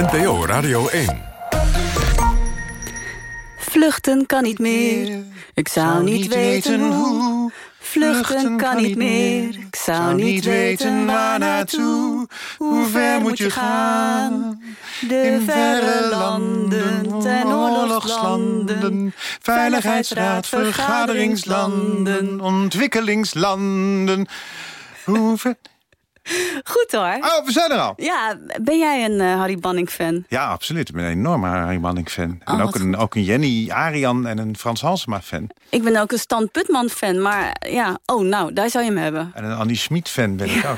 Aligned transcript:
NPO 0.00 0.46
Radio 0.46 0.88
1. 0.88 1.22
Vluchten 3.58 4.26
kan 4.26 4.42
niet 4.42 4.58
meer. 4.58 5.24
Ik 5.54 5.68
zou 5.68 6.04
niet 6.04 6.34
weten 6.34 6.92
hoe. 6.92 7.52
Vluchten 7.78 8.56
kan 8.56 8.76
niet 8.76 8.96
meer. 8.96 9.48
Ik 9.48 9.76
zou 9.76 10.14
niet 10.14 10.44
weten 10.44 11.06
waar 11.06 11.38
naartoe. 11.38 12.28
Hoe 12.58 12.86
ver 12.86 13.20
moet 13.20 13.38
je 13.38 13.50
gaan? 13.50 14.62
De 15.00 15.42
verre 15.46 16.08
landen, 16.10 17.20
ten 17.20 17.46
oorlogslanden. 17.46 19.14
Veiligheidsraad, 19.40 20.46
vergaderingslanden. 20.46 22.40
Ontwikkelingslanden. 22.40 24.26
Hoe 25.04 25.38
ver... 25.38 25.54
Goed 26.72 26.86
hoor. 26.90 27.16
Oh, 27.20 27.44
we 27.44 27.52
zijn 27.52 27.70
er 27.70 27.78
al. 27.78 27.92
Ja, 27.96 28.36
ben 28.62 28.78
jij 28.78 29.04
een 29.04 29.20
eh, 29.20 29.34
Harry 29.34 29.58
Banning-fan? 29.58 30.24
Ja, 30.28 30.46
absoluut. 30.48 30.88
Ik 30.88 30.94
ben 30.94 31.04
een 31.04 31.10
enorme 31.10 31.46
Harry 31.48 31.80
Banning-fan. 31.80 32.40
Oh, 32.44 32.54
en 32.54 32.60
ook 32.60 32.72
wat 32.72 32.82
een, 32.82 32.96
ook 32.96 33.14
een 33.14 33.24
Jenny 33.24 33.70
Arian 33.70 34.26
en 34.26 34.38
een 34.38 34.56
Frans 34.56 34.80
Halsema-fan. 34.80 35.50
Ik 35.70 35.82
ben 35.82 35.96
ook 35.96 36.12
een 36.12 36.18
Stan 36.18 36.50
Putman-fan, 36.50 37.22
maar 37.22 37.56
ja, 37.70 37.98
oh 38.06 38.22
nou, 38.24 38.52
daar 38.52 38.70
zou 38.70 38.84
je 38.84 38.90
hem 38.90 38.98
hebben. 39.02 39.30
En 39.34 39.44
een 39.44 39.56
Annie 39.56 39.76
Schmid-fan 39.76 40.36
ben 40.36 40.50
ik 40.50 40.64
ook. 40.70 40.76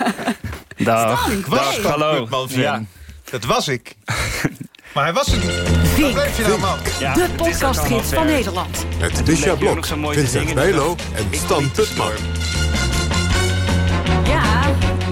Dag. 0.84 1.18
Stan, 1.20 1.38
Ik 1.38 1.46
was. 1.46 1.74
Stan 1.74 1.90
hallo. 1.90 2.20
Putman-fan. 2.20 2.60
Ja. 2.60 2.82
Dat 3.30 3.44
was 3.44 3.68
ik. 3.68 3.94
maar 4.94 5.04
hij 5.04 5.12
was 5.12 5.26
het 5.26 5.42
niet. 5.44 5.96
Je 6.36 6.44
nou, 6.46 6.60
man? 6.60 6.78
Ja, 6.98 7.14
De 7.14 7.22
ook 7.22 7.36
podcastgids 7.36 8.12
van. 8.12 8.26
Nederland. 8.26 8.84
Met 9.00 9.26
Misha 9.26 9.50
ook 9.50 9.58
Blok, 9.58 9.74
nog 9.74 9.86
zo'n 9.86 9.98
mooie 9.98 10.18
Vincent 10.18 10.46
dingen. 10.46 10.54
Bijlo 10.62 10.96
en 11.14 11.26
Stan 11.38 11.70
Putman. 11.70 12.12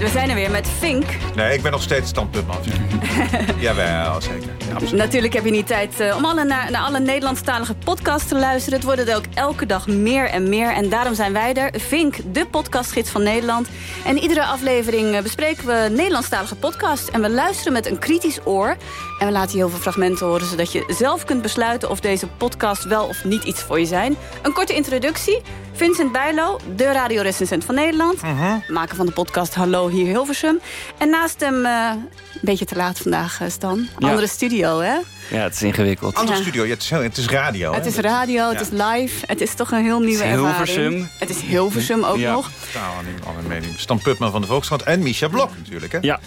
We 0.01 0.09
zijn 0.09 0.29
er 0.29 0.35
weer 0.35 0.51
met 0.51 0.69
Fink. 0.69 1.05
Nee, 1.35 1.55
ik 1.55 1.63
ben 1.63 1.73
nog 1.73 1.83
steeds 1.83 2.09
Stan 2.09 2.31
Putman-fan. 2.31 2.81
Jawel, 3.61 4.21
zeker. 4.21 4.49
Ja, 4.69 4.75
absoluut. 4.75 4.93
Natuurlijk 5.03 5.33
heb 5.33 5.45
je 5.45 5.51
niet 5.51 5.67
tijd 5.67 6.01
eh, 6.01 6.17
om 6.17 6.25
alle 6.25 6.45
naar, 6.45 6.71
naar 6.71 6.83
alle 6.83 7.01
Nederlandstalige 7.01 7.75
podcasts 7.75 8.29
te 8.29 8.39
luisteren. 8.39 8.79
Het 8.79 8.87
worden 8.87 9.09
er 9.09 9.17
ook 9.17 9.25
elke 9.35 9.67
dag 9.67 9.87
meer 9.87 10.27
en 10.27 10.49
meer. 10.49 10.73
En 10.73 10.89
daarom 10.89 11.15
zijn 11.15 11.33
wij 11.33 11.55
er. 11.55 11.81
Vink, 11.81 12.17
de 12.35 12.47
podcastgids 12.47 13.11
van 13.11 13.23
Nederland. 13.23 13.69
En 14.05 14.19
iedere 14.19 14.45
aflevering 14.45 15.15
eh, 15.15 15.23
bespreken 15.23 15.67
we 15.67 15.89
Nederlandstalige 15.91 16.57
podcasts. 16.57 17.11
En 17.11 17.21
we 17.21 17.31
luisteren 17.31 17.73
met 17.73 17.87
een 17.87 17.99
kritisch 17.99 18.39
oor. 18.45 18.77
En 19.21 19.27
we 19.27 19.33
laten 19.33 19.51
je 19.51 19.57
heel 19.57 19.69
veel 19.69 19.79
fragmenten 19.79 20.27
horen... 20.27 20.47
zodat 20.47 20.73
je 20.73 20.85
zelf 20.89 21.25
kunt 21.25 21.43
besluiten 21.43 21.91
of 21.91 22.01
deze 22.01 22.27
podcast 22.27 22.85
wel 22.85 23.07
of 23.07 23.25
niet 23.25 23.45
iets 23.45 23.63
voor 23.63 23.79
je 23.81 23.87
zijn. 23.87 24.17
Een 24.43 24.53
korte 24.53 24.75
introductie. 24.75 25.41
Vincent 25.73 26.13
Bijlo, 26.13 26.59
de 26.77 26.93
radiorecensent 26.93 27.65
van 27.65 27.75
Nederland. 27.75 28.21
Maker 28.69 28.97
van 28.97 29.07
de 29.07 29.13
podcast 29.13 29.55
Hallo 29.55 29.89
hier 29.89 30.07
Hilversum. 30.07 30.61
En 30.99 31.11
naast 31.11 31.41
hem, 31.41 31.65
eh, 31.65 31.91
een 31.95 32.09
beetje 32.41 32.65
te 32.65 32.77
laat 32.77 32.99
vandaag, 32.99 33.41
eh, 33.41 33.49
Stan. 33.51 33.89
Ja. 33.99 34.09
Andere 34.09 34.27
studio, 34.27 34.79
hè? 34.81 34.95
Ja, 35.31 35.43
het 35.43 35.55
is 35.55 35.63
ingewikkeld. 35.63 36.15
Andere 36.15 36.37
Ja. 36.37 36.43
studio, 36.43 36.65
ja, 36.65 36.71
het, 36.71 36.83
is 36.83 36.91
heel, 36.91 37.03
het 37.03 37.17
is 37.17 37.27
radio. 37.27 37.73
Het 37.73 37.83
hè? 37.85 37.89
is 37.91 37.97
radio, 37.97 38.49
het 38.49 38.55
Ja. 38.55 38.61
is 38.61 38.69
live. 39.01 39.27
Het 39.27 39.41
is 39.41 39.55
toch 39.55 39.71
een 39.71 39.83
heel 39.85 40.01
nieuwe 40.01 40.25
is 40.25 40.31
ervaring. 40.31 40.47
Hilversum. 40.57 41.09
Het 41.19 41.31
is 41.31 41.41
Hilversum 41.41 42.05
ook 42.05 42.17
Ja. 42.19 42.33
nog. 42.33 42.51
Nou, 42.75 42.87
al 43.27 43.35
een 43.39 43.47
mening. 43.47 43.75
Stan 43.79 43.99
Putman 43.99 44.31
van 44.31 44.41
de 44.41 44.47
Volkskrant 44.47 44.83
en 44.83 45.03
Misha 45.03 45.29
Blok 45.29 45.51
natuurlijk. 45.59 45.93
Hè? 45.93 45.99
Ja, 46.01 46.21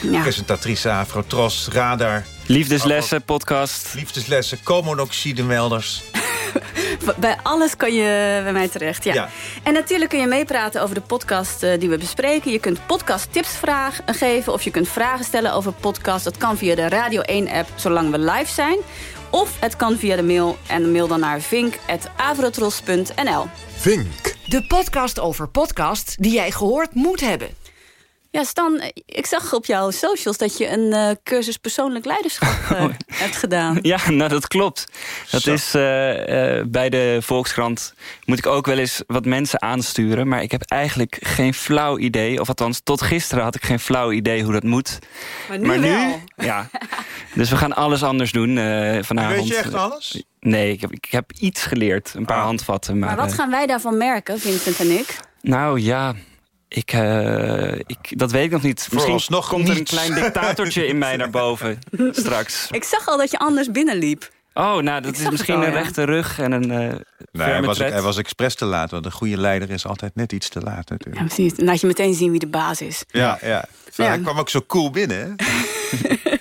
Ja. 0.00 0.22
Presentatrice 0.22 0.90
Afro 0.90 1.24
Tros, 1.26 1.68
Radar, 1.72 2.24
liefdeslessen, 2.46 3.22
podcast. 3.22 3.94
liefdeslessen, 3.94 4.58
koolmonoxidemelders. 4.62 6.02
Bij 7.18 7.36
alles 7.42 7.76
kan 7.76 7.94
je 7.94 8.40
bij 8.42 8.52
mij 8.52 8.68
terecht, 8.68 9.04
ja. 9.04 9.14
Ja. 9.14 9.28
En 9.62 9.72
natuurlijk 9.72 10.10
kun 10.10 10.20
je 10.20 10.26
meepraten 10.26 10.82
over 10.82 10.94
de 10.94 11.00
podcast 11.00 11.62
eh, 11.62 11.80
die 11.80 11.88
we 11.88 11.98
bespreken. 11.98 12.52
Je 12.52 12.58
kunt 12.58 12.86
podcasttips 12.86 13.56
vragen, 13.56 14.06
eh, 14.06 14.14
geven 14.14 14.52
of 14.52 14.62
je 14.62 14.70
kunt 14.70 14.88
vragen 14.88 15.24
stellen 15.24 15.52
over 15.52 15.72
podcast. 15.72 16.24
Dat 16.24 16.36
kan 16.36 16.56
via 16.56 16.74
de 16.74 16.88
Radio 16.88 17.20
1-app, 17.20 17.68
zolang 17.74 18.10
we 18.10 18.18
live 18.18 18.52
zijn. 18.52 18.78
Of 19.30 19.60
het 19.60 19.76
kan 19.76 19.96
via 19.96 20.16
de 20.16 20.22
mail 20.22 20.58
en 20.66 20.82
de 20.82 20.88
mail 20.88 21.08
dan 21.08 21.20
naar 21.20 21.40
vink.avrotros.nl. 21.40 23.46
Vink. 23.76 24.34
De 24.46 24.66
podcast 24.66 25.20
over 25.20 25.48
podcasts 25.48 26.16
die 26.16 26.32
jij 26.32 26.50
gehoord 26.50 26.94
moet 26.94 27.20
hebben. 27.20 27.59
Ja, 28.32 28.44
Stan, 28.44 28.82
ik 29.06 29.26
zag 29.26 29.52
op 29.52 29.64
jouw 29.66 29.90
socials 29.90 30.36
dat 30.38 30.58
je 30.58 30.68
een 30.68 30.92
eh, 30.92 31.10
cursus 31.24 31.56
persoonlijk 31.56 32.04
leiderschap 32.04 32.48
eh, 32.76 32.84
hebt 33.06 33.36
gedaan. 33.36 33.78
Ja, 33.82 34.10
nou 34.10 34.30
dat 34.30 34.46
klopt. 34.46 34.86
Dat 35.30 35.42
Zo. 35.42 35.52
is 35.52 35.66
eh, 35.74 35.80
bij 36.66 36.88
de 36.88 37.18
Volkskrant 37.22 37.94
moet 38.24 38.38
ik 38.38 38.46
ook 38.46 38.66
wel 38.66 38.78
eens 38.78 39.02
wat 39.06 39.24
mensen 39.24 39.62
aansturen. 39.62 40.28
Maar 40.28 40.42
ik 40.42 40.50
heb 40.50 40.62
eigenlijk 40.62 41.16
geen 41.20 41.54
flauw 41.54 41.98
idee. 41.98 42.40
Of 42.40 42.48
althans, 42.48 42.80
tot 42.84 43.02
gisteren 43.02 43.44
had 43.44 43.54
ik 43.54 43.64
geen 43.64 43.80
flauw 43.80 44.12
idee 44.12 44.42
hoe 44.42 44.52
dat 44.52 44.62
moet. 44.62 44.98
Maar 45.48 45.58
nu 45.58 45.66
maar 45.66 45.78
nu, 45.78 45.90
wel. 45.90 46.20
ja. 46.46 46.68
Dus 47.34 47.50
we 47.50 47.56
gaan 47.56 47.72
alles 47.76 48.02
anders 48.02 48.32
doen 48.32 48.58
eh, 48.58 48.98
vanavond. 49.02 49.36
Weet 49.38 49.48
je 49.48 49.56
echt 49.56 49.74
alles? 49.74 50.22
Nee, 50.40 50.72
ik 50.72 50.80
heb, 50.80 50.92
ik 50.92 51.06
heb 51.10 51.32
iets 51.38 51.62
geleerd. 51.62 52.12
Een 52.16 52.24
paar 52.24 52.38
Ah. 52.38 52.44
handvatten. 52.44 52.98
Maar, 52.98 53.08
Maar 53.16 53.26
wat 53.26 53.34
gaan 53.34 53.50
wij 53.50 53.66
daarvan 53.66 53.96
merken, 53.96 54.40
Vincent 54.40 54.78
en 54.80 54.90
ik? 54.98 55.16
Nou 55.40 55.80
ja, 55.80 56.14
ik, 56.72 56.92
eh, 56.92 57.72
ik, 57.72 58.18
dat 58.18 58.30
weet 58.30 58.44
ik 58.44 58.50
nog 58.50 58.62
niet. 58.62 58.76
Misschien 58.78 59.00
Vooralsnog 59.00 59.48
komt 59.48 59.68
er 59.68 59.76
een 59.76 59.84
klein 59.84 60.14
dictatortje 60.14 60.86
in 60.86 60.98
mij 60.98 61.16
naar 61.16 61.30
boven 61.30 61.78
straks. 62.10 62.66
Ik 62.70 62.84
zag 62.84 63.08
al 63.08 63.16
dat 63.16 63.30
je 63.30 63.38
anders 63.38 63.70
binnenliep. 63.70 64.30
Oh, 64.54 64.76
nou, 64.76 65.00
dat 65.00 65.14
Ik 65.14 65.20
is 65.20 65.30
misschien 65.30 65.54
al, 65.54 65.62
een 65.64 65.72
ja. 65.72 65.78
rechte 65.78 66.04
rug 66.04 66.38
en 66.38 66.52
een 66.52 66.70
eh 66.70 66.94
Nee, 67.32 67.48
hij 67.48 67.62
was, 67.62 67.78
hij 67.78 68.02
was 68.02 68.16
expres 68.16 68.54
te 68.54 68.64
laat. 68.64 68.90
Want 68.90 69.04
een 69.04 69.12
goede 69.12 69.36
leider 69.36 69.70
is 69.70 69.86
altijd 69.86 70.14
net 70.14 70.32
iets 70.32 70.48
te 70.48 70.60
laat 70.60 70.88
Ja, 70.88 70.94
natuurlijk. 70.96 71.26
precies. 71.26 71.54
Dan 71.54 71.64
laat 71.64 71.80
je 71.80 71.86
meteen 71.86 72.14
zien 72.14 72.30
wie 72.30 72.40
de 72.40 72.46
baas 72.46 72.80
is. 72.80 73.04
Ja, 73.08 73.38
ja. 73.42 73.64
Ja. 73.94 74.06
Hij 74.06 74.18
kwam 74.18 74.38
ook 74.38 74.48
zo 74.48 74.60
cool 74.66 74.90
binnen. 74.90 75.18
Hè? 75.18 75.44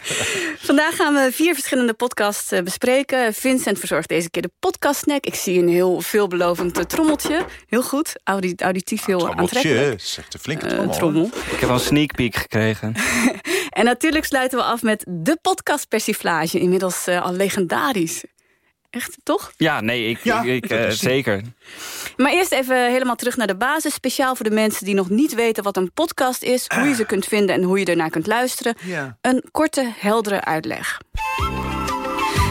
Vandaag 0.69 0.95
gaan 0.95 1.13
we 1.13 1.29
vier 1.31 1.53
verschillende 1.53 1.93
podcasts 1.93 2.51
eh, 2.51 2.63
bespreken. 2.63 3.33
Vincent 3.33 3.79
verzorgt 3.79 4.09
deze 4.09 4.29
keer 4.29 4.41
de 4.41 4.51
podcastsnack. 4.59 5.25
Ik 5.25 5.35
zie 5.35 5.59
een 5.59 5.67
heel 5.69 6.01
veelbelovend 6.01 6.77
eh, 6.77 6.83
trommeltje. 6.83 7.45
Heel 7.67 7.83
goed. 7.83 8.13
Audi 8.23 8.53
auditief 8.57 9.05
heel 9.05 9.27
aantrekkelijk. 9.27 9.77
Trommeltje, 9.77 10.07
zegt 10.07 10.31
de 10.31 10.39
flinke 10.39 10.67
trommel. 10.67 10.93
trommel. 10.95 11.29
Ik 11.51 11.59
heb 11.59 11.69
al 11.69 11.75
een 11.75 11.81
sneak 11.81 12.15
peek 12.15 12.35
gekregen. 12.35 12.95
En 13.79 13.85
natuurlijk 13.85 14.25
sluiten 14.25 14.57
we 14.57 14.63
af 14.63 14.81
met 14.81 15.05
de 15.07 15.37
podcastpersiflage. 15.41 16.59
Inmiddels 16.59 17.07
eh, 17.07 17.21
al 17.21 17.33
legendarisch. 17.33 18.23
Echt, 18.89 19.17
toch? 19.23 19.51
Ja, 19.57 19.81
nee, 19.81 20.09
ik, 20.09 20.19
Ja, 20.23 20.41
ik, 20.43 20.65
eh, 20.65 20.89
zeker. 20.89 21.41
Maar 22.17 22.31
eerst 22.31 22.51
even 22.51 22.91
helemaal 22.91 23.15
terug 23.15 23.37
naar 23.37 23.47
de 23.47 23.55
basis. 23.55 23.93
Speciaal 23.93 24.35
voor 24.35 24.45
de 24.45 24.55
mensen 24.55 24.85
die 24.85 24.95
nog 24.95 25.09
niet 25.09 25.33
weten 25.33 25.63
wat 25.63 25.77
een 25.77 25.91
podcast 25.93 26.43
is... 26.43 26.65
hoe 26.75 26.87
je 26.87 26.95
ze 26.95 27.05
kunt 27.05 27.25
vinden 27.25 27.55
en 27.55 27.63
hoe 27.63 27.79
je 27.79 27.85
ernaar 27.85 28.09
kunt 28.09 28.27
luisteren. 28.27 28.75
Ja. 28.83 29.17
Een 29.21 29.43
korte, 29.51 29.93
heldere 29.97 30.43
uitleg. 30.43 30.99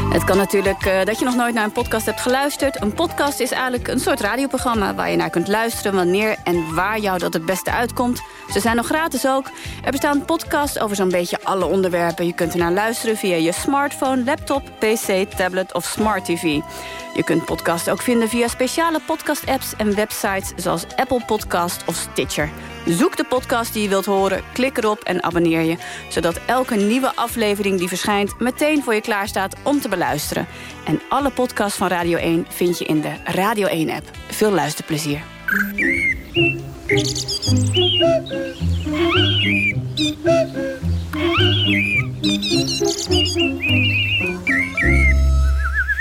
Het 0.09 0.25
kan 0.25 0.37
natuurlijk 0.37 0.85
eh, 0.85 1.05
dat 1.05 1.19
je 1.19 1.25
nog 1.25 1.35
nooit 1.35 1.55
naar 1.55 1.65
een 1.65 1.73
podcast 1.73 2.07
hebt 2.07 2.21
geluisterd. 2.21 2.83
Een 2.83 2.93
podcast 2.93 3.41
is 3.41 3.51
eigenlijk 3.51 3.89
een 3.89 4.01
soort 4.01 4.21
radioprogramma... 4.21 4.95
waar 4.95 5.11
je 5.11 5.17
naar 5.17 5.31
kunt 5.31 5.49
luisteren 5.49 5.95
wanneer 5.95 6.37
en 6.45 6.75
waar 6.75 6.99
jou 6.99 7.19
dat 7.19 7.33
het 7.33 7.47
beste 7.47 7.71
uitkomt. 7.71 8.23
Ze 8.53 8.61
zijn 8.61 8.77
nog 8.77 8.87
gratis 8.87 9.27
ook. 9.27 9.51
Er 9.85 9.91
bestaan 9.91 10.25
podcasts 10.25 10.79
over 10.79 10.97
zo'n 10.97 11.09
beetje 11.09 11.39
alle 11.43 11.65
onderwerpen. 11.65 12.27
Je 12.27 12.35
kunt 12.35 12.53
ernaar 12.53 12.73
luisteren 12.73 13.17
via 13.17 13.37
je 13.37 13.53
smartphone, 13.53 14.25
laptop, 14.25 14.63
pc, 14.79 15.31
tablet 15.37 15.75
of 15.75 15.85
smart 15.85 16.25
tv. 16.25 16.43
Je 17.15 17.25
kunt 17.25 17.45
podcasts 17.45 17.89
ook 17.89 18.03
vinden 18.03 18.29
via 18.29 18.49
speciale 18.49 19.01
podcast-apps 19.07 19.75
en 19.77 19.95
websites... 19.95 20.53
zoals 20.57 20.85
Apple 20.97 21.23
Podcast 21.27 21.83
of 21.87 21.95
Stitcher. 21.97 22.51
Zoek 22.89 23.17
de 23.17 23.25
podcast 23.25 23.73
die 23.73 23.83
je 23.83 23.89
wilt 23.89 24.05
horen, 24.05 24.43
klik 24.53 24.77
erop 24.77 25.01
en 25.03 25.23
abonneer 25.23 25.61
je... 25.61 25.77
zodat 26.09 26.41
elke 26.47 26.75
nieuwe 26.75 27.15
aflevering 27.15 27.79
die 27.79 27.89
verschijnt... 27.89 28.41
meteen 28.41 28.83
voor 28.83 28.95
je 28.95 29.01
klaarstaat 29.01 29.57
om 29.63 29.81
te 29.81 29.89
beluisteren. 29.89 30.47
En 30.85 31.01
alle 31.09 31.31
podcasts 31.31 31.79
van 31.79 31.89
Radio 31.89 32.19
1 32.19 32.47
vind 32.49 32.79
je 32.79 32.85
in 32.85 33.01
de 33.01 33.15
Radio 33.25 33.67
1-app. 33.67 34.11
Veel 34.31 34.51
luisterplezier. 34.51 35.23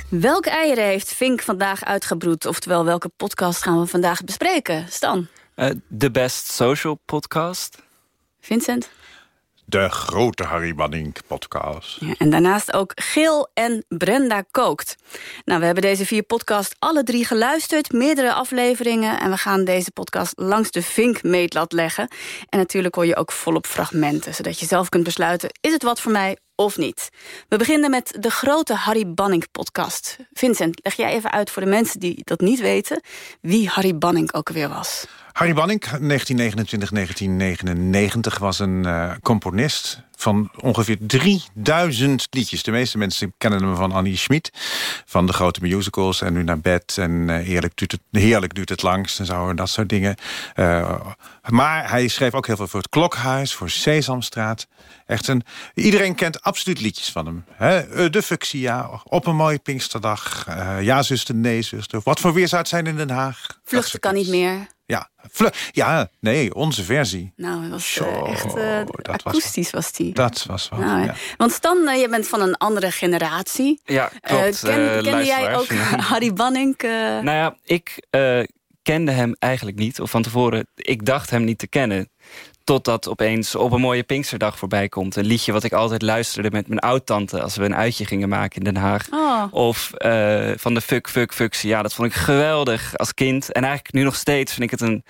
Welke 0.09 0.49
eieren 0.49 0.83
heeft 0.83 1.13
Fink 1.13 1.41
vandaag 1.41 1.85
uitgebroed? 1.85 2.45
Oftewel, 2.45 2.85
welke 2.85 3.09
podcast 3.17 3.63
gaan 3.63 3.79
we 3.79 3.85
vandaag 3.85 4.23
bespreken? 4.23 4.85
Stan, 4.89 5.27
De 5.87 6.11
Best 6.11 6.51
Social 6.51 6.99
Podcast. 7.05 7.77
Vincent? 8.39 8.89
De 9.65 9.89
grote 9.89 10.43
Harry 10.43 10.75
Banning 10.75 11.15
podcast. 11.27 11.99
Ja, 11.99 12.13
en 12.17 12.29
daarnaast 12.29 12.73
ook 12.73 12.91
Geel 12.95 13.49
en 13.53 13.85
Brenda 13.87 14.43
Kookt. 14.51 14.95
Nou, 15.45 15.59
we 15.59 15.65
hebben 15.65 15.83
deze 15.83 16.05
vier 16.05 16.23
podcasts 16.23 16.75
alle 16.79 17.03
drie 17.03 17.25
geluisterd. 17.25 17.91
Meerdere 17.91 18.33
afleveringen. 18.33 19.19
En 19.19 19.29
we 19.29 19.37
gaan 19.37 19.63
deze 19.63 19.91
podcast 19.91 20.33
langs 20.35 20.71
de 20.71 20.81
vinkmeetlat 20.81 21.71
leggen. 21.71 22.07
En 22.49 22.57
natuurlijk 22.57 22.95
hoor 22.95 23.05
je 23.05 23.15
ook 23.15 23.31
volop 23.31 23.65
fragmenten. 23.65 24.35
Zodat 24.35 24.59
je 24.59 24.65
zelf 24.65 24.89
kunt 24.89 25.03
besluiten, 25.03 25.49
is 25.61 25.71
het 25.71 25.83
wat 25.83 26.01
voor 26.01 26.11
mij 26.11 26.37
of 26.55 26.77
niet? 26.77 27.09
We 27.49 27.57
beginnen 27.57 27.89
met 27.89 28.17
de 28.19 28.31
grote 28.31 28.73
Harry 28.73 29.13
Banning 29.13 29.51
podcast. 29.51 30.17
Vincent, 30.33 30.79
leg 30.83 30.95
jij 30.95 31.11
even 31.11 31.31
uit 31.31 31.51
voor 31.51 31.63
de 31.63 31.69
mensen 31.69 31.99
die 31.99 32.21
dat 32.23 32.39
niet 32.39 32.59
weten... 32.59 33.01
wie 33.41 33.69
Harry 33.69 33.97
Banning 33.97 34.33
ook 34.33 34.47
alweer 34.47 34.69
was. 34.69 35.05
Harry 35.37 35.53
Banning, 35.53 35.83
1929-1999, 35.85 35.89
was 38.39 38.59
een 38.59 38.85
eh, 38.85 39.11
componist. 39.21 40.01
van 40.15 40.51
ongeveer 40.61 40.97
3000 40.99 42.27
liedjes. 42.29 42.63
De 42.63 42.71
meeste 42.71 42.97
mensen 42.97 43.33
kennen 43.37 43.63
hem 43.63 43.75
van 43.75 43.91
Annie 43.91 44.17
Schmid. 44.17 44.51
Van 45.05 45.25
de 45.25 45.33
grote 45.33 45.61
musicals 45.61 46.21
en 46.21 46.33
nu 46.33 46.43
naar 46.43 46.59
bed. 46.59 46.97
En 46.97 47.11
uh, 47.11 47.35
heerlijk, 47.35 47.75
duurt 47.75 47.91
het, 47.91 48.01
heerlijk 48.11 48.53
duurt 48.53 48.69
het 48.69 48.81
langs 48.81 49.19
en 49.19 49.25
zo. 49.25 49.49
En 49.49 49.55
dat 49.55 49.69
soort 49.69 49.89
dingen. 49.89 50.15
Uh, 50.55 50.99
maar 51.49 51.89
hij 51.89 52.07
schreef 52.07 52.33
ook 52.33 52.47
heel 52.47 52.55
veel 52.55 52.67
voor 52.67 52.79
het 52.79 52.89
Klokhuis. 52.89 53.53
Voor 53.53 53.69
Sesamstraat. 53.69 54.67
Echt 55.05 55.27
een, 55.27 55.43
iedereen 55.73 56.15
kent 56.15 56.41
absoluut 56.41 56.81
liedjes 56.81 57.11
van 57.11 57.25
hem. 57.25 57.45
Hè? 57.51 58.09
De 58.09 58.21
Fuxia, 58.21 59.01
Op 59.03 59.27
een 59.27 59.35
mooie 59.35 59.59
Pinksterdag. 59.59 60.45
Ja, 60.81 61.01
zuster, 61.01 61.35
nee, 61.35 61.61
zuster. 61.61 62.01
Wat 62.03 62.19
voor 62.19 62.33
weer 62.33 62.47
zou 62.47 62.61
het 62.61 62.69
zijn 62.69 62.87
in 62.87 62.95
Den 62.95 63.09
Haag? 63.09 63.45
Vluchten 63.63 63.99
kan 63.99 64.13
niet 64.13 64.27
meer. 64.27 64.75
Ja, 64.87 65.09
ja, 65.71 66.09
nee, 66.19 66.53
onze 66.55 66.83
versie. 66.83 67.33
Nou, 67.35 67.61
dat 67.61 67.69
was 67.69 67.99
uh, 68.01 68.29
echt 68.29 68.55
uh, 68.55 68.79
dat 68.85 69.23
akoestisch 69.23 69.69
was, 69.69 69.91
die. 69.91 70.13
Dat 70.13 70.45
was 70.45 70.69
wat, 70.69 70.79
nou, 70.79 71.03
ja. 71.03 71.15
Want 71.37 71.51
Stan, 71.51 71.77
uh, 71.77 72.01
je 72.01 72.09
bent 72.09 72.27
van 72.27 72.41
een 72.41 72.57
andere 72.57 72.91
generatie. 72.91 73.81
Ja, 73.83 74.11
klopt. 74.21 74.59
Ken, 74.59 75.03
kende 75.03 75.25
jij 75.25 75.55
ook 75.55 75.67
Harry 76.09 76.33
Banning? 76.33 76.75
Nou 76.81 77.31
ja, 77.31 77.55
ik 77.63 77.99
kende 78.81 79.11
hem 79.11 79.35
eigenlijk 79.39 79.77
niet. 79.77 80.01
Of 80.01 80.09
van 80.09 80.21
tevoren, 80.21 80.67
ik 80.75 81.05
dacht 81.05 81.29
hem 81.29 81.43
niet 81.43 81.59
te 81.59 81.67
kennen. 81.67 82.09
Totdat 82.67 83.07
opeens 83.09 83.55
op 83.55 83.71
een 83.71 83.81
mooie 83.81 84.03
Pinksterdag 84.03 84.57
voorbij 84.57 84.89
komt. 84.89 85.15
Een 85.15 85.25
liedje 85.25 85.51
wat 85.51 85.63
ik 85.63 85.73
altijd 85.73 86.01
luisterde 86.01 86.51
met 86.51 86.67
mijn 86.67 86.79
oud-tante... 86.79 87.41
als 87.41 87.55
we 87.55 87.63
een 87.63 87.75
uitje 87.75 88.05
gingen 88.05 88.29
maken 88.29 88.57
in 88.57 88.63
Den 88.63 88.75
Haag. 88.75 89.07
Oh. 89.11 89.43
Of 89.51 89.91
uh, 89.97 90.51
van 90.55 90.73
de 90.73 90.81
Fuck 90.81 91.09
Fuck 91.09 91.33
Fucks. 91.33 91.61
Ja, 91.61 91.81
dat 91.81 91.93
vond 91.93 92.07
ik 92.07 92.13
geweldig 92.13 92.97
als 92.97 93.13
kind. 93.13 93.51
En 93.51 93.63
eigenlijk 93.63 93.93
nu 93.93 94.03
nog 94.03 94.15
steeds 94.15 94.53
vind 94.53 94.71
ik 94.71 94.79
het 94.79 94.89
een, 94.89 95.03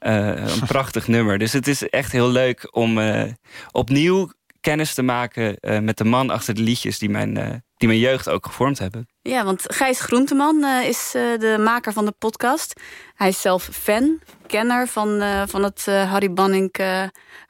uh, 0.00 0.26
een 0.26 0.66
prachtig 0.74 1.08
nummer. 1.08 1.38
Dus 1.38 1.52
het 1.52 1.68
is 1.68 1.88
echt 1.88 2.12
heel 2.12 2.28
leuk 2.28 2.68
om 2.70 2.98
uh, 2.98 3.22
opnieuw 3.70 4.30
kennis 4.60 4.94
te 4.94 5.02
maken... 5.02 5.56
met 5.60 5.96
de 5.96 6.04
man 6.04 6.30
achter 6.30 6.54
de 6.54 6.62
liedjes 6.62 6.98
die 6.98 7.10
mijn, 7.10 7.64
die 7.76 7.88
mijn 7.88 8.00
jeugd 8.00 8.28
ook 8.28 8.46
gevormd 8.46 8.78
hebben. 8.78 9.08
Ja, 9.22 9.44
want 9.44 9.62
Gijs 9.66 10.00
Groenteman 10.00 10.64
is 10.64 11.10
de 11.12 11.56
maker 11.64 11.92
van 11.92 12.04
de 12.04 12.14
podcast. 12.18 12.80
Hij 13.14 13.28
is 13.28 13.40
zelf 13.40 13.68
fan, 13.72 14.20
kenner 14.46 14.88
van, 14.88 15.22
uh, 15.22 15.42
van 15.46 15.62
het 15.62 15.86
Harry 15.86 16.32
Banning 16.32 16.76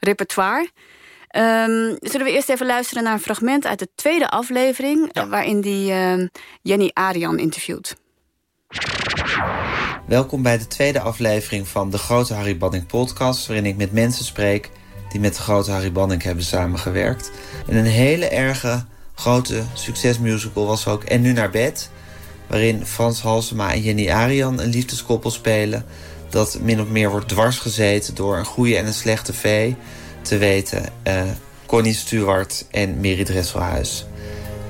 repertoire. 0.00 0.70
Um, 1.36 1.96
zullen 2.00 2.26
we 2.26 2.32
eerst 2.32 2.48
even 2.48 2.66
luisteren 2.66 3.02
naar 3.02 3.12
een 3.12 3.20
fragment 3.20 3.66
uit 3.66 3.78
de 3.78 3.88
tweede 3.94 4.28
aflevering... 4.28 5.08
Ja. 5.12 5.28
waarin 5.28 5.60
die 5.60 5.92
Jenny 6.62 6.90
Arian 6.92 7.38
interviewt. 7.38 7.96
Welkom 10.06 10.42
bij 10.42 10.58
de 10.58 10.66
tweede 10.66 11.00
aflevering 11.00 11.68
van 11.68 11.90
de 11.90 11.98
Grote 11.98 12.34
Harry 12.34 12.56
Banning 12.56 12.86
podcast... 12.86 13.46
waarin 13.46 13.66
ik 13.66 13.76
met 13.76 13.92
mensen 13.92 14.24
spreek 14.24 14.70
die 15.14 15.20
met 15.20 15.36
de 15.36 15.42
Grote 15.42 15.70
Harry 15.70 15.92
Banning 15.92 16.22
hebben 16.22 16.44
samengewerkt. 16.44 17.30
En 17.66 17.76
een 17.76 17.84
hele 17.84 18.28
erge 18.28 18.84
grote 19.14 19.62
succesmusical 19.72 20.66
was 20.66 20.86
ook 20.86 21.02
En 21.02 21.20
Nu 21.20 21.32
naar 21.32 21.50
bed. 21.50 21.90
Waarin 22.46 22.86
Frans 22.86 23.20
Halsema 23.20 23.72
en 23.72 23.80
Jenny 23.80 24.10
Arian 24.10 24.60
een 24.60 24.68
liefdeskoppel 24.68 25.30
spelen. 25.30 25.84
Dat 26.34 26.58
min 26.60 26.80
of 26.80 26.88
meer 26.88 27.10
wordt 27.10 27.28
dwarsgezeten 27.28 28.14
door 28.14 28.36
een 28.36 28.44
goede 28.44 28.76
en 28.76 28.86
een 28.86 28.94
slechte 28.94 29.32
vee. 29.32 29.76
Te 30.22 30.38
weten 30.38 30.92
uh, 31.06 31.22
Connie 31.66 31.94
Stewart 31.94 32.66
en 32.70 32.94
Mary 32.94 33.24
Dresselhuis. 33.24 34.06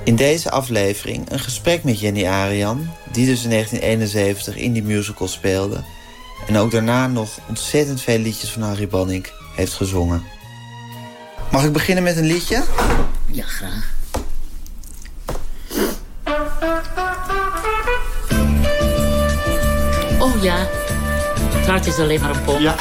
In 0.03 0.15
deze 0.15 0.51
aflevering 0.51 1.31
een 1.31 1.39
gesprek 1.39 1.83
met 1.83 1.99
Jenny 1.99 2.25
Arian... 2.25 2.89
die 3.11 3.25
dus 3.25 3.43
in 3.43 3.49
1971 3.49 4.55
in 4.55 4.73
die 4.73 4.83
musical 4.83 5.27
speelde... 5.27 5.83
en 6.47 6.57
ook 6.57 6.71
daarna 6.71 7.07
nog 7.07 7.29
ontzettend 7.47 8.01
veel 8.01 8.19
liedjes 8.19 8.49
van 8.49 8.61
Harry 8.61 8.87
Banning 8.87 9.27
heeft 9.55 9.73
gezongen. 9.73 10.23
Mag 11.51 11.63
ik 11.63 11.73
beginnen 11.73 12.03
met 12.03 12.17
een 12.17 12.25
liedje? 12.25 12.63
Ja, 13.25 13.45
graag. 13.45 13.93
Oh 20.19 20.43
ja, 20.43 20.67
het 21.65 21.73
hart 21.73 21.87
is 21.87 21.99
alleen 21.99 22.21
maar 22.21 22.29
een 22.29 22.43
pomp. 22.43 22.59
Ja. 22.59 22.75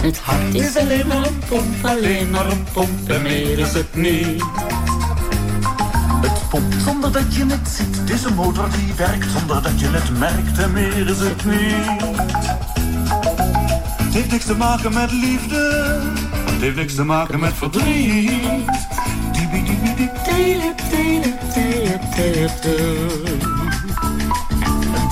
Het 0.00 0.18
hart 0.18 0.54
is 0.54 0.76
alleen 0.76 1.06
maar 1.06 1.26
een 1.26 1.38
pomp, 1.48 1.84
alleen 1.84 2.30
maar 2.30 2.46
een 2.46 2.66
pomp 2.72 3.08
en 3.08 3.22
meer 3.22 3.58
is 3.58 3.72
het 3.72 3.94
niet. 3.94 4.44
Het 6.20 6.48
pompt 6.48 6.82
zonder 6.84 7.12
dat 7.12 7.34
je 7.34 7.46
het 7.46 7.68
ziet, 7.68 7.96
het 7.96 8.10
is 8.10 8.24
een 8.24 8.34
motor 8.34 8.68
die 8.70 8.92
werkt 8.96 9.30
zonder 9.38 9.62
dat 9.62 9.80
je 9.80 9.88
het 9.88 10.18
merkt 10.18 10.58
en 10.58 10.72
meer 10.72 11.08
is 11.08 11.18
het 11.18 11.44
niet. 11.44 12.02
Het 14.02 14.14
heeft 14.14 14.30
niks 14.30 14.44
te 14.44 14.56
maken 14.56 14.92
met 14.92 15.12
liefde, 15.12 16.00
het 16.50 16.60
heeft 16.60 16.76
niks 16.76 16.94
te 16.94 17.04
maken 17.04 17.40
met 17.40 17.52
verdriet. 17.54 18.80
Het 22.14 22.64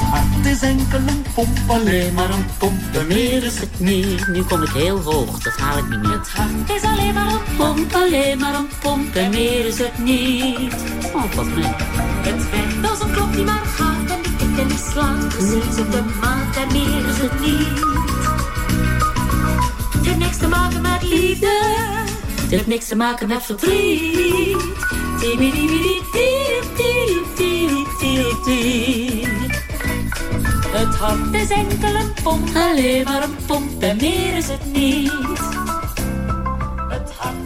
hart 0.00 0.46
is 0.46 0.60
enkel 0.60 0.98
een 0.98 1.24
pomp, 1.34 1.58
alleen 1.66 2.14
maar 2.14 2.30
een 2.30 2.46
pomp, 2.58 2.80
en 2.92 3.06
meer 3.06 3.44
is 3.44 3.58
het 3.58 3.80
niet. 3.80 4.26
Nu 4.26 4.42
kom 4.42 4.62
ik 4.62 4.68
heel 4.68 5.00
hoog, 5.00 5.38
dat 5.38 5.56
haal 5.56 5.78
ik 5.78 5.88
niet 5.88 6.02
meer. 6.02 6.12
Het 6.12 6.28
hart 6.28 6.70
is 6.74 6.82
alleen 6.82 7.14
maar 7.14 7.26
een 7.26 7.56
pomp, 7.56 7.94
alleen 7.94 8.38
maar 8.38 8.54
een 8.54 8.68
pomp, 8.80 9.14
en 9.14 9.30
meer 9.30 9.66
is 9.66 9.78
het 9.78 9.98
niet. 9.98 10.74
Oh, 11.14 11.32
wat 11.34 11.46
nee. 11.46 11.74
Het 12.22 12.50
werkt 12.50 12.90
als 12.90 13.00
een 13.00 13.12
klok 13.12 13.32
die 13.32 13.44
maar 13.44 13.64
gaat 13.76 14.10
en 14.10 14.22
die 14.22 14.36
tikt 14.36 14.58
en 14.58 14.68
die 14.68 14.78
slaat. 14.92 15.28
Precies 15.28 15.78
op 15.78 15.92
de 15.92 16.02
maat, 16.20 16.56
en 16.56 16.72
meer 16.72 17.08
is 17.08 17.18
het 17.18 17.40
niet. 17.40 17.84
Het 19.92 20.06
heeft 20.06 20.18
niks 20.18 20.36
te 20.36 20.48
maken 20.48 20.82
met 20.82 21.02
liefde. 21.02 21.74
Het 22.40 22.50
heeft 22.50 22.66
niks 22.66 22.86
te 22.86 22.96
maken 22.96 23.28
met 23.28 23.42
verdriet. 23.42 24.40
Het 30.72 30.96
hart 30.96 31.34
is 31.34 31.50
enkel 31.50 31.94
een 31.94 32.12
pomp, 32.22 32.48
alleen 32.54 33.04
maar 33.04 33.22
een 33.22 33.36
pomp 33.46 33.82
en 33.82 33.96
meer 33.96 34.36
is 34.36 34.48
het 34.48 34.64
niet. 34.72 35.12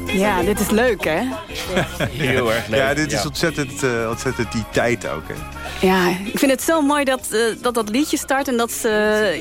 Ja, 0.07 0.43
dit 0.43 0.61
is 0.61 0.71
leuk, 0.71 1.05
hè? 1.05 1.21
Heel 2.27 2.53
erg 2.53 2.67
leuk. 2.67 2.79
Ja, 2.79 2.95
dit 2.95 3.13
is 3.13 3.27
ontzettend, 3.27 3.83
uh, 3.83 4.09
ontzettend 4.09 4.53
die 4.53 4.65
tijd 4.73 5.09
ook, 5.09 5.23
hè? 5.27 5.35
Ja, 5.87 6.09
ik 6.09 6.39
vind 6.39 6.51
het 6.51 6.63
zo 6.63 6.81
mooi 6.81 7.05
dat 7.05 7.29
uh, 7.33 7.41
dat, 7.61 7.75
dat 7.75 7.89
liedje 7.89 8.17
start... 8.17 8.49
en 8.49 8.57
dat 8.57 8.73
ze, 8.73 8.89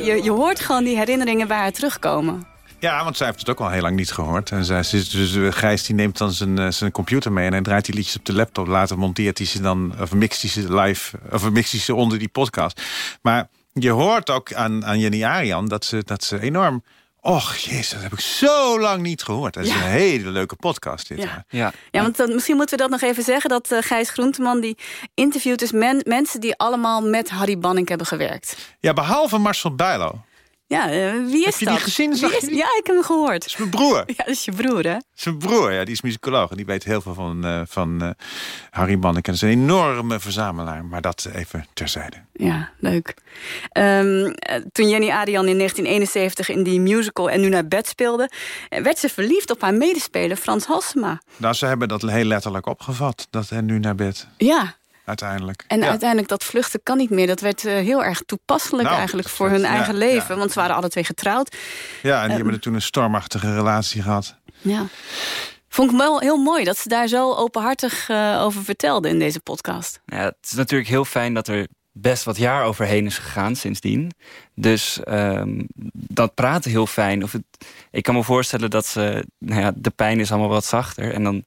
je, 0.04 0.24
je 0.24 0.32
hoort 0.32 0.60
gewoon 0.60 0.84
die 0.84 0.98
herinneringen 0.98 1.48
waar 1.48 1.72
terugkomen. 1.72 2.53
Ja, 2.84 3.04
want 3.04 3.18
zij 3.18 3.28
heeft 3.28 3.40
het 3.40 3.50
ook 3.50 3.60
al 3.60 3.70
heel 3.70 3.82
lang 3.82 3.96
niet 3.96 4.12
gehoord. 4.12 4.52
En 4.52 4.66
zij, 4.66 4.82
dus, 4.92 5.36
Gijs 5.50 5.84
die 5.84 5.96
neemt 5.96 6.18
dan 6.18 6.32
zijn, 6.32 6.74
zijn 6.74 6.92
computer 6.92 7.32
mee... 7.32 7.46
en 7.46 7.52
hij 7.52 7.62
draait 7.62 7.86
die 7.86 7.96
liedjes 7.96 8.16
op 8.16 8.26
de 8.26 8.34
laptop. 8.34 8.68
Later 8.68 8.98
monteert 8.98 9.38
hij 9.38 9.48
ze 9.48 9.62
dan, 9.62 9.94
of 10.02 10.14
mixt 10.14 10.42
hij 10.42 10.50
ze 10.52 10.76
live... 10.76 11.18
of 11.32 11.50
mixt 11.52 11.72
hij 11.72 11.80
ze 11.82 11.96
onder 11.96 12.20
die 12.20 12.28
podcast. 12.28 12.82
Maar 13.22 13.48
je 13.74 13.90
hoort 13.90 14.30
ook 14.30 14.54
aan, 14.54 14.86
aan 14.86 15.00
Jenny 15.00 15.24
Arian 15.24 15.68
dat 15.68 15.86
ze, 15.86 16.02
dat 16.06 16.24
ze 16.24 16.40
enorm... 16.40 16.84
Och, 17.22 17.56
jezus, 17.56 17.90
dat 17.90 18.02
heb 18.02 18.14
ik 18.14 18.20
zo 18.20 18.80
lang 18.80 19.02
niet 19.02 19.24
gehoord. 19.24 19.54
Dat 19.54 19.64
is 19.64 19.70
Ja. 19.70 19.76
een 19.76 19.82
hele 19.90 20.30
leuke 20.30 20.56
podcast, 20.56 21.08
dit. 21.08 21.22
Ja. 21.22 21.46
Ja. 21.50 21.74
Ja, 21.92 22.02
want 22.02 22.18
dan, 22.18 22.34
misschien 22.34 22.56
moeten 22.56 22.78
we 22.78 22.82
dat 22.82 22.92
nog 22.92 23.02
even 23.02 23.24
zeggen... 23.24 23.50
dat 23.50 23.72
eh, 23.72 23.78
Gijs 23.82 24.10
Groenteman 24.10 24.60
die 24.62 24.78
interviewt 25.14 25.60
dus 25.60 25.72
men, 25.72 26.02
mensen... 26.08 26.42
die 26.42 26.56
allemaal 26.56 27.02
met 27.02 27.30
Harry 27.30 27.58
Banning 27.58 27.88
hebben 27.90 28.08
gewerkt. 28.08 28.58
Ja, 28.80 28.94
behalve 28.94 29.38
Marcel 29.38 29.76
Bijlo. 29.76 30.22
Ja, 30.74 30.92
eh, 30.92 31.12
wie 31.26 31.38
is 31.40 31.46
Heb 31.46 31.54
je 31.54 31.66
die 31.66 31.68
dat? 31.68 31.84
gezien? 31.84 32.16
Zag 32.16 32.34
is- 32.36 32.40
die? 32.42 32.56
Ja, 32.56 32.66
ik 32.66 32.82
heb 32.86 32.96
hem 32.96 33.04
gehoord. 33.04 33.32
Dat 33.42 33.46
is 33.46 33.58
mijn 33.58 33.70
broer. 33.70 34.04
Ja, 34.08 34.14
dat 34.16 34.28
is 34.28 34.46
je 34.46 34.52
broer, 34.52 34.84
hè? 34.88 34.98
Zijn 35.14 35.38
broer, 35.38 35.72
ja, 35.72 35.84
die 35.84 35.94
is 35.94 36.02
muzikoloog. 36.02 36.50
En 36.52 36.58
die 36.58 36.66
weet 36.66 36.84
heel 36.84 37.02
veel 37.02 37.14
van, 37.14 37.46
eh, 37.46 37.62
van 37.66 38.02
eh, 38.02 38.10
Harry 38.70 39.00
Banneke. 39.00 39.26
Dat 39.32 39.36
is 39.36 39.42
een 39.42 39.50
enorme 39.50 40.20
verzamelaar. 40.20 40.86
Maar 40.86 41.02
dat 41.02 41.28
even 41.36 41.66
terzijde. 41.74 42.18
Ja, 42.34 42.70
leuk. 42.80 43.14
Ehm, 43.72 44.26
eh, 44.26 44.62
toen 44.72 44.90
Jenny 44.90 45.10
Arian 45.10 45.48
in 45.48 45.58
1971 45.58 46.50
in 46.50 46.64
die 46.64 46.80
musical 46.80 47.30
En 47.30 47.42
Nu 47.42 47.50
naar 47.50 47.68
bed 47.68 47.88
speelde... 47.88 48.30
werd 48.70 48.98
ze 49.00 49.10
verliefd 49.10 49.52
op 49.52 49.62
haar 49.62 49.74
medespeler 49.74 50.38
Frans 50.38 50.66
Halsema. 50.66 51.22
Nou, 51.38 51.54
ze 51.54 51.66
hebben 51.66 51.88
dat 51.88 52.02
heel 52.02 52.24
letterlijk 52.26 52.66
opgevat. 52.66 53.28
Dat 53.30 53.50
en 53.52 53.66
nu 53.66 53.80
naar 53.80 53.96
bed, 53.96 54.28
Ja, 54.38 54.76
uiteindelijk. 55.06 55.64
en 55.68 55.80
ja. 55.80 55.88
uiteindelijk 55.90 56.30
dat 56.30 56.44
vluchten 56.44 56.80
kan 56.84 56.98
niet 56.98 57.10
meer. 57.10 57.28
Dat 57.28 57.40
werd 57.40 57.66
eh, 57.66 57.74
heel 57.74 58.04
erg 58.04 58.22
toepasselijk 58.26 58.84
Nou, 58.84 58.98
eigenlijk 58.98 59.30
voor 59.30 59.50
hun 59.50 59.60
ja, 59.62 59.68
eigen 59.68 59.96
leven. 59.96 60.34
ja. 60.34 60.40
Want 60.40 60.52
ze 60.52 60.60
waren 60.60 60.76
alle 60.76 60.90
twee 60.90 61.04
getrouwd. 61.04 61.56
Ja, 62.02 62.14
en 62.16 62.20
die 62.22 62.28
Ehm. 62.28 62.36
hebben 62.36 62.54
er 62.54 62.60
toen 62.60 62.74
een 62.74 62.82
stormachtige 62.82 63.54
relatie 63.56 64.02
gehad. 64.02 64.36
Ja. 64.62 64.86
Vond 65.70 65.92
ik 65.92 65.98
wel 65.98 66.20
heel 66.20 66.38
mooi 66.38 66.64
dat 66.64 66.78
ze 66.78 66.90
daar 66.90 67.08
zo 67.08 67.34
openhartig 67.34 68.10
eh, 68.10 68.40
over 68.42 68.64
vertelde 68.64 69.10
in 69.10 69.20
deze 69.20 69.40
podcast. 69.40 70.00
Ja, 70.06 70.18
het 70.24 70.36
is 70.42 70.52
natuurlijk 70.52 70.90
heel 70.90 71.06
fijn 71.06 71.34
dat 71.34 71.48
er 71.48 71.68
best 71.92 72.24
wat 72.24 72.38
jaar 72.38 72.64
overheen 72.66 73.06
is 73.06 73.18
gegaan 73.18 73.56
sindsdien. 73.56 74.12
Dus 74.56 75.04
ehm, 75.04 75.62
dat 75.94 76.34
praten 76.34 76.72
heel 76.72 76.88
fijn. 76.88 77.24
Of 77.24 77.32
het, 77.32 77.44
ik 77.92 78.04
kan 78.04 78.16
me 78.16 78.24
voorstellen 78.24 78.70
dat 78.70 78.86
ze, 78.86 79.26
nou 79.38 79.62
ja, 79.62 79.72
de 79.76 79.90
pijn 79.90 80.20
is 80.20 80.32
allemaal 80.32 80.50
wat 80.50 80.66
zachter. 80.66 81.14
En 81.14 81.24
dan 81.24 81.46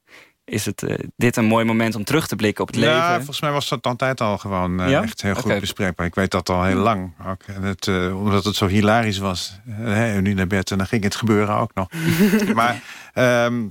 is 0.49 0.65
het, 0.67 0.83
eh, 0.83 0.99
dit 1.17 1.37
een 1.37 1.45
mooi 1.45 1.65
moment 1.65 1.95
om 1.95 2.05
terug 2.05 2.27
te 2.27 2.37
blikken 2.37 2.63
op 2.63 2.69
het 2.71 2.77
Ja, 2.81 2.99
leven. 2.99 3.15
volgens 3.17 3.41
mij 3.41 3.51
was 3.51 3.69
dat 3.69 3.87
altijd 3.87 4.21
al 4.21 4.39
gewoon 4.39 4.81
eh, 4.81 4.91
Ja? 4.91 5.03
echt 5.03 5.23
heel 5.23 5.35
goed 5.35 5.61
bespreekbaar. 5.61 6.07
Ik 6.07 6.15
weet 6.15 6.31
dat 6.31 6.49
al 6.49 6.65
heel 6.65 6.77
lang. 6.77 7.13
Ook. 7.27 7.43
En 7.47 7.63
het, 7.63 7.87
eh, 7.89 8.19
omdat 8.19 8.45
het 8.45 8.57
zo 8.57 8.67
hilarisch 8.67 9.19
was. 9.19 9.59
Uh, 9.69 9.75
hè, 9.95 10.21
nu 10.21 10.35
naar 10.35 10.47
bed 10.47 10.71
en 10.71 10.79
dan 10.79 10.87
ging 10.87 11.03
het 11.03 11.15
gebeuren 11.15 11.57
ook 11.57 11.71
nog. 11.75 11.89
maar 12.55 12.83
ehm, 13.13 13.63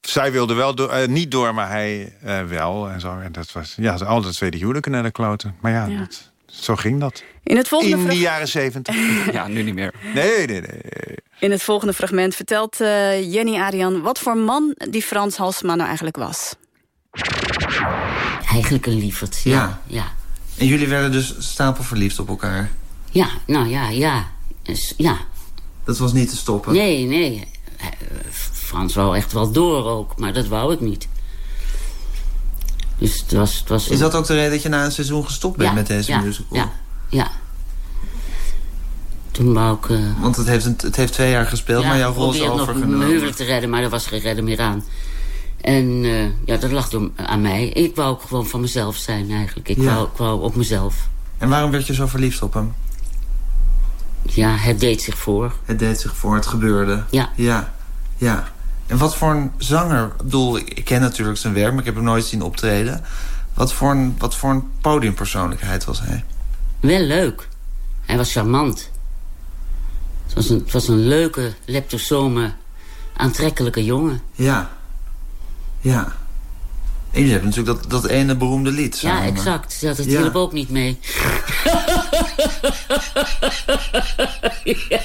zij 0.00 0.32
wilde 0.32 0.54
wel 0.54 0.74
door, 0.74 1.08
niet 1.08 1.30
door, 1.30 1.54
maar 1.54 1.68
hij 1.68 2.12
wel. 2.48 2.90
En, 2.90 3.00
zo. 3.00 3.18
en 3.18 3.32
dat 3.32 3.52
was 3.52 3.74
ja, 3.76 3.94
al 3.94 4.20
de 4.20 4.30
tweede 4.32 4.56
huwelijken 4.58 4.92
naar 4.92 5.02
de 5.02 5.10
kloten. 5.10 5.54
Maar 5.60 5.72
ja, 5.72 5.86
Ja. 5.86 5.98
dat- 5.98 6.30
zo 6.46 6.76
ging 6.76 7.00
dat. 7.00 7.22
In 7.42 7.56
het 7.56 7.68
volgende, 7.68 7.96
In 7.96 8.06
de 8.08 8.18
jaren 8.18 8.48
zeventig. 8.48 8.96
Ja, 9.32 9.46
nu 9.48 9.62
niet 9.62 9.74
meer. 9.74 9.94
Nee, 10.14 10.46
nee, 10.46 10.60
nee. 10.60 10.80
In 11.38 11.50
het 11.50 11.62
volgende 11.62 11.92
fragment 11.92 12.34
vertelt 12.34 12.80
eh, 12.80 13.32
Jenny 13.32 13.56
Arian... 13.56 14.00
wat 14.00 14.18
voor 14.18 14.36
man 14.36 14.74
die 14.90 15.02
Frans 15.02 15.36
Halsema 15.36 15.74
nou 15.74 15.86
eigenlijk 15.86 16.16
was. 16.16 16.54
Eigenlijk 18.50 18.86
een 18.86 18.98
lieverd, 18.98 19.40
ja. 19.42 19.52
Ja. 19.52 19.80
Ja, 19.86 20.12
En 20.58 20.66
jullie 20.66 20.88
werden 20.88 21.12
dus 21.12 21.34
stapelverliefd 21.38 22.18
op 22.18 22.28
elkaar. 22.28 22.70
ja 23.10 23.28
nou 23.46 23.68
ja, 23.68 23.88
ja. 23.88 24.30
Dus, 24.62 24.94
ja. 24.96 25.16
Dat 25.84 25.98
was 25.98 26.12
niet 26.12 26.28
te 26.28 26.36
stoppen. 26.36 26.72
Nee, 26.72 27.04
nee. 27.04 27.48
Eh, 27.76 27.86
Frans 28.52 28.94
wou 28.94 29.16
echt 29.16 29.32
wel 29.32 29.52
door 29.52 29.84
ook, 29.86 30.18
maar 30.18 30.32
dat 30.32 30.46
wou 30.46 30.72
ik 30.72 30.80
niet. 30.80 31.08
Dus 32.98 33.20
het 33.20 33.32
was... 33.32 33.58
Het 33.58 33.68
was 33.68 33.88
Is 33.88 33.98
dat 33.98 34.14
ook 34.14 34.26
de 34.26 34.34
reden 34.34 34.50
dat 34.50 34.62
je 34.62 34.68
na 34.68 34.84
een 34.84 34.92
seizoen 34.92 35.24
gestopt 35.24 35.56
bent 35.56 35.68
Ja, 35.68 35.74
met 35.74 35.86
deze 35.86 36.10
ja, 36.10 36.20
musical? 36.20 36.56
Ja, 36.56 36.72
ja. 37.08 37.30
Toen 39.32 39.52
wou 39.52 39.76
ik... 39.76 39.90
eh, 39.90 39.98
Want 40.20 40.36
het 40.36 40.46
heeft, 40.46 40.64
een, 40.64 40.76
het 40.82 40.96
heeft 40.96 41.12
twee 41.12 41.30
jaar 41.30 41.46
gespeeld, 41.46 41.84
maar 41.84 41.98
jouw 41.98 42.12
rol 42.12 42.32
is 42.32 42.38
probeerde 42.38 42.56
nog 42.56 42.66
mijn 42.66 42.76
overgenomen. 42.78 43.06
huwelijk 43.06 43.36
te 43.36 43.44
redden, 43.44 43.70
maar 43.70 43.82
er 43.82 43.88
was 43.88 44.06
geen 44.06 44.20
redden 44.20 44.44
meer 44.44 44.60
aan. 44.60 44.84
En 45.60 46.04
eh, 46.04 46.24
ja, 46.44 46.56
dat 46.56 46.70
lag 46.70 46.88
door, 46.88 47.10
aan 47.16 47.40
mij. 47.40 47.68
Ik 47.68 47.96
wou 47.96 48.10
ook 48.10 48.22
gewoon 48.22 48.46
van 48.46 48.60
mezelf 48.60 48.96
zijn 48.96 49.30
eigenlijk. 49.30 49.68
Ik, 49.68 49.76
Ja. 49.76 49.94
wou, 49.94 50.06
ik 50.06 50.16
wou 50.16 50.40
op 50.42 50.54
mezelf. 50.56 51.08
En 51.38 51.48
waarom 51.48 51.70
werd 51.70 51.86
je 51.86 51.94
zo 51.94 52.06
verliefd 52.06 52.42
op 52.42 52.54
hem? 52.54 52.74
Ja, 54.22 54.56
het 54.56 54.80
deed 54.80 55.02
zich 55.02 55.18
voor. 55.18 55.52
Het 55.64 55.78
deed 55.78 56.00
zich 56.00 56.16
voor, 56.16 56.34
het 56.34 56.46
gebeurde. 56.46 57.02
Ja. 57.10 57.30
Ja, 57.36 57.72
ja. 58.16 58.48
En 58.86 58.98
wat 58.98 59.16
voor 59.16 59.30
een 59.30 59.50
zanger... 59.58 60.04
Ik 60.06 60.16
bedoel, 60.16 60.56
ik 60.58 60.68
ik 60.70 60.84
ken 60.84 61.00
natuurlijk 61.00 61.38
zijn 61.38 61.54
werk, 61.54 61.70
maar 61.70 61.78
ik 61.80 61.84
heb 61.86 61.94
hem 61.94 62.04
nooit 62.04 62.24
zien 62.24 62.42
optreden. 62.42 63.04
Wat 63.54 63.72
voor 63.72 63.90
een, 63.90 64.14
wat 64.18 64.36
voor 64.36 64.50
een 64.50 64.64
podiumpersoonlijkheid 64.80 65.84
was 65.84 66.00
hij? 66.00 66.24
Wel 66.80 67.00
leuk. 67.00 67.48
Hij 68.00 68.16
was 68.16 68.32
charmant. 68.32 68.90
Het 70.34 70.42
was 70.44 70.50
een, 70.50 70.58
het 70.58 70.72
was 70.72 70.88
een 70.88 71.06
leuke, 71.08 71.52
leptosome, 71.64 72.52
aantrekkelijke 73.16 73.84
jongen. 73.84 74.20
Ja. 74.34 74.70
Ja. 75.80 76.16
En 77.10 77.18
jullie 77.18 77.30
hebben 77.32 77.48
natuurlijk 77.50 77.80
dat, 77.80 77.90
dat 78.02 78.10
ene 78.10 78.36
beroemde 78.36 78.70
lied 78.70 79.00
Ja, 79.00 79.24
exact. 79.24 79.80
Dat 79.80 79.96
het 79.96 80.10
Ja. 80.10 80.18
hielp 80.20 80.34
ook 80.34 80.52
niet 80.52 80.70
mee. 80.70 80.98
ja. 84.88 85.00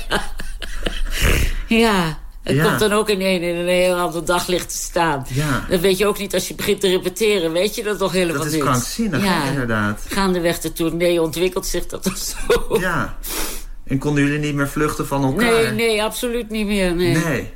ja. 1.68 2.18
Het 2.44 2.56
Ja. 2.56 2.64
komt 2.64 2.80
dan 2.80 2.92
ook 2.94 3.10
in 3.10 3.22
een, 3.22 3.42
in 3.42 3.56
een 3.56 3.68
heel 3.68 3.96
ander 3.96 4.26
daglicht 4.26 4.70
te 4.70 4.76
staan. 4.78 5.26
Ja. 5.30 5.66
Dat 5.70 5.80
weet 5.80 5.98
je 5.98 6.06
ook 6.08 6.18
niet 6.18 6.34
als 6.34 6.48
je 6.48 6.56
begint 6.56 6.82
te 6.82 6.88
repeteren. 6.88 7.52
Weet 7.52 7.76
je 7.76 7.84
dat 7.84 7.98
toch 7.98 8.12
helemaal 8.12 8.38
Dat 8.38 8.46
is 8.46 8.54
niet? 8.54 8.62
krankzinnig, 8.62 9.22
hè, 9.24 9.50
inderdaad. 9.50 10.02
Gaandeweg 10.10 10.60
de 10.60 10.74
tournee 10.74 11.22
ontwikkelt 11.22 11.66
zich 11.66 11.86
dat 11.86 12.04
toch 12.04 12.18
zo. 12.18 12.78
Ja. 12.80 13.18
En 13.88 13.98
konden 13.98 14.24
jullie 14.24 14.40
niet 14.40 14.56
meer 14.56 14.70
vluchten 14.70 15.08
van 15.08 15.24
elkaar? 15.24 15.52
Nee, 15.52 15.72
nee, 15.72 16.04
absoluut 16.04 16.50
niet 16.50 16.66
meer. 16.68 16.96
Nee. 16.96 17.16
Nee. 17.18 17.50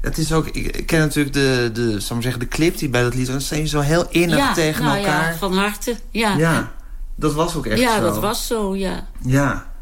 Het 0.00 0.18
is 0.18 0.32
ook, 0.32 0.46
ik 0.48 0.86
ken 0.86 0.98
natuurlijk 0.98 1.34
de, 1.34 1.70
de, 1.72 2.00
zal 2.00 2.22
zeggen, 2.22 2.40
de 2.40 2.48
clip 2.48 2.78
die 2.78 2.88
bij 2.88 3.02
dat 3.02 3.14
lied... 3.14 3.26
Dan 3.26 3.40
zijn 3.40 3.60
je 3.60 3.66
zo 3.68 3.80
heel 3.80 4.06
innig 4.10 4.38
ja, 4.38 4.52
tegen 4.54 4.84
nou 4.84 4.98
elkaar. 4.98 5.30
Ja, 5.32 5.36
van 5.38 5.56
harte. 5.56 5.94
Ja, 6.10 6.36
Ja, 6.36 6.72
dat 7.14 7.32
was 7.34 7.56
ook 7.56 7.66
echt 7.66 7.80
ja 7.80 7.96
zo. 7.96 8.02
dat 8.02 8.18
was 8.18 8.46
zo, 8.46 8.76
ja. 8.76 9.06
Ja. 9.26 9.72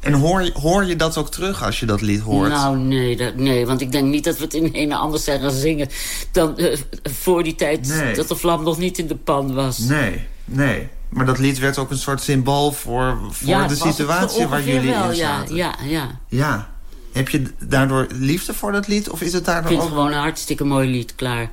En 0.00 0.12
hoor, 0.12 0.42
je- 0.42 0.52
hoor 0.54 0.84
je 0.84 0.96
dat 0.96 1.16
ook 1.16 1.30
terug 1.30 1.62
als 1.64 1.80
je 1.80 1.86
dat 1.86 2.00
lied 2.00 2.20
hoort? 2.20 2.48
Nou, 2.50 2.78
nee, 2.78 3.16
dat, 3.16 3.34
nee, 3.36 3.66
want 3.66 3.80
ik 3.80 3.92
denk 3.92 4.08
niet 4.08 4.24
dat 4.24 4.36
we 4.36 4.44
het 4.44 4.54
in 4.54 4.70
een 4.72 4.92
anders 4.92 5.24
zijn 5.24 5.40
gaan 5.40 5.50
zingen... 5.50 5.88
dan 6.32 6.58
eh, 6.58 6.78
voor 7.02 7.42
die 7.42 7.54
tijd 7.54 7.86
Nee. 7.88 8.14
dat 8.14 8.28
de 8.28 8.36
vlam 8.36 8.62
nog 8.62 8.78
niet 8.78 8.98
in 8.98 9.06
de 9.06 9.16
pan 9.16 9.54
was. 9.54 9.78
Nee, 9.78 10.26
nee. 10.44 10.88
Maar 11.10 11.26
dat 11.26 11.38
lied 11.38 11.58
werd 11.58 11.78
ook 11.78 11.90
een 11.90 11.98
soort 11.98 12.20
symbool 12.22 12.72
voor, 12.72 13.18
voor 13.30 13.48
ja, 13.48 13.66
de 13.66 13.74
situatie 13.76 14.46
waar 14.46 14.62
jullie 14.64 14.90
wel, 14.90 15.10
in 15.10 15.16
ja, 15.16 15.38
zaten. 15.38 15.54
ja, 15.54 15.74
ja. 15.82 16.18
Ja. 16.28 16.68
Heb 17.12 17.28
je 17.28 17.42
daardoor 17.58 18.06
liefde 18.12 18.54
voor 18.54 18.72
dat 18.72 18.86
lied? 18.86 19.10
Of 19.10 19.20
is 19.20 19.32
het 19.32 19.40
Ik 19.40 19.46
daardoor 19.46 19.68
vind 19.70 19.82
het 19.82 19.90
ook... 19.90 19.96
gewoon 19.96 20.12
een 20.12 20.18
hartstikke 20.20 20.64
mooi 20.64 20.90
lied, 20.90 21.14
klaar. 21.14 21.50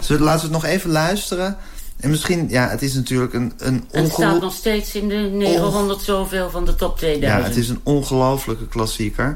Zullen- 0.00 0.22
Laten 0.22 0.48
we 0.48 0.54
het 0.54 0.62
nog 0.62 0.72
even 0.72 0.90
luisteren. 0.90 1.56
En 1.96 2.10
misschien, 2.10 2.48
ja, 2.48 2.68
het 2.68 2.82
is 2.82 2.94
natuurlijk 2.94 3.32
een, 3.34 3.52
een 3.58 3.84
En 3.90 4.02
het 4.02 4.12
staat 4.12 4.40
nog 4.40 4.52
steeds 4.52 4.94
in 4.94 5.08
de 5.08 5.14
900 5.14 6.02
zoveel 6.02 6.50
van 6.50 6.64
de 6.64 6.74
top 6.74 6.96
2000. 6.98 7.40
Ja, 7.42 7.48
het 7.48 7.56
is 7.56 7.68
een 7.68 7.80
ongelofelijke 7.82 8.68
klassieker. 8.68 9.32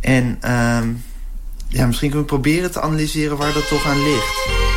En 0.00 0.36
ehm, 0.40 0.88
ja, 1.68 1.86
misschien 1.86 2.10
kunnen 2.10 2.26
we 2.28 2.34
proberen 2.34 2.70
te 2.70 2.80
analyseren 2.80 3.36
waar 3.36 3.52
dat 3.52 3.68
toch 3.68 3.86
aan 3.86 4.02
ligt. 4.02 4.67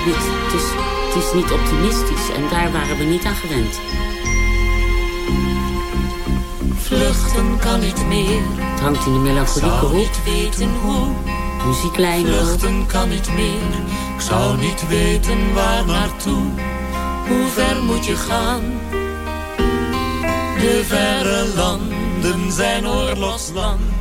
Het, 0.00 0.06
niet, 0.06 0.24
het, 0.44 0.52
is, 0.60 0.66
het 1.06 1.24
is 1.24 1.32
niet 1.32 1.52
optimistisch 1.52 2.30
en 2.36 2.42
daar 2.50 2.72
waren 2.72 2.96
we 2.96 3.04
niet 3.04 3.24
aan 3.24 3.34
gewend. 3.34 3.80
Vluchten 6.74 7.58
kan 7.58 7.80
niet 7.80 8.06
meer, 8.06 8.40
Het 8.58 8.80
hangt 8.80 9.06
in 9.06 9.12
de 9.12 9.18
melancholieke 9.18 9.76
zou 9.78 9.86
hoek, 9.86 9.94
niet 9.94 10.22
weten 10.24 10.70
hoe. 10.82 11.06
muzieklijn. 11.66 12.26
Vluchten 12.26 12.86
kan 12.86 13.08
niet 13.08 13.32
meer, 13.34 13.62
ik 14.14 14.20
zou 14.20 14.56
niet 14.56 14.88
weten 14.88 15.54
waar 15.54 15.86
naartoe. 15.86 16.44
Hoe 17.28 17.46
ver 17.46 17.82
moet 17.82 18.06
je 18.06 18.16
gaan? 18.16 18.62
De 20.58 20.82
verre 20.86 21.46
landen 21.56 22.52
zijn 22.52 22.88
oorlogslanden. 22.88 23.99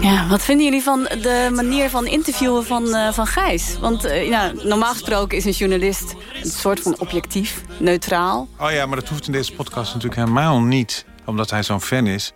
Ja, 0.00 0.26
wat 0.28 0.42
vinden 0.42 0.64
jullie 0.64 0.82
van 0.82 1.02
de 1.02 1.50
manier 1.54 1.90
van 1.90 2.06
interviewen 2.06 2.64
van, 2.64 2.94
eh, 2.94 3.12
van 3.12 3.26
Gijs? 3.26 3.78
Want 3.80 4.04
eh, 4.04 4.28
ja, 4.28 4.52
normaal 4.62 4.92
gesproken 4.92 5.36
is 5.38 5.44
een 5.44 5.50
journalist 5.52 6.14
een 6.42 6.50
soort 6.50 6.80
van 6.80 6.98
objectief, 6.98 7.62
neutraal. 7.78 8.48
Oh 8.58 8.70
ja, 8.70 8.86
maar 8.86 9.00
dat 9.00 9.08
hoeft 9.08 9.26
in 9.26 9.32
deze 9.32 9.52
podcast 9.52 9.94
natuurlijk 9.94 10.20
helemaal 10.20 10.60
niet. 10.60 11.04
Omdat 11.24 11.50
hij 11.50 11.62
zo'n 11.62 11.80
fan 11.80 12.06
is. 12.06 12.32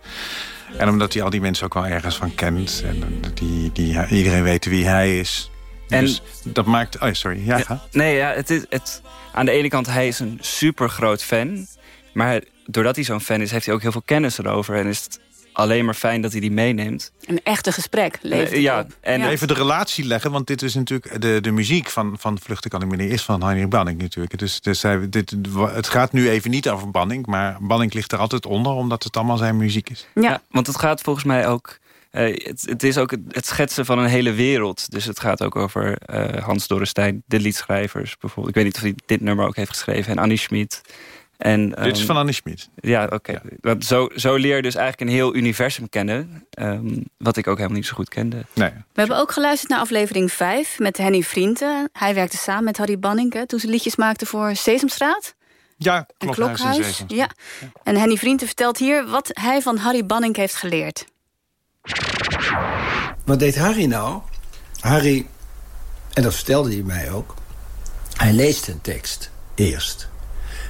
En 0.77 0.89
omdat 0.89 1.13
hij 1.13 1.23
al 1.23 1.29
die 1.29 1.41
mensen 1.41 1.65
ook 1.65 1.73
wel 1.73 1.85
ergens 1.85 2.15
van 2.15 2.35
kent. 2.35 2.83
En 2.85 3.21
die, 3.33 3.71
die, 3.71 4.07
iedereen 4.07 4.43
weet 4.43 4.65
wie 4.65 4.85
hij 4.85 5.19
is. 5.19 5.51
En- 5.89 6.03
dus 6.05 6.21
dat 6.43 6.65
maakt... 6.65 6.99
Oh, 6.99 7.09
sorry. 7.11 7.45
Ja, 7.45 7.57
ga. 7.59 7.83
Nee, 7.91 8.15
ja, 8.15 8.31
het 8.33 8.49
is, 8.49 8.65
het, 8.69 9.01
aan 9.33 9.45
de 9.45 9.51
ene 9.51 9.67
kant, 9.69 9.87
hij 9.87 10.07
is 10.07 10.19
een 10.19 10.37
super 10.41 10.89
groot 10.89 11.23
fan. 11.23 11.67
Maar 12.13 12.41
doordat 12.65 12.95
hij 12.95 13.03
zo'n 13.05 13.21
fan 13.21 13.41
is, 13.41 13.51
heeft 13.51 13.65
hij 13.65 13.75
ook 13.75 13.81
heel 13.81 13.91
veel 13.91 14.01
kennis 14.05 14.37
erover. 14.37 14.75
En 14.75 14.87
is 14.87 15.03
het 15.03 15.19
alleen 15.51 15.85
maar 15.85 15.93
fijn 15.93 16.21
dat 16.21 16.31
hij 16.31 16.41
die 16.41 16.51
meeneemt. 16.51 17.11
Een 17.25 17.39
echte 17.43 17.71
gesprek 17.71 18.17
levert 18.21 18.51
Eh, 18.51 18.61
ja, 18.61 18.77
het 18.77 18.85
op. 18.85 18.91
en 19.01 19.25
Even 19.29 19.47
de 19.47 19.53
relatie 19.53 20.05
leggen, 20.05 20.31
want 20.31 20.47
dit 20.47 20.61
is 20.61 20.73
natuurlijk... 20.73 21.21
de, 21.21 21.41
de 21.41 21.51
muziek 21.51 21.89
van, 21.89 22.15
van 22.19 22.39
Vluchten 22.41 22.69
kan 22.69 22.81
ik 22.81 22.87
meneer 22.87 23.11
is 23.11 23.23
van 23.23 23.43
Heinrich 23.43 23.67
Banning 23.67 24.01
natuurlijk. 24.01 24.37
Dus, 24.37 24.61
dus 24.61 24.81
hij, 24.81 25.09
dit, 25.09 25.35
het 25.73 25.87
gaat 25.87 26.11
nu 26.13 26.29
even 26.29 26.49
niet 26.51 26.69
over 26.69 26.91
Banning... 26.91 27.25
maar 27.25 27.57
Banning 27.61 27.93
ligt 27.93 28.11
er 28.11 28.19
altijd 28.19 28.45
onder, 28.45 28.71
omdat 28.71 29.03
het 29.03 29.17
allemaal 29.17 29.37
zijn 29.37 29.57
muziek 29.57 29.89
is. 29.89 30.07
Ja. 30.15 30.41
want 30.49 30.67
het 30.67 30.77
gaat 30.77 31.01
volgens 31.01 31.25
mij 31.25 31.47
ook... 31.47 31.77
eh, 32.11 32.45
het, 32.45 32.61
het 32.65 32.83
is 32.83 32.97
ook 32.97 33.11
het, 33.11 33.21
het 33.27 33.45
schetsen 33.45 33.85
van 33.85 33.99
een 33.99 34.09
hele 34.09 34.31
wereld. 34.33 34.91
Dus 34.91 35.05
het 35.05 35.19
gaat 35.19 35.43
ook 35.43 35.55
over 35.55 35.97
eh, 35.97 36.43
Hans 36.43 36.67
Dorrestein, 36.67 37.23
de 37.25 37.39
liedschrijvers 37.39 38.17
bijvoorbeeld. 38.17 38.55
Ik 38.55 38.63
weet 38.63 38.65
niet 38.65 38.75
of 38.75 38.81
hij 38.81 38.95
dit 39.05 39.21
nummer 39.21 39.47
ook 39.47 39.55
heeft 39.55 39.69
geschreven. 39.69 40.11
En 40.11 40.17
Annie 40.17 40.37
Schmid. 40.37 40.81
En, 41.39 41.69
dit 41.69 41.85
is 41.93 41.97
ehm, 41.97 42.05
van 42.05 42.17
Annie 42.17 42.33
Schmid. 42.33 42.69
Ja, 42.75 43.07
oké. 43.09 43.41
Want 43.61 43.85
Zo, 43.85 44.09
zo 44.15 44.35
leer 44.35 44.55
je 44.55 44.61
dus 44.61 44.75
eigenlijk 44.75 45.09
een 45.09 45.15
heel 45.17 45.35
universum 45.35 45.89
kennen. 45.89 46.45
ehm, 46.49 46.97
wat 47.17 47.37
ik 47.37 47.47
ook 47.47 47.55
helemaal 47.57 47.77
niet 47.77 47.85
zo 47.87 47.93
goed 47.95 48.09
kende. 48.09 48.45
Nee. 48.53 48.69
We 48.69 48.99
hebben 48.99 49.17
ook 49.17 49.31
geluisterd 49.31 49.71
naar 49.71 49.79
aflevering 49.79 50.31
5 50.31 50.79
met 50.79 50.97
Henny 50.97 51.21
Vrienden. 51.21 51.89
Hij 51.93 52.13
werkte 52.13 52.37
samen 52.37 52.63
met 52.63 52.77
Harry 52.77 52.99
Banning 52.99 53.33
hè, 53.33 53.45
toen 53.47 53.59
ze 53.59 53.67
liedjes 53.67 53.95
maakten 53.95 54.27
voor 54.27 54.55
Sesamstraat. 54.55 55.35
Ja, 55.77 56.07
En 56.17 56.29
Klokhuis 56.29 56.59
en 56.61 56.71
Klokhuis. 56.71 57.03
Ja. 57.07 57.29
En 57.83 57.95
Henny 57.95 58.15
Vrienden 58.17 58.47
vertelt 58.47 58.77
hier 58.77 59.05
wat 59.07 59.29
hij 59.33 59.61
van 59.61 59.77
Harry 59.77 60.05
Banning 60.05 60.35
heeft 60.35 60.55
geleerd. 60.55 61.05
Wat 63.25 63.39
deed 63.39 63.57
Harry 63.57 63.85
nou? 63.85 64.21
Harry, 64.79 65.27
en 66.13 66.23
dat 66.23 66.35
vertelde 66.35 66.73
hij 66.73 66.83
mij 66.83 67.11
ook... 67.11 67.33
hij 68.17 68.33
leest 68.33 68.67
een 68.67 68.81
tekst 68.81 69.31
eerst. 69.55 70.09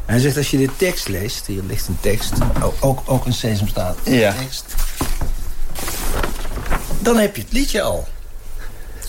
Hij 0.09 0.19
zegt, 0.19 0.37
als 0.37 0.49
je 0.51 0.57
de 0.57 0.69
tekst 0.75 1.07
leest... 1.07 1.45
hier 1.45 1.63
ligt 1.63 1.87
een 1.87 1.97
tekst, 1.99 2.33
ook, 2.79 3.01
ook, 3.05 3.25
een 3.25 3.33
sesamstraat 3.33 3.97
Ja. 4.03 4.33
tekst... 4.33 4.65
dan 6.99 7.17
heb 7.17 7.35
je 7.35 7.41
het 7.41 7.51
liedje 7.51 7.81
al. 7.81 8.07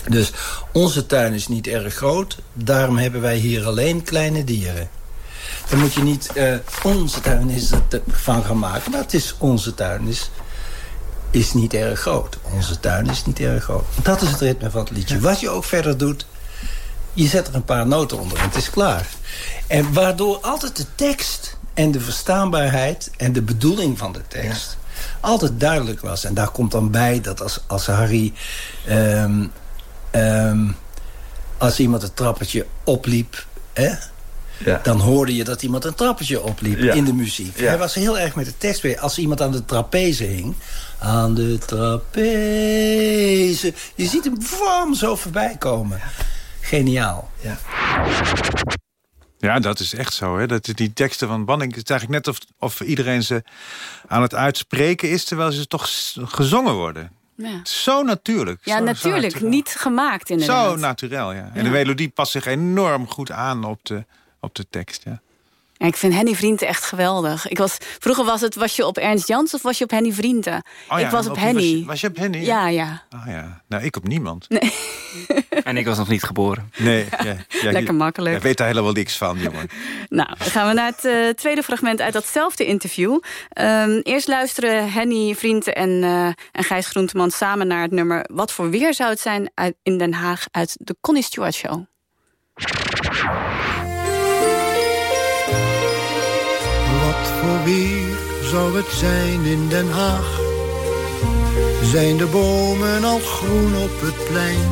Dus 0.09 0.31
onze 0.71 1.05
tuin 1.05 1.33
is 1.33 1.47
niet 1.47 1.67
erg 1.67 1.93
groot... 1.93 2.37
daarom 2.53 2.97
hebben 2.97 3.21
wij 3.21 3.35
hier 3.35 3.65
alleen 3.65 4.03
kleine 4.03 4.43
dieren. 4.43 4.89
Dan 5.69 5.79
moet 5.79 5.93
je 5.93 6.03
niet... 6.03 6.33
eh, 6.33 6.55
onze 6.83 7.19
tuin 7.21 7.49
is 7.49 7.69
het 7.69 7.93
eh, 7.93 7.99
van 8.07 8.43
gaan 8.43 8.59
maken... 8.59 8.91
maar 8.91 8.99
het 9.01 9.13
is 9.13 9.35
onze 9.37 9.73
tuin. 9.73 10.05
Dus 10.05 10.29
is 11.31 11.53
niet 11.53 11.73
erg 11.73 11.99
groot. 11.99 12.37
Onze 12.53 12.79
tuin 12.79 13.09
is 13.09 13.25
niet 13.25 13.39
erg 13.39 13.63
groot. 13.63 13.85
Dat 14.03 14.21
is 14.21 14.29
het 14.29 14.39
ritme 14.39 14.69
van 14.69 14.81
het 14.81 14.91
liedje. 14.91 15.19
Wat 15.19 15.39
je 15.39 15.49
ook 15.49 15.63
verder 15.63 15.97
doet, 15.97 16.25
je 17.13 17.27
zet 17.27 17.47
er 17.47 17.55
een 17.55 17.63
paar 17.65 17.87
noten 17.87 18.19
onder 18.19 18.37
en 18.37 18.43
het 18.43 18.55
is 18.55 18.69
klaar. 18.69 19.07
En 19.67 19.93
waardoor 19.93 20.37
altijd 20.41 20.75
de 20.75 20.85
tekst 20.95 21.57
en 21.73 21.91
de 21.91 21.99
verstaanbaarheid 21.99 23.11
en 23.17 23.33
de 23.33 23.41
bedoeling 23.41 23.97
van 23.97 24.11
de 24.11 24.21
tekst... 24.27 24.77
altijd 25.19 25.59
duidelijk 25.59 26.01
was. 26.01 26.23
En 26.23 26.33
daar 26.33 26.49
komt 26.49 26.71
dan 26.71 26.91
bij 26.91 27.21
dat 27.21 27.41
als, 27.41 27.59
als 27.67 27.85
Harry... 27.85 28.33
ehm, 28.85 29.45
ehm, 30.11 30.67
als 31.57 31.79
iemand 31.79 32.01
het 32.01 32.15
trappetje 32.15 32.65
opliep... 32.83 33.45
Hè, 33.73 33.91
Ja. 34.57 34.79
dan 34.83 34.99
hoorde 34.99 35.35
je 35.35 35.43
dat 35.43 35.61
iemand 35.61 35.85
een 35.85 35.95
trappetje 35.95 36.41
opliep 36.41 36.79
Ja. 36.79 36.93
in 36.93 37.05
de 37.05 37.13
muziek. 37.13 37.59
Hij 37.59 37.77
was 37.77 37.93
heel 37.93 38.19
erg 38.19 38.35
met 38.35 38.45
de 38.45 38.57
tekst 38.57 38.81
weer. 38.81 38.99
Als 38.99 39.17
iemand 39.17 39.41
aan 39.41 39.51
de 39.51 39.65
trapeze 39.65 40.23
hing... 40.23 40.55
Aan 40.99 41.33
de 41.33 41.57
trapeze... 41.65 43.73
Je 43.95 44.05
ziet 44.07 44.23
hem 44.23 44.41
vorm 44.43 44.95
zo 44.95 45.15
voorbij 45.15 45.55
komen. 45.59 46.01
Geniaal. 46.71 47.29
Ja. 47.41 47.57
Ja, 49.39 49.59
dat 49.59 49.79
is 49.79 49.93
echt 49.93 50.13
zo. 50.13 50.37
Hè? 50.37 50.47
Dat 50.47 50.65
die 50.65 50.93
teksten 50.93 51.27
van 51.27 51.45
Banning... 51.45 51.75
Het 51.75 51.83
is 51.83 51.89
eigenlijk 51.89 52.25
net 52.25 52.35
of, 52.35 52.41
of 52.59 52.81
iedereen 52.81 53.23
ze 53.23 53.43
aan 54.07 54.21
het 54.21 54.35
uitspreken 54.35 55.09
is... 55.09 55.23
terwijl 55.23 55.51
ze 55.51 55.67
toch 55.67 55.89
gezongen 56.15 56.73
worden. 56.73 57.11
Ja, 57.35 57.59
Zo 57.63 58.03
natuurlijk. 58.03 58.59
ja 58.63 58.77
Zo- 58.77 58.83
natuurlijk. 58.83 59.41
Niet 59.41 59.69
gemaakt 59.69 60.29
inderdaad. 60.29 60.69
Zo 60.69 60.75
natuurlijk, 60.75 61.21
ja. 61.21 61.29
En 61.33 61.51
Ja. 61.53 61.63
de 61.63 61.69
melodie 61.69 62.09
past 62.09 62.31
zich 62.31 62.45
enorm 62.45 63.07
goed 63.07 63.31
aan 63.31 63.63
op 63.63 63.79
de, 63.85 64.05
op 64.39 64.55
de 64.55 64.65
tekst, 64.69 65.03
ja. 65.03 65.21
Ja, 65.81 65.87
ik 65.87 65.95
vind 65.95 66.13
Henny 66.13 66.35
Vrienden 66.35 66.67
echt 66.67 66.83
geweldig. 66.83 67.47
Ik 67.47 67.57
was, 67.57 67.77
vroeger 67.99 68.25
was 68.25 68.41
het, 68.41 68.55
was 68.55 68.75
je 68.75 68.85
op 68.85 68.97
Ernst 68.97 69.27
Jans 69.27 69.53
of 69.53 69.61
was 69.61 69.77
je 69.77 69.83
op 69.83 69.89
Henny 69.89 70.11
Vrienden? 70.11 70.63
Oh 70.89 70.99
ja, 70.99 71.05
ik 71.05 71.11
was 71.11 71.27
op 71.27 71.33
die 71.33 71.43
Henny. 71.43 71.61
Was 71.61 71.79
je, 71.79 71.85
was 71.85 72.01
je 72.01 72.07
op 72.07 72.15
Henny? 72.15 72.45
Ja, 72.45 72.67
ja. 72.67 73.03
Ah 73.09 73.27
ja. 73.27 73.61
Nou, 73.67 73.83
ik 73.83 73.95
op 73.95 74.07
niemand. 74.07 74.47
En 75.63 75.77
ik 75.77 75.85
was 75.85 75.97
nog 75.97 76.07
niet 76.07 76.23
geboren. 76.23 76.71
Nee. 76.77 77.05
Ja, 77.23 77.35
ja, 77.61 77.71
Lekker 77.77 77.95
makkelijk. 77.95 78.31
Jij 78.33 78.41
weet 78.41 78.57
daar 78.57 78.67
helemaal 78.67 78.91
niks 78.91 79.17
van, 79.17 79.39
jongen. 79.39 79.69
Nou, 80.09 80.29
dan 80.37 80.47
gaan 80.47 80.67
we 80.67 80.73
naar 80.73 80.91
het 80.95 81.05
eh, 81.05 81.29
tweede 81.29 81.63
fragment 81.63 82.01
uit 82.01 82.13
datzelfde 82.13 82.65
interview. 82.65 83.19
Ehm, 83.49 83.99
eerst 84.03 84.27
luisteren 84.27 84.91
Henny 84.91 85.35
Vrienden 85.35 85.75
en, 85.75 86.03
eh, 86.03 86.25
en 86.51 86.63
Gijs 86.63 86.87
Groenteman 86.87 87.31
samen 87.31 87.67
naar 87.67 87.81
het 87.81 87.91
nummer... 87.91 88.25
Wat 88.33 88.51
voor 88.51 88.69
weer 88.69 88.93
zou 88.93 89.09
het 89.09 89.19
zijn 89.19 89.51
uit, 89.53 89.75
in 89.83 89.97
Den 89.97 90.13
Haag 90.13 90.45
uit 90.51 90.75
de 90.79 90.95
Connie 91.01 91.23
Stewart 91.23 91.53
Show. 91.53 91.85
Weer 97.63 98.17
zou 98.43 98.77
het 98.77 98.91
zijn 98.91 99.45
in 99.45 99.67
Den 99.67 99.91
Haag? 99.91 100.39
Zijn 101.83 102.17
de 102.17 102.25
bomen 102.25 103.03
al 103.03 103.19
groen 103.19 103.75
op 103.75 104.01
het 104.01 104.25
plein? 104.27 104.71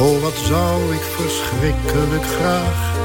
Oh, 0.00 0.22
wat 0.22 0.36
zou 0.46 0.94
ik 0.94 1.02
verschrikkelijk 1.16 2.24
graag 2.24 2.96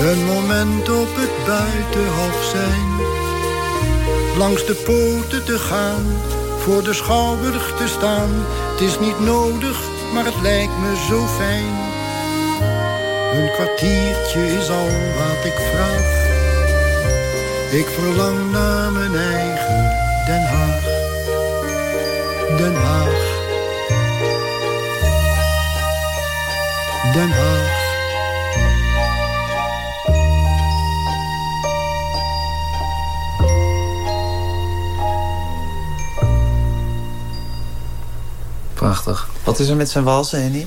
een 0.00 0.24
moment 0.24 0.88
op 0.88 1.08
het 1.12 1.46
buitenhof 1.46 2.44
zijn. 2.52 2.88
Langs 4.38 4.66
de 4.66 4.74
poten 4.74 5.44
te 5.44 5.58
gaan, 5.58 6.04
voor 6.58 6.82
de 6.82 6.94
schouwburg 6.94 7.76
te 7.76 7.88
staan. 7.88 8.30
Het 8.70 8.80
is 8.80 8.98
niet 8.98 9.20
nodig, 9.20 9.80
maar 10.14 10.24
het 10.24 10.40
lijkt 10.42 10.78
me 10.78 11.04
zo 11.08 11.26
fijn. 11.26 11.74
Een 13.34 13.52
kwartiertje 13.52 14.58
is 14.58 14.70
al 14.70 14.88
wat 15.18 15.44
ik 15.44 15.58
vraag. 15.72 16.19
Ik 17.70 17.86
verlang 17.86 18.50
naar 18.50 18.92
mijn 18.92 19.14
eigen 19.14 19.96
Den 20.26 20.42
Haag. 20.42 20.84
Den 22.56 22.74
Haag. 22.74 23.38
Den 27.12 27.30
Haag. 27.30 27.78
Prachtig. 38.74 39.28
Wat 39.44 39.58
is 39.58 39.68
er 39.68 39.76
met 39.76 39.90
zijn 39.90 40.04
walsen, 40.04 40.42
Henny? 40.42 40.66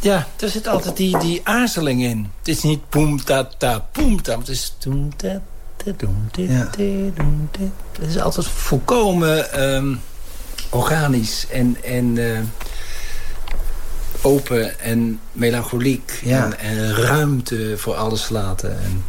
Ja, 0.00 0.26
er 0.40 0.48
zit 0.48 0.66
altijd 0.66 0.96
die, 0.96 1.18
die 1.18 1.40
aarzeling 1.44 2.02
in. 2.02 2.30
Het 2.38 2.48
is 2.48 2.62
niet 2.62 2.88
poem 2.88 3.24
ta 3.24 3.48
ta 3.58 3.78
poem 3.92 4.22
ta. 4.22 4.38
Het 4.38 4.48
is 4.48 4.74
toem 4.78 5.16
Ja. 6.32 6.70
Het 7.98 8.08
is 8.08 8.18
altijd 8.18 8.46
volkomen 8.46 9.52
ehm, 9.52 9.94
organisch 10.70 11.46
en, 11.50 11.76
en 11.84 12.18
eh, 12.18 12.38
open 14.22 14.80
en 14.80 15.20
melancholiek. 15.32 16.20
Ja. 16.24 16.44
En, 16.44 16.58
en 16.58 16.94
ruimte 16.94 17.74
voor 17.76 17.94
alles 17.94 18.28
laten. 18.28 18.70
En 18.70 19.04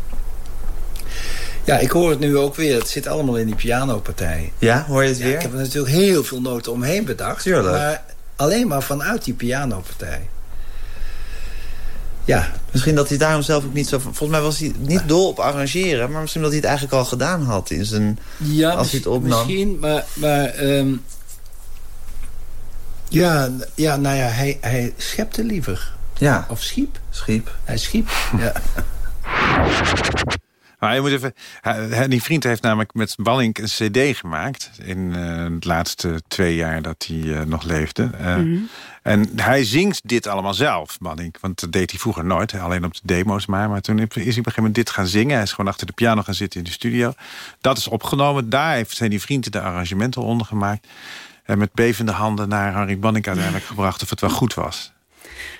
ja, 1.64 1.78
ik 1.80 1.92
hoor 1.92 2.10
het 2.10 2.20
nu 2.20 2.38
ook 2.38 2.56
weer. 2.56 2.78
Het 2.78 2.90
zit 2.90 3.08
allemaal 3.08 3.36
in 3.38 3.46
die 3.46 3.56
pianopartij. 3.56 4.52
Ja, 4.58 4.86
hoor 4.88 5.04
je 5.04 5.10
het 5.10 5.18
Ja, 5.18 5.24
weer? 5.26 5.36
ik 5.36 5.42
heb 5.42 5.52
er 5.52 5.58
natuurlijk 5.60 5.94
heel 5.94 6.24
veel 6.24 6.42
noten 6.42 6.72
omheen 6.72 7.06
bedacht. 7.06 7.44
Tuurlijk. 7.44 7.76
Maar 7.78 8.04
alleen 8.36 8.68
maar 8.68 8.84
vanuit 8.84 9.24
die 9.24 9.34
pianopartij. 9.34 10.28
Ja, 12.26 12.52
Misschien 12.74 12.96
dat 12.96 13.10
hij 13.10 13.18
daarom 13.18 13.42
zelf 13.42 13.66
ook 13.66 13.74
niet 13.74 13.88
zo... 13.88 14.00
Volgens 14.00 14.30
mij 14.30 14.42
was 14.42 14.60
hij 14.60 14.74
niet 14.78 15.02
dol 15.08 15.28
op 15.28 15.40
arrangeren... 15.40 16.12
maar 16.12 16.22
misschien 16.22 16.42
dat 16.42 16.52
hij 16.52 16.60
het 16.60 16.70
eigenlijk 16.70 16.98
al 16.98 17.06
gedaan 17.06 17.44
had 17.44 17.70
in 17.70 17.86
zijn... 17.86 18.20
Ja, 18.38 18.72
Als 18.72 18.90
hij 18.90 19.00
het 19.00 19.08
opnam. 19.08 19.30
Misschien, 19.30 19.80
maar... 19.80 20.06
maar 20.14 20.46
ehm, 20.46 20.94
ja, 23.10 23.50
ja, 23.76 23.96
nou 23.96 24.16
ja, 24.16 24.26
hij, 24.26 24.58
hij 24.62 24.94
schepte 24.98 25.44
liever. 25.44 25.94
Ja, 26.18 26.46
Of 26.50 26.62
schiep. 26.62 27.00
schiep. 27.10 27.56
Hij 27.64 27.78
schiep, 27.78 28.10
ja. 28.40 28.54
Maar 30.80 30.96
je 30.96 31.02
moet 31.02 31.12
even... 31.12 31.34
Die 32.10 32.24
vriend 32.24 32.44
heeft 32.44 32.62
namelijk 32.62 32.94
met 32.94 33.16
Banning 33.18 33.58
een 33.58 33.92
cd 33.92 34.18
gemaakt... 34.18 34.72
in 34.84 35.16
eh, 35.16 35.46
de 35.60 35.68
laatste 35.68 36.22
twee 36.28 36.56
jaar 36.56 36.82
dat 36.82 37.06
hij 37.08 37.34
eh, 37.34 37.46
nog 37.46 37.64
leefde. 37.64 38.10
Eh, 38.20 38.38
En 39.04 39.30
hij 39.36 39.64
zingt 39.64 40.02
dit 40.04 40.28
allemaal 40.28 40.54
zelf, 40.54 40.98
Banning. 41.00 41.36
Want 41.42 41.60
dat 41.60 41.72
deed 41.72 41.92
hij 41.92 42.00
vroeger 42.00 42.26
nooit, 42.26 42.54
alleen 42.54 42.86
op 42.86 42.94
de 42.94 43.00
demo's 43.04 43.46
maar. 43.46 43.70
Maar 43.70 43.82
toen 43.82 44.00
is 44.00 44.04
hij 44.04 44.10
op 44.10 44.20
een 44.20 44.34
gegeven 44.34 44.54
moment 44.56 44.76
dit 44.76 44.90
gaan 44.90 45.08
zingen. 45.08 45.34
Hij 45.34 45.44
is 45.44 45.52
gewoon 45.52 45.72
achter 45.72 45.88
de 45.88 45.94
piano 45.94 46.22
gaan 46.22 46.34
zitten 46.34 46.60
in 46.60 46.66
de 46.66 46.72
studio. 46.72 47.14
Dat 47.62 47.78
is 47.78 47.88
opgenomen. 47.88 48.50
Daar 48.50 48.74
heeft 48.74 48.96
zijn 48.96 49.10
die 49.10 49.22
vrienden 49.22 49.52
de 49.52 49.62
arrangementen 49.62 50.22
onder 50.22 50.48
gemaakt. 50.48 50.88
En 51.44 51.58
met 51.58 51.74
bevende 51.74 52.12
handen 52.12 52.50
naar 52.50 52.74
Harry 52.74 53.00
Banning 53.00 53.28
uiteindelijk 53.28 53.66
gebracht... 53.66 54.02
of 54.02 54.10
het 54.10 54.22
wel 54.22 54.30
goed 54.30 54.54
was. 54.54 54.92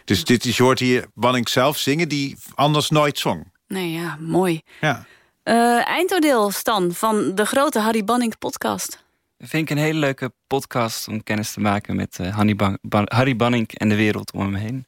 Dus 0.06 0.24
dit 0.24 0.46
is, 0.46 0.58
je 0.58 0.64
hoort 0.64 0.80
hier 0.80 1.06
Banning 1.14 1.50
zelf 1.50 1.78
zingen... 1.78 2.10
die 2.10 2.38
anders 2.56 2.90
nooit 2.90 3.20
zong. 3.20 3.52
Nee, 3.68 3.92
ja, 3.92 4.18
mooi. 4.20 4.62
Ja. 4.82 5.06
Eh, 5.44 5.88
eindoordeel, 5.88 6.52
Stan, 6.52 6.94
van 6.94 7.36
de 7.36 7.46
grote 7.46 7.80
Harry 7.80 8.04
Banning 8.04 8.38
podcast. 8.38 9.03
Vind 9.46 9.70
ik 9.70 9.78
een 9.78 9.84
hele 9.84 10.00
leuke 10.00 10.34
podcast 10.48 11.08
om 11.08 11.24
kennis 11.24 11.54
te 11.54 11.60
maken 11.60 11.96
met 11.96 12.20
eh, 12.20 12.36
Harry, 12.36 12.56
Ban- 12.56 12.78
Ban- 12.82 13.12
Harry 13.14 13.36
Banning 13.36 13.72
en 13.74 13.90
de 13.90 13.96
wereld 13.96 14.32
om 14.34 14.40
hem 14.42 14.54
heen. 14.56 14.86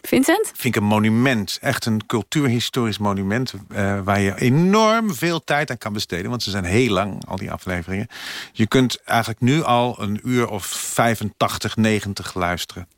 Vincent? 0.00 0.46
vind 0.54 0.74
ik 0.76 0.82
een 0.82 0.88
monument. 0.88 1.58
Echt 1.60 1.86
een 1.86 2.06
cultuurhistorisch 2.06 2.98
monument. 2.98 3.52
eh, 3.68 4.00
waar 4.00 4.20
je 4.20 4.40
enorm 4.40 5.14
veel 5.14 5.44
tijd 5.44 5.70
aan 5.70 5.78
kan 5.78 5.92
besteden. 5.92 6.30
Want 6.30 6.42
ze 6.42 6.50
zijn 6.50 6.64
heel 6.64 6.92
lang, 6.92 7.26
al 7.26 7.36
die 7.36 7.50
afleveringen. 7.50 8.06
Je 8.52 8.66
kunt 8.66 9.02
eigenlijk 9.04 9.40
nu 9.40 9.62
al 9.62 10.02
een 10.02 10.20
uur 10.24 10.48
of 10.48 10.66
85, 10.66 11.76
90 11.76 12.34
luisteren. 12.34 12.88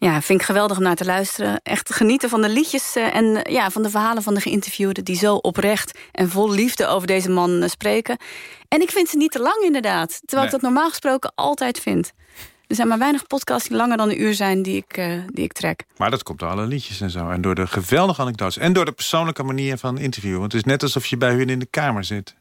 Ja, 0.00 0.22
vind 0.22 0.40
ik 0.40 0.46
geweldig 0.46 0.76
om 0.76 0.82
naar 0.82 0.96
te 0.96 1.04
luisteren. 1.04 1.60
Echt 1.62 1.94
genieten 1.94 2.28
van 2.28 2.42
de 2.42 2.48
liedjes 2.48 2.96
eh, 2.96 3.14
en 3.14 3.44
eh, 3.44 3.52
ja, 3.52 3.70
van 3.70 3.82
de 3.82 3.90
verhalen 3.90 4.22
van 4.22 4.34
de 4.34 4.40
geïnterviewden... 4.40 5.04
die 5.04 5.16
zo 5.16 5.34
oprecht 5.34 5.98
en 6.12 6.30
vol 6.30 6.50
liefde 6.50 6.86
over 6.86 7.06
deze 7.06 7.30
man 7.30 7.62
eh, 7.62 7.68
spreken. 7.68 8.16
En 8.68 8.80
ik 8.80 8.90
vind 8.90 9.08
ze 9.08 9.16
niet 9.16 9.30
te 9.30 9.40
lang 9.40 9.62
inderdaad. 9.62 10.20
Terwijl 10.24 10.46
ik 10.46 10.52
dat 10.52 10.62
normaal 10.62 10.88
gesproken 10.88 11.32
altijd 11.34 11.78
vind. 11.78 12.12
Er 12.66 12.74
zijn 12.74 12.88
maar 12.88 12.98
weinig 12.98 13.26
podcasts 13.26 13.68
die 13.68 13.76
langer 13.76 13.96
dan 13.96 14.08
een 14.08 14.20
uur 14.20 14.34
zijn 14.34 14.62
die 14.62 14.76
ik, 14.76 14.94
die 15.26 15.44
ik 15.44 15.52
trek. 15.52 15.84
Maar 15.96 16.10
dat 16.10 16.22
komt 16.22 16.38
door 16.38 16.48
alle 16.48 16.66
liedjes 16.66 17.00
en 17.00 17.10
zo. 17.10 17.30
En 17.30 17.40
door 17.40 17.54
de 17.54 17.66
geweldige 17.66 18.20
anekdotes. 18.20 18.58
En 18.58 18.72
door 18.72 18.84
de 18.84 18.92
persoonlijke 18.92 19.42
manier 19.42 19.78
van 19.78 19.98
interviewen. 19.98 20.40
Want 20.40 20.52
het 20.52 20.60
is 20.64 20.70
net 20.70 20.82
alsof 20.82 21.06
je 21.06 21.16
bij 21.16 21.34
hun 21.34 21.48
in 21.48 21.58
de 21.58 21.66
kamer 21.66 22.04
zit. 22.04 22.34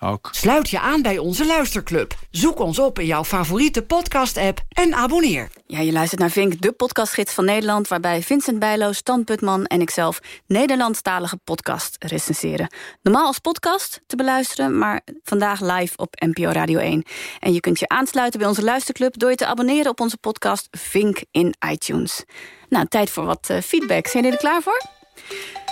Ook. 0.00 0.28
Sluit 0.32 0.70
je 0.70 0.80
aan 0.80 1.02
bij 1.02 1.18
onze 1.18 1.46
luisterclub. 1.46 2.14
Zoek 2.30 2.58
ons 2.58 2.78
op 2.78 2.98
in 2.98 3.06
jouw 3.06 3.24
favoriete 3.24 3.82
podcast-app 3.82 4.60
en 4.68 4.94
abonneer. 4.94 5.50
Ja, 5.66 5.80
je 5.80 5.92
luistert 5.92 6.20
naar 6.20 6.30
Vink, 6.30 6.60
de 6.60 6.72
podcastgids 6.72 7.32
van 7.32 7.44
Nederland... 7.44 7.88
waarbij 7.88 8.22
Vincent 8.22 8.58
Bijlo, 8.58 8.92
Stan 8.92 9.24
Putman 9.24 9.66
en 9.66 9.80
ikzelf... 9.80 10.20
Nederlandstalige 10.46 11.36
podcast 11.44 11.96
recenseren. 11.98 12.74
Normaal 13.02 13.26
als 13.26 13.38
podcast 13.38 14.00
te 14.06 14.16
beluisteren... 14.16 14.78
maar 14.78 15.00
vandaag 15.22 15.60
live 15.60 15.96
op 15.96 16.14
NPO 16.20 16.48
Radio 16.48 16.78
1. 16.78 17.02
En 17.40 17.52
je 17.52 17.60
kunt 17.60 17.78
je 17.78 17.88
aansluiten 17.88 18.38
bij 18.38 18.48
onze 18.48 18.64
luisterclub... 18.64 19.18
door 19.18 19.30
je 19.30 19.36
te 19.36 19.46
abonneren 19.46 19.90
op 19.90 20.00
onze 20.00 20.16
podcast 20.16 20.68
Vink 20.70 21.22
in 21.30 21.54
iTunes. 21.70 22.24
Nou, 22.68 22.86
tijd 22.86 23.10
voor 23.10 23.24
wat 23.24 23.50
eh, 23.50 23.60
feedback. 23.60 24.06
Zijn 24.06 24.22
jullie 24.22 24.38
er 24.38 24.44
klaar 24.44 24.62
voor? 24.62 24.82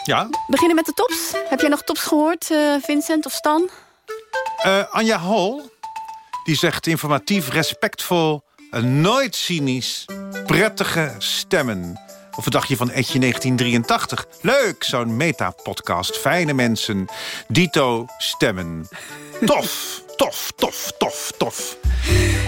Ja, 0.05 0.29
We 0.29 0.39
beginnen 0.49 0.77
met 0.77 0.87
de 0.87 0.93
tops. 0.93 1.33
Heb 1.49 1.61
jij 1.61 1.69
nog 1.69 1.83
tops 1.83 2.01
gehoord, 2.01 2.51
eh, 2.51 2.75
Vincent 2.81 3.27
of 3.27 3.33
Stan? 3.33 3.71
Eh, 4.63 4.83
Anja 4.91 5.19
Hol, 5.19 5.71
Die 6.45 6.57
zegt 6.57 6.87
informatief, 6.87 7.49
respectvol, 7.49 8.45
en 8.71 9.01
nooit 9.01 9.37
cynisch, 9.37 10.05
prettige 10.47 11.15
stemmen. 11.19 12.01
Of 12.37 12.45
wat 12.45 12.53
dacht 12.53 12.69
je 12.69 12.77
van 12.77 12.91
Etje 12.91 13.19
1983? 13.19 14.27
Leuk, 14.41 14.85
zo'n 14.85 15.17
meta-podcast. 15.17 16.17
Fijne 16.19 16.53
mensen, 16.53 17.07
dito 17.49 18.07
stemmen. 18.19 18.89
Tof, 19.45 20.02
tof, 20.23 20.53
tof, 20.57 20.93
tof, 20.99 21.33
tof. 21.37 21.77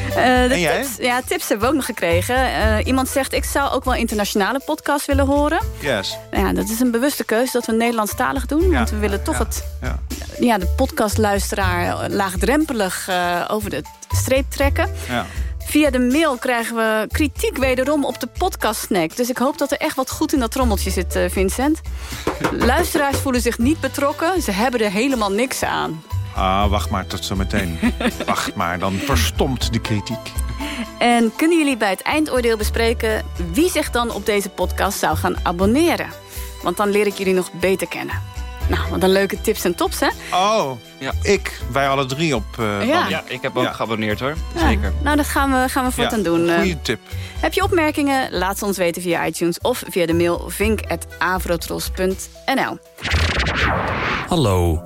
Eh, 0.09 0.15
de 0.15 0.21
En 0.21 0.61
jij? 0.61 0.83
Tips, 0.83 0.97
ja, 0.97 1.23
tips 1.27 1.49
hebben 1.49 1.67
we 1.67 1.73
ook 1.73 1.79
nog 1.79 1.85
gekregen. 1.85 2.37
Eh, 2.37 2.87
iemand 2.87 3.09
zegt, 3.09 3.33
ik 3.33 3.45
zou 3.45 3.71
ook 3.71 3.85
wel 3.85 3.95
internationale 3.95 4.61
podcasts 4.65 5.07
willen 5.07 5.27
horen. 5.27 5.61
Yes. 5.81 6.17
Nou 6.31 6.47
ja, 6.47 6.53
dat 6.53 6.69
is 6.69 6.81
een 6.81 6.91
bewuste 6.91 7.25
keuze 7.25 7.53
dat 7.53 7.67
we 7.67 7.73
Nederlandstalig 7.73 8.47
doen. 8.47 8.71
Want 8.71 8.91
we 8.91 8.99
willen 8.99 9.23
toch 9.23 9.39
het, 9.39 9.65
ja. 9.83 9.99
Ja, 10.39 10.59
de 10.59 10.67
podcastluisteraar 10.67 12.11
laagdrempelig 12.11 13.09
eh, 13.09 13.45
over 13.51 13.71
de 13.71 13.83
streep 14.09 14.51
trekken. 14.51 14.91
Ja. 15.09 15.27
Via 15.59 15.91
de 15.91 15.99
mail 15.99 16.37
krijgen 16.37 16.77
we 16.77 17.07
kritiek 17.11 17.57
wederom 17.57 18.05
op 18.05 18.21
de 18.21 18.29
podcastsnack. 18.39 19.17
Dus 19.17 19.29
ik 19.31 19.39
hoop 19.39 19.59
dat 19.59 19.71
er 19.71 19.79
echt 19.79 19.97
wat 19.97 20.11
goed 20.11 20.33
in 20.33 20.41
dat 20.41 20.51
trommeltje 20.51 20.91
zit, 20.91 21.19
Vincent. 21.29 21.81
Luisteraars 22.53 23.19
voelen 23.19 23.41
zich 23.41 23.59
niet 23.59 23.81
betrokken. 23.81 24.43
Ze 24.43 24.51
hebben 24.51 24.81
er 24.81 24.91
helemaal 24.91 25.33
niks 25.33 25.63
aan. 25.63 26.03
Ah, 26.35 26.67
wacht 26.71 26.91
maar 26.91 27.07
tot 27.07 27.25
zometeen. 27.25 27.79
wacht 28.27 28.55
maar, 28.55 28.79
dan 28.79 28.93
verstomt 28.93 29.73
de 29.73 29.81
kritiek. 29.81 30.33
En 30.99 31.33
kunnen 31.37 31.59
jullie 31.59 31.77
bij 31.77 31.91
het 31.91 32.03
eindoordeel 32.03 32.57
bespreken... 32.57 33.23
wie 33.53 33.71
zich 33.71 33.91
dan 33.91 34.11
op 34.11 34.27
deze 34.27 34.49
podcast 34.49 34.99
zou 34.99 35.17
gaan 35.17 35.37
abonneren? 35.43 36.07
Want 36.63 36.77
dan 36.77 36.91
leer 36.91 37.07
ik 37.07 37.15
jullie 37.15 37.35
nog 37.35 37.53
beter 37.53 37.89
kennen. 37.89 38.33
Nou, 38.69 38.91
wat 38.91 39.03
een 39.03 39.13
leuke 39.13 39.41
tips 39.41 39.65
en 39.65 39.75
tops, 39.75 40.01
hè? 40.01 40.09
Oh, 40.33 40.71
Ja. 40.99 41.13
ik, 41.23 41.61
wij 41.73 41.89
alle 41.89 42.07
drie 42.07 42.35
op 42.35 42.45
eh 42.59 42.87
Ja. 42.87 43.23
Ik 43.27 43.43
heb 43.43 43.57
ook 43.57 43.65
Ja. 43.65 43.73
geabonneerd 43.73 44.21
hoor. 44.21 44.35
Ja, 44.55 44.69
Zeker. 44.69 44.93
Nou, 45.03 45.17
dat 45.17 45.27
gaan 45.27 45.63
we, 45.63 45.69
gaan 45.69 45.85
we 45.85 45.91
voortaan 45.93 46.23
doen. 46.23 46.49
Eh, 46.49 46.55
Goeie 46.57 46.81
tip. 46.83 47.01
Heb 47.41 47.53
je 47.53 47.63
opmerkingen? 47.63 48.33
Laat 48.33 48.59
ze 48.59 48.65
ons 48.65 48.77
weten 48.77 49.03
via 49.03 49.27
iTunes 49.27 49.59
of 49.61 49.83
via 49.89 50.07
de 50.07 50.15
mail 50.15 50.45
vink.avrotros.nl. 50.49 52.79
Hallo. 54.29 54.83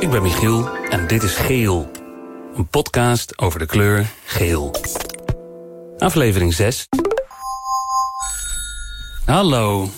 Ik 0.00 0.10
ben 0.10 0.22
Michiel 0.22 0.68
en 0.90 1.06
dit 1.06 1.22
is 1.22 1.34
Geel. 1.34 1.90
Een 2.56 2.66
podcast 2.68 3.38
over 3.38 3.58
de 3.58 3.66
kleur 3.66 4.06
geel. 4.24 4.74
Aflevering 5.98 6.54
6. 6.54 6.88
Hallo. 9.26 9.88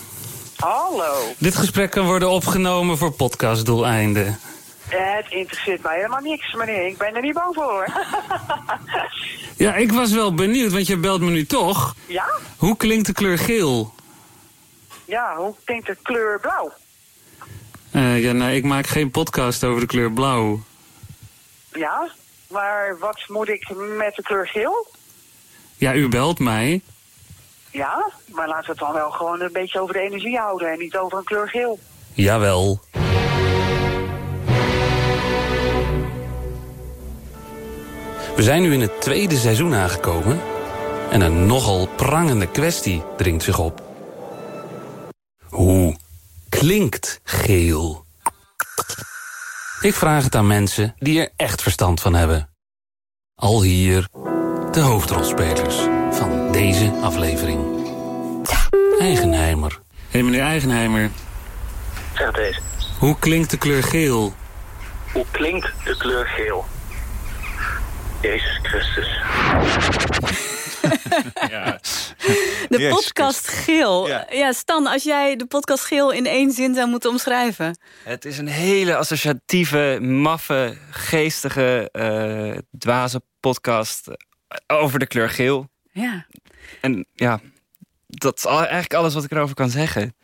Hallo. 0.56 1.14
Dit 1.38 1.56
gesprek 1.56 1.90
kan 1.90 2.06
worden 2.06 2.30
opgenomen 2.30 2.98
voor 2.98 3.12
podcastdoeleinden. 3.12 4.38
Het 4.88 5.26
interesseert 5.28 5.82
mij 5.82 5.96
helemaal 5.96 6.20
niks, 6.20 6.52
meneer. 6.54 6.86
Ik 6.86 6.98
ben 6.98 7.14
er 7.14 7.22
niet 7.22 7.34
bang 7.34 7.54
voor, 7.54 7.64
hoor. 7.64 7.86
Ja, 9.56 9.74
ik 9.74 9.92
was 9.92 10.12
wel 10.12 10.34
benieuwd, 10.34 10.72
want 10.72 10.86
je 10.86 10.96
belt 10.96 11.20
me 11.20 11.30
nu 11.30 11.46
toch. 11.46 11.94
ja? 12.06 12.26
Hoe 12.56 12.76
klinkt 12.76 13.06
de 13.06 13.12
kleur 13.12 13.38
geel? 13.38 13.94
Ja, 15.04 15.36
hoe 15.36 15.54
klinkt 15.64 15.86
de 15.86 15.96
kleur 16.02 16.40
blauw? 16.40 16.72
Eh, 17.98 18.22
ja, 18.22 18.32
nou, 18.32 18.52
ik 18.52 18.64
maak 18.64 18.86
geen 18.86 19.10
podcast 19.10 19.64
over 19.64 19.80
de 19.80 19.86
kleur 19.86 20.12
blauw. 20.12 20.60
Ja? 21.72 22.10
Maar 22.48 22.98
wat 22.98 23.24
moet 23.26 23.48
ik 23.48 23.68
met 23.96 24.14
de 24.14 24.22
kleur 24.22 24.48
geel? 24.48 24.86
Ja, 25.76 25.94
u 25.94 26.08
belt 26.08 26.38
mij. 26.38 26.80
Ja? 27.70 28.10
Maar 28.26 28.48
laten 28.48 28.64
we 28.64 28.70
het 28.70 28.78
dan 28.78 28.92
wel 28.92 29.10
gewoon 29.10 29.40
een 29.40 29.52
beetje 29.52 29.80
over 29.80 29.94
de 29.94 30.00
energie 30.00 30.38
houden 30.38 30.72
en 30.72 30.78
niet 30.78 30.96
over 30.96 31.18
een 31.18 31.24
kleur 31.24 31.48
geel. 31.48 31.78
Jawel. 32.12 32.80
We 38.36 38.42
zijn 38.42 38.62
nu 38.62 38.72
in 38.72 38.80
het 38.80 39.00
tweede 39.00 39.36
seizoen 39.36 39.74
aangekomen 39.74 40.40
en 41.10 41.20
een 41.20 41.46
nogal 41.46 41.88
prangende 41.96 42.46
kwestie 42.50 43.02
dringt 43.16 43.42
zich 43.42 43.58
op. 43.58 43.82
Hoe 45.48 45.96
klinkt 46.58 47.20
geel? 47.24 48.04
Ik 49.80 49.94
vraag 49.94 50.24
het 50.24 50.34
aan 50.34 50.46
mensen 50.46 50.94
die 50.98 51.20
er 51.20 51.28
echt 51.36 51.62
verstand 51.62 52.00
van 52.00 52.14
hebben. 52.14 52.50
Al 53.34 53.62
hier 53.62 54.08
de 54.70 54.80
hoofdrolspelers 54.80 55.76
van 56.10 56.52
deze 56.52 56.92
aflevering. 57.02 57.86
Eigenheimer. 58.98 59.70
Hé 59.70 60.04
hey, 60.08 60.22
meneer 60.22 60.40
Eigenheimer, 60.40 61.10
Zeg 62.14 62.30
deze. 62.30 62.60
hoe 62.98 63.18
klinkt 63.18 63.50
de 63.50 63.56
kleur 63.58 63.82
geel? 63.82 64.34
Hoe 65.12 65.24
klinkt 65.30 65.72
de 65.84 65.96
kleur 65.96 66.26
geel? 66.26 66.64
Jezus 68.20 68.58
Christus. 68.62 69.08
De 72.68 72.78
Jezus 72.78 72.94
podcast 72.94 73.48
Geel. 73.48 74.08
Ja. 74.08 74.26
Ja. 74.30 74.52
Stan, 74.52 74.86
als 74.86 75.02
jij 75.02 75.36
de 75.36 75.46
podcast 75.46 75.84
Geel 75.84 76.12
in 76.12 76.26
één 76.26 76.50
zin 76.50 76.74
zou 76.74 76.88
moeten 76.88 77.10
omschrijven. 77.10 77.78
Het 78.04 78.24
is 78.24 78.38
een 78.38 78.48
hele 78.48 78.96
associatieve, 78.96 79.98
maffe, 80.00 80.76
geestige, 80.90 81.88
eh 81.92 82.58
dwaze 82.78 83.22
podcast 83.40 84.06
over 84.66 84.98
de 84.98 85.06
kleur 85.06 85.30
geel. 85.30 85.68
Ja. 85.92 86.26
En 86.80 87.06
ja, 87.14 87.40
dat 88.06 88.38
is 88.38 88.44
eigenlijk 88.44 88.94
alles 88.94 89.14
wat 89.14 89.24
ik 89.24 89.30
erover 89.30 89.54
kan 89.54 89.70
zeggen. 89.70 90.14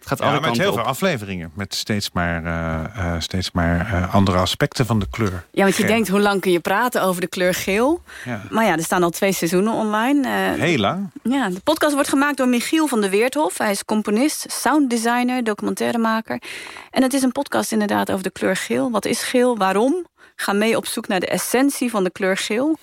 Het 0.00 0.08
gaat 0.08 0.18
Ja, 0.18 0.24
alle 0.24 0.34
met 0.34 0.44
kanten 0.44 0.62
heel 0.62 0.72
op. 0.72 0.78
veel 0.78 0.86
afleveringen. 0.88 1.50
Met 1.54 1.74
steeds 1.74 2.10
maar, 2.12 2.44
eh, 2.44 3.14
eh, 3.14 3.20
steeds 3.20 3.50
maar 3.50 3.80
eh, 3.92 4.14
andere 4.14 4.38
aspecten 4.38 4.86
van 4.86 4.98
de 4.98 5.06
kleur. 5.10 5.44
Ja, 5.50 5.62
want 5.62 5.76
je 5.76 5.82
Geel. 5.82 5.92
denkt, 5.92 6.08
hoe 6.08 6.20
lang 6.20 6.40
kun 6.40 6.52
je 6.52 6.60
praten 6.60 7.02
over 7.02 7.20
de 7.20 7.26
kleur 7.26 7.54
geel? 7.54 8.02
Ja. 8.24 8.42
Maar 8.50 8.64
ja, 8.64 8.72
er 8.76 8.82
staan 8.82 9.02
al 9.02 9.10
twee 9.10 9.32
seizoenen 9.32 9.72
online. 9.72 10.28
Eh, 10.28 10.60
Heel 10.60 10.78
lang. 10.78 11.10
Ja, 11.22 11.48
de 11.48 11.60
podcast 11.60 11.94
wordt 11.94 12.08
gemaakt 12.08 12.36
door 12.36 12.48
Michiel 12.48 12.86
van 12.86 13.00
der 13.00 13.10
Weerthof. 13.10 13.58
Hij 13.58 13.70
is 13.70 13.84
componist, 13.84 14.46
sounddesigner, 14.52 15.44
documentairemaker. 15.44 16.42
En 16.90 17.02
het 17.02 17.12
is 17.14 17.22
een 17.22 17.32
podcast 17.32 17.72
inderdaad 17.72 18.10
over 18.10 18.22
de 18.22 18.30
kleur 18.30 18.56
geel. 18.56 18.90
Wat 18.90 19.04
is 19.04 19.22
geel? 19.22 19.56
Waarom? 19.56 20.06
Ga 20.36 20.52
mee 20.52 20.76
op 20.76 20.86
zoek 20.86 21.08
naar 21.08 21.20
de 21.20 21.26
essentie 21.28 21.90
van 21.90 22.04
de 22.04 22.10
kleur 22.10 22.36
geel. 22.36 22.76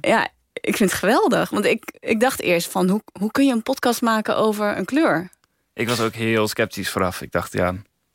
Ja, 0.00 0.28
ik 0.60 0.76
vind 0.76 0.90
het 0.90 0.98
geweldig. 0.98 1.50
Want 1.50 1.64
ik, 1.64 1.82
ik 2.00 2.20
dacht 2.20 2.40
eerst 2.40 2.70
van, 2.70 2.88
hoe, 2.88 3.02
hoe 3.20 3.30
kun 3.30 3.46
je 3.46 3.52
een 3.52 3.62
podcast 3.62 4.02
maken 4.02 4.36
over 4.36 4.76
een 4.76 4.84
kleur? 4.84 5.28
Ik 5.76 5.88
was 5.88 6.00
ook 6.00 6.14
heel 6.14 6.48
sceptisch 6.48 6.90
vooraf. 6.90 7.20
Ik 7.22 7.32
dacht, 7.32 7.52
ja, 7.52 7.74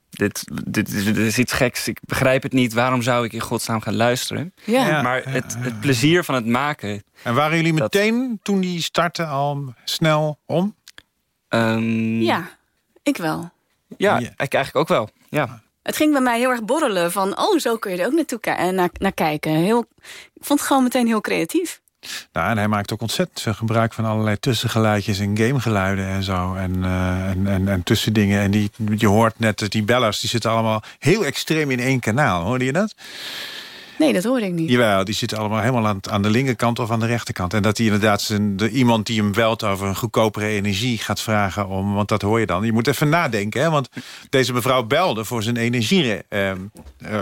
dit, 0.10 0.44
dit, 0.66 0.90
is, 0.94 1.06
dit 1.06 1.18
is 1.18 1.38
iets 1.38 1.54
geks. 1.54 1.88
Ik 1.88 2.00
begrijp 2.06 2.44
het 2.44 2.54
niet. 2.54 2.74
Waarom 2.74 3.02
zou 3.02 3.26
ik 3.26 3.34
in 3.34 3.40
godsnaam 3.40 3.82
gaan 3.82 3.96
luisteren? 3.96 4.54
Ja. 4.64 4.88
Ja, 4.88 5.02
maar 5.02 5.24
het, 5.24 5.56
het 5.60 5.80
plezier 5.80 6.24
van 6.24 6.36
het 6.36 6.46
maken... 6.46 7.04
En 7.24 7.34
waren 7.34 7.58
jullie 7.58 7.74
meteen, 7.74 8.40
toen 8.44 8.60
die 8.60 8.82
startte, 8.82 9.26
al 9.26 9.74
snel 9.84 10.40
om? 10.46 10.76
Ehm, 11.48 12.22
Ja, 12.22 12.50
ik 13.04 13.18
wel. 13.18 13.52
Ja, 13.98 14.18
ik 14.20 14.36
eigenlijk 14.38 14.76
ook 14.76 14.88
wel. 14.88 15.10
Ja. 15.30 15.62
Het 15.84 15.96
ging 15.96 16.12
bij 16.12 16.22
mij 16.22 16.40
heel 16.40 16.50
erg 16.50 16.64
borrelen 16.64 17.12
van... 17.12 17.40
oh, 17.40 17.58
zo 17.60 17.78
kun 17.78 17.92
je 17.92 17.98
er 18.02 18.06
ook 18.06 18.14
naartoe 18.14 18.40
eh, 18.40 18.70
naar, 18.70 18.90
naar 18.94 19.14
kijken. 19.14 19.52
Heel, 19.52 19.86
ik 20.34 20.46
vond 20.46 20.60
het 20.60 20.68
gewoon 20.68 20.84
meteen 20.84 21.08
heel 21.08 21.22
creatief. 21.22 21.82
Nou, 22.34 22.50
en 22.50 22.58
hij 22.58 22.68
maakt 22.68 22.94
ook 22.94 23.02
ontzettend 23.02 23.42
veel 23.42 23.54
gebruik 23.54 23.94
van 23.94 24.06
allerlei 24.06 24.40
tussengeluidjes 24.40 25.20
en 25.20 25.38
gamegeluiden 25.38 26.06
en 26.08 26.24
zo. 26.24 26.54
En, 26.56 26.84
eh, 26.84 27.30
en, 27.30 27.48
en, 27.48 27.68
en 27.68 27.84
tussendingen. 27.84 28.42
En 28.42 28.52
die, 28.52 28.72
je 28.98 29.08
hoort 29.08 29.40
net 29.40 29.60
dat 29.60 29.72
die 29.72 29.84
bellers, 29.84 30.20
die 30.20 30.30
zitten 30.30 30.52
allemaal 30.52 30.84
heel 31.00 31.26
extreem 31.26 31.72
in 31.72 31.80
één 31.80 32.00
kanaal. 32.00 32.44
Hoorde 32.44 32.66
je 32.66 32.74
dat? 32.74 32.96
Nee, 34.02 34.14
dat 34.14 34.24
hoorde 34.24 34.46
ik 34.46 34.54
niet. 34.54 34.70
Jawel, 34.70 35.04
die 35.04 35.16
zitten 35.16 35.38
allemaal 35.38 35.60
helemaal 35.60 35.88
aan, 35.88 36.00
aan 36.10 36.22
de 36.22 36.30
linkerkant 36.30 36.80
of 36.80 36.92
aan 36.92 37.00
de 37.00 37.06
rechterkant. 37.06 37.54
En 37.54 37.62
dat 37.62 37.78
hij 37.78 37.86
inderdaad 37.86 38.22
zijn, 38.22 38.58
de, 38.58 38.70
iemand 38.70 39.06
die 39.06 39.22
hem 39.22 39.32
belt 39.32 39.64
over 39.64 39.88
een 39.88 39.96
goedkopere 39.96 40.46
energie 40.46 40.98
gaat 40.98 41.22
vragen 41.22 41.68
om. 41.68 41.94
Want 41.94 42.08
dat 42.08 42.22
hoor 42.22 42.40
je 42.40 42.46
dan. 42.46 42.66
Je 42.66 42.72
moet 42.72 42.88
even 42.88 43.10
nadenken, 43.10 43.62
hè? 43.62 43.70
Want 43.70 43.90
deze 44.30 44.54
mevrouw 44.54 44.84
belde 44.84 45.26
voor 45.26 45.44
zijn 45.44 45.58
energie. 45.58 46.22
eh, 46.30 46.52
eh, 46.52 46.58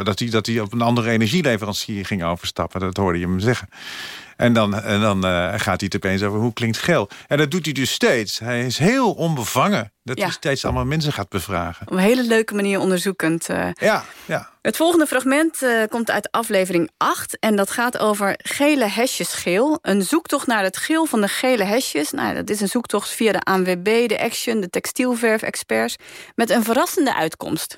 dat, 0.03 0.19
hij, 0.19 0.29
dat 0.29 0.45
hij 0.45 0.59
op 0.59 0.73
een 0.73 0.81
andere 0.81 1.09
energieleverancier 1.09 2.05
ging 2.05 2.23
overstappen. 2.23 2.79
Dat 2.79 2.97
hoorde 2.97 3.19
je 3.19 3.25
hem 3.25 3.39
zeggen. 3.39 3.69
En 4.39 4.53
dan, 4.53 4.81
en 4.81 5.01
dan 5.01 5.25
eh, 5.25 5.47
gaat 5.49 5.79
hij 5.79 5.89
het 5.91 5.95
opeens 5.95 6.23
over 6.23 6.39
hoe 6.39 6.53
klinkt 6.53 6.77
geel. 6.77 7.09
En 7.27 7.37
dat 7.37 7.51
doet 7.51 7.65
hij 7.65 7.73
dus 7.73 7.91
steeds. 7.91 8.39
Hij 8.39 8.65
is 8.65 8.77
heel 8.77 9.11
onbevangen. 9.13 9.91
Dat 10.03 10.17
Ja. 10.17 10.23
hij 10.23 10.33
steeds 10.33 10.65
allemaal 10.65 10.85
mensen 10.85 11.13
gaat 11.13 11.29
bevragen. 11.29 11.87
Op 11.87 11.93
een 11.93 11.99
hele 11.99 12.23
leuke 12.23 12.53
manier 12.55 12.79
onderzoekend. 12.79 13.49
eh. 13.49 13.67
Ja, 13.73 14.03
ja. 14.25 14.49
Het 14.61 14.75
volgende 14.75 15.05
fragment 15.07 15.61
eh, 15.63 15.69
komt 15.89 16.11
uit 16.11 16.31
aflevering 16.31 16.89
8. 16.97 17.39
En 17.39 17.55
dat 17.55 17.71
gaat 17.71 17.97
over 17.97 18.33
gele 18.43 18.85
hesjes 18.89 19.33
geel. 19.33 19.79
Een 19.81 20.01
zoektocht 20.01 20.47
naar 20.47 20.63
het 20.63 20.77
geel 20.77 21.05
van 21.05 21.21
de 21.21 21.27
gele 21.27 21.63
hesjes. 21.63 22.11
Nou, 22.11 22.35
dat 22.35 22.49
is 22.49 22.61
een 22.61 22.67
zoektocht 22.69 23.09
via 23.09 23.31
de 23.31 23.39
ANWB, 23.41 24.07
de 24.07 24.19
Action, 24.21 24.61
de 24.61 24.69
textielverf-experts. 24.69 25.95
Met 26.35 26.49
een 26.49 26.63
verrassende 26.63 27.15
uitkomst. 27.15 27.77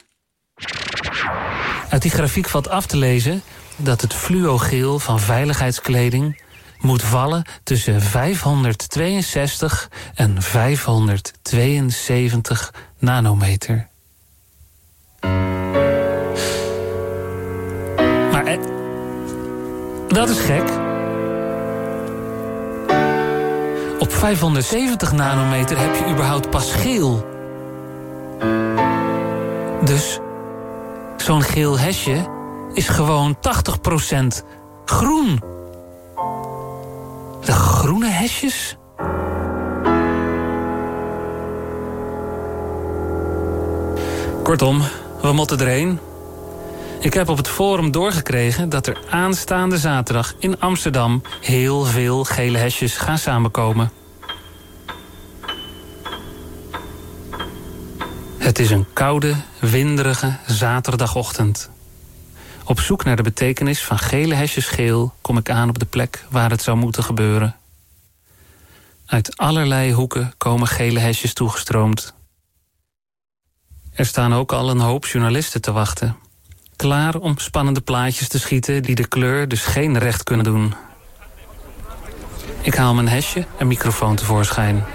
Uit 1.89 2.01
die 2.01 2.11
grafiek 2.11 2.47
valt 2.49 2.69
af 2.69 2.85
te 2.85 2.97
lezen 2.97 3.41
dat 3.75 4.01
het 4.01 4.13
fluogeel 4.13 4.99
van 4.99 5.19
veiligheidskleding 5.19 6.41
moet 6.81 7.03
vallen 7.03 7.43
tussen 7.63 8.01
562 8.01 9.89
en 10.15 10.41
572 10.41 12.73
nanometer. 12.99 13.87
Maar, 18.31 18.45
e- 18.45 18.59
Dat 20.07 20.29
is 20.29 20.39
gek. 20.39 20.69
Op 23.99 24.13
570 24.13 25.11
nanometer 25.11 25.79
heb 25.79 25.95
je 25.95 26.05
überhaupt 26.11 26.49
pas 26.49 26.73
geel. 26.73 27.29
Dus 29.85 30.19
zo'n 31.17 31.41
geel 31.41 31.79
hesje 31.79 32.29
is 32.73 32.87
gewoon 32.87 33.37
80% 33.39 34.43
groen. 34.85 35.43
De 37.45 37.51
groene 37.51 38.09
hesjes? 38.09 38.75
Kortom, 44.43 44.81
we 45.21 45.31
moeten 45.31 45.59
erheen. 45.59 45.99
Ik 46.99 47.13
heb 47.13 47.29
op 47.29 47.37
het 47.37 47.47
forum 47.47 47.91
doorgekregen 47.91 48.69
dat 48.69 48.87
er 48.87 48.97
aanstaande 49.09 49.77
zaterdag 49.77 50.35
in 50.39 50.59
Amsterdam 50.59 51.21
heel 51.41 51.83
veel 51.83 52.23
gele 52.23 52.57
hesjes 52.57 52.97
gaan 52.97 53.17
samenkomen. 53.17 53.91
Het 58.37 58.59
is 58.59 58.71
een 58.71 58.85
koude, 58.93 59.35
winderige 59.59 60.37
zaterdagochtend. 60.47 61.69
Op 62.65 62.79
zoek 62.79 63.03
naar 63.03 63.15
de 63.15 63.23
betekenis 63.23 63.83
van 63.83 63.99
gele 63.99 64.33
hesjes 64.33 64.67
geel 64.67 65.13
kom 65.21 65.37
ik 65.37 65.49
aan 65.49 65.69
op 65.69 65.79
de 65.79 65.85
plek 65.85 66.25
waar 66.29 66.49
het 66.49 66.61
zou 66.61 66.77
moeten 66.77 67.03
gebeuren. 67.03 67.55
Uit 69.05 69.37
allerlei 69.37 69.93
hoeken 69.93 70.33
komen 70.37 70.67
gele 70.67 70.99
hesjes 70.99 71.33
toegestroomd. 71.33 72.13
Er 73.93 74.05
staan 74.05 74.33
ook 74.33 74.51
al 74.51 74.69
een 74.69 74.79
hoop 74.79 75.05
journalisten 75.05 75.61
te 75.61 75.71
wachten. 75.71 76.17
Klaar 76.75 77.15
om 77.15 77.37
spannende 77.37 77.81
plaatjes 77.81 78.27
te 78.27 78.39
schieten 78.39 78.83
die 78.83 78.95
de 78.95 79.07
kleur 79.07 79.47
dus 79.47 79.63
geen 79.63 79.97
recht 79.97 80.23
kunnen 80.23 80.45
doen. 80.45 80.73
Ik 82.61 82.73
haal 82.73 82.93
mijn 82.93 83.07
hesje 83.07 83.45
en 83.57 83.67
microfoon 83.67 84.15
tevoorschijn. 84.15 84.85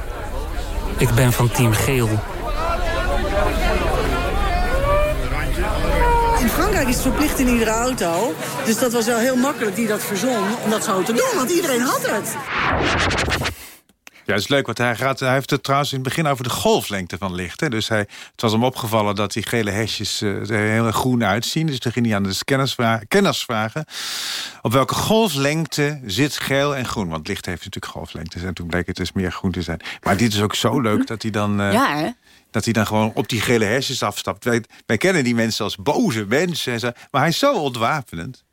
Ik 0.99 1.11
ben 1.11 1.33
van 1.33 1.51
team 1.51 1.73
geel. 1.73 2.09
Is 6.87 6.95
het 6.95 7.03
verplicht 7.03 7.39
in 7.39 7.49
iedere 7.49 7.71
auto. 7.71 8.35
Dus 8.65 8.79
dat 8.79 8.93
was 8.93 9.07
wel 9.07 9.19
heel 9.19 9.37
makkelijk 9.37 9.77
die 9.77 9.87
dat 9.87 10.03
verzon 10.03 10.45
om 10.65 10.71
dat 10.71 10.85
zo 10.85 11.03
te 11.03 11.13
doen. 11.13 11.31
Want 11.35 11.51
iedereen 11.51 11.81
had 11.81 12.11
het. 12.11 12.37
Ja, 14.27 14.33
dat 14.33 14.39
is 14.43 14.49
leuk, 14.49 14.67
want 14.67 14.79
hij, 14.79 14.97
gaat, 14.97 15.21
hij 15.21 15.33
heeft 15.33 15.51
het 15.51 15.63
trouwens 15.63 15.93
in 15.93 15.99
het 15.99 16.09
begin 16.09 16.27
over 16.27 16.45
de 16.45 16.51
golflengte 16.51 17.19
van 17.19 17.35
licht. 17.35 17.61
Hè. 17.61 17.69
Dus 17.69 17.89
hij, 17.89 17.99
het 17.99 18.41
was 18.41 18.53
hem 18.53 18.65
opgevallen 18.65 19.15
dat 19.15 19.33
die 19.33 19.47
gele 19.47 19.71
hesjes 19.71 20.23
uh, 20.23 20.51
er 20.51 20.71
heel 20.71 20.91
groen 20.91 21.25
uitzien. 21.25 21.67
Dus 21.67 21.79
toen 21.79 21.93
ging 21.93 22.07
hij 22.07 22.15
aan 22.15 22.23
de 22.23 22.33
scanners 22.33 22.75
vragen, 22.75 23.09
kenners 23.09 23.45
vragen... 23.45 23.85
op 24.63 24.73
welke 24.73 24.95
golflengte 24.95 26.01
zit 26.07 26.37
geel 26.37 26.77
en 26.77 26.87
groen? 26.87 27.09
Want 27.09 27.29
licht 27.29 27.47
heeft 27.47 27.65
natuurlijk 27.65 27.93
golflengtes. 27.93 28.43
En 28.43 28.55
toen 28.55 28.67
bleek 28.67 28.87
het 28.87 28.97
dus 28.97 29.13
meer 29.13 29.33
groen 29.33 29.53
te 29.53 29.63
zijn. 29.63 29.81
Maar 30.03 30.17
dit 30.17 30.33
is 30.33 30.41
ook 30.41 30.55
zo 30.55 30.81
leuk 30.81 31.07
dat 31.07 31.23
hij 31.23 31.31
dan... 31.31 31.61
Uh, 31.61 31.73
ja, 31.73 31.97
hè? 31.97 32.09
Dat 32.57 32.65
hij 32.65 32.75
dan 32.75 32.87
gewoon 32.87 33.13
op 33.15 33.29
die 33.29 33.41
gele 33.41 33.65
hesjes 33.65 34.03
afstapt. 34.03 34.45
Wij, 34.45 34.65
wij 34.87 34.97
kennen 34.97 35.25
die 35.25 35.35
mensen 35.35 35.65
als 35.65 35.77
boze 35.77 36.25
mensen. 36.27 36.73
En 36.73 36.81
zo, 36.81 36.91
maar 37.11 37.21
hij 37.21 37.31
is 37.31 37.39
zo 37.39 37.55
ontwapenend. 37.55 38.45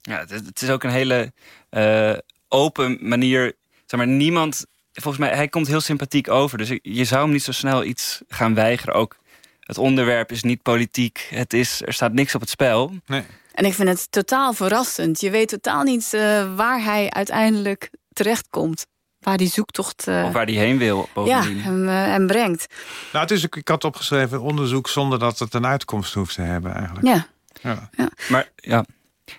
Ja, 0.00 0.18
het, 0.18 0.30
het 0.30 0.62
is 0.62 0.70
ook 0.70 0.82
een 0.82 0.90
hele 0.90 1.32
uh, 1.70 2.12
open 2.48 2.98
manier. 3.00 3.54
Zeg 3.86 4.00
maar, 4.00 4.08
niemand 4.08 4.64
volgens 4.92 5.24
mij, 5.24 5.34
hij 5.34 5.48
komt 5.48 5.66
heel 5.66 5.80
sympathiek 5.80 6.30
over. 6.30 6.58
Dus 6.58 6.78
je 6.82 7.04
zou 7.04 7.22
hem 7.22 7.32
niet 7.32 7.42
zo 7.42 7.52
snel 7.52 7.84
iets 7.84 8.20
gaan 8.28 8.54
weigeren. 8.54 8.94
Ook 8.94 9.16
het 9.60 9.78
onderwerp 9.78 10.32
is 10.32 10.42
niet 10.42 10.62
politiek. 10.62 11.26
Het 11.30 11.52
is, 11.52 11.82
er 11.82 11.92
staat 11.92 12.12
niks 12.12 12.34
op 12.34 12.40
het 12.40 12.50
spel. 12.50 12.92
Nee. 13.06 13.22
En 13.52 13.64
ik 13.64 13.74
vind 13.74 13.88
het 13.88 14.06
totaal 14.10 14.52
verrassend. 14.52 15.20
Je 15.20 15.30
weet 15.30 15.48
totaal 15.48 15.82
niet 15.82 16.12
uh, 16.14 16.54
waar 16.54 16.82
hij 16.82 17.10
uiteindelijk 17.10 17.90
terechtkomt. 18.12 18.86
Waar 19.28 19.36
die 19.36 19.48
zoektocht... 19.48 20.06
Uh, 20.08 20.24
of 20.24 20.32
waar 20.32 20.46
die 20.46 20.58
heen 20.58 20.78
wil. 20.78 21.08
Bovendien. 21.14 21.56
Ja, 21.56 21.62
hem, 21.62 21.88
uh, 21.88 21.90
hem 21.90 22.26
brengt. 22.26 22.66
Nou, 23.12 23.24
het 23.24 23.30
is, 23.30 23.44
ik 23.44 23.68
had 23.68 23.84
opgeschreven 23.84 24.40
onderzoek 24.40 24.88
zonder 24.88 25.18
dat 25.18 25.38
het 25.38 25.54
een 25.54 25.66
uitkomst 25.66 26.14
hoeft 26.14 26.34
te 26.34 26.42
hebben 26.42 26.74
eigenlijk. 26.74 27.06
Ja. 27.06 27.26
ja. 27.60 27.88
ja. 27.96 28.10
Maar 28.28 28.50
ja, 28.56 28.84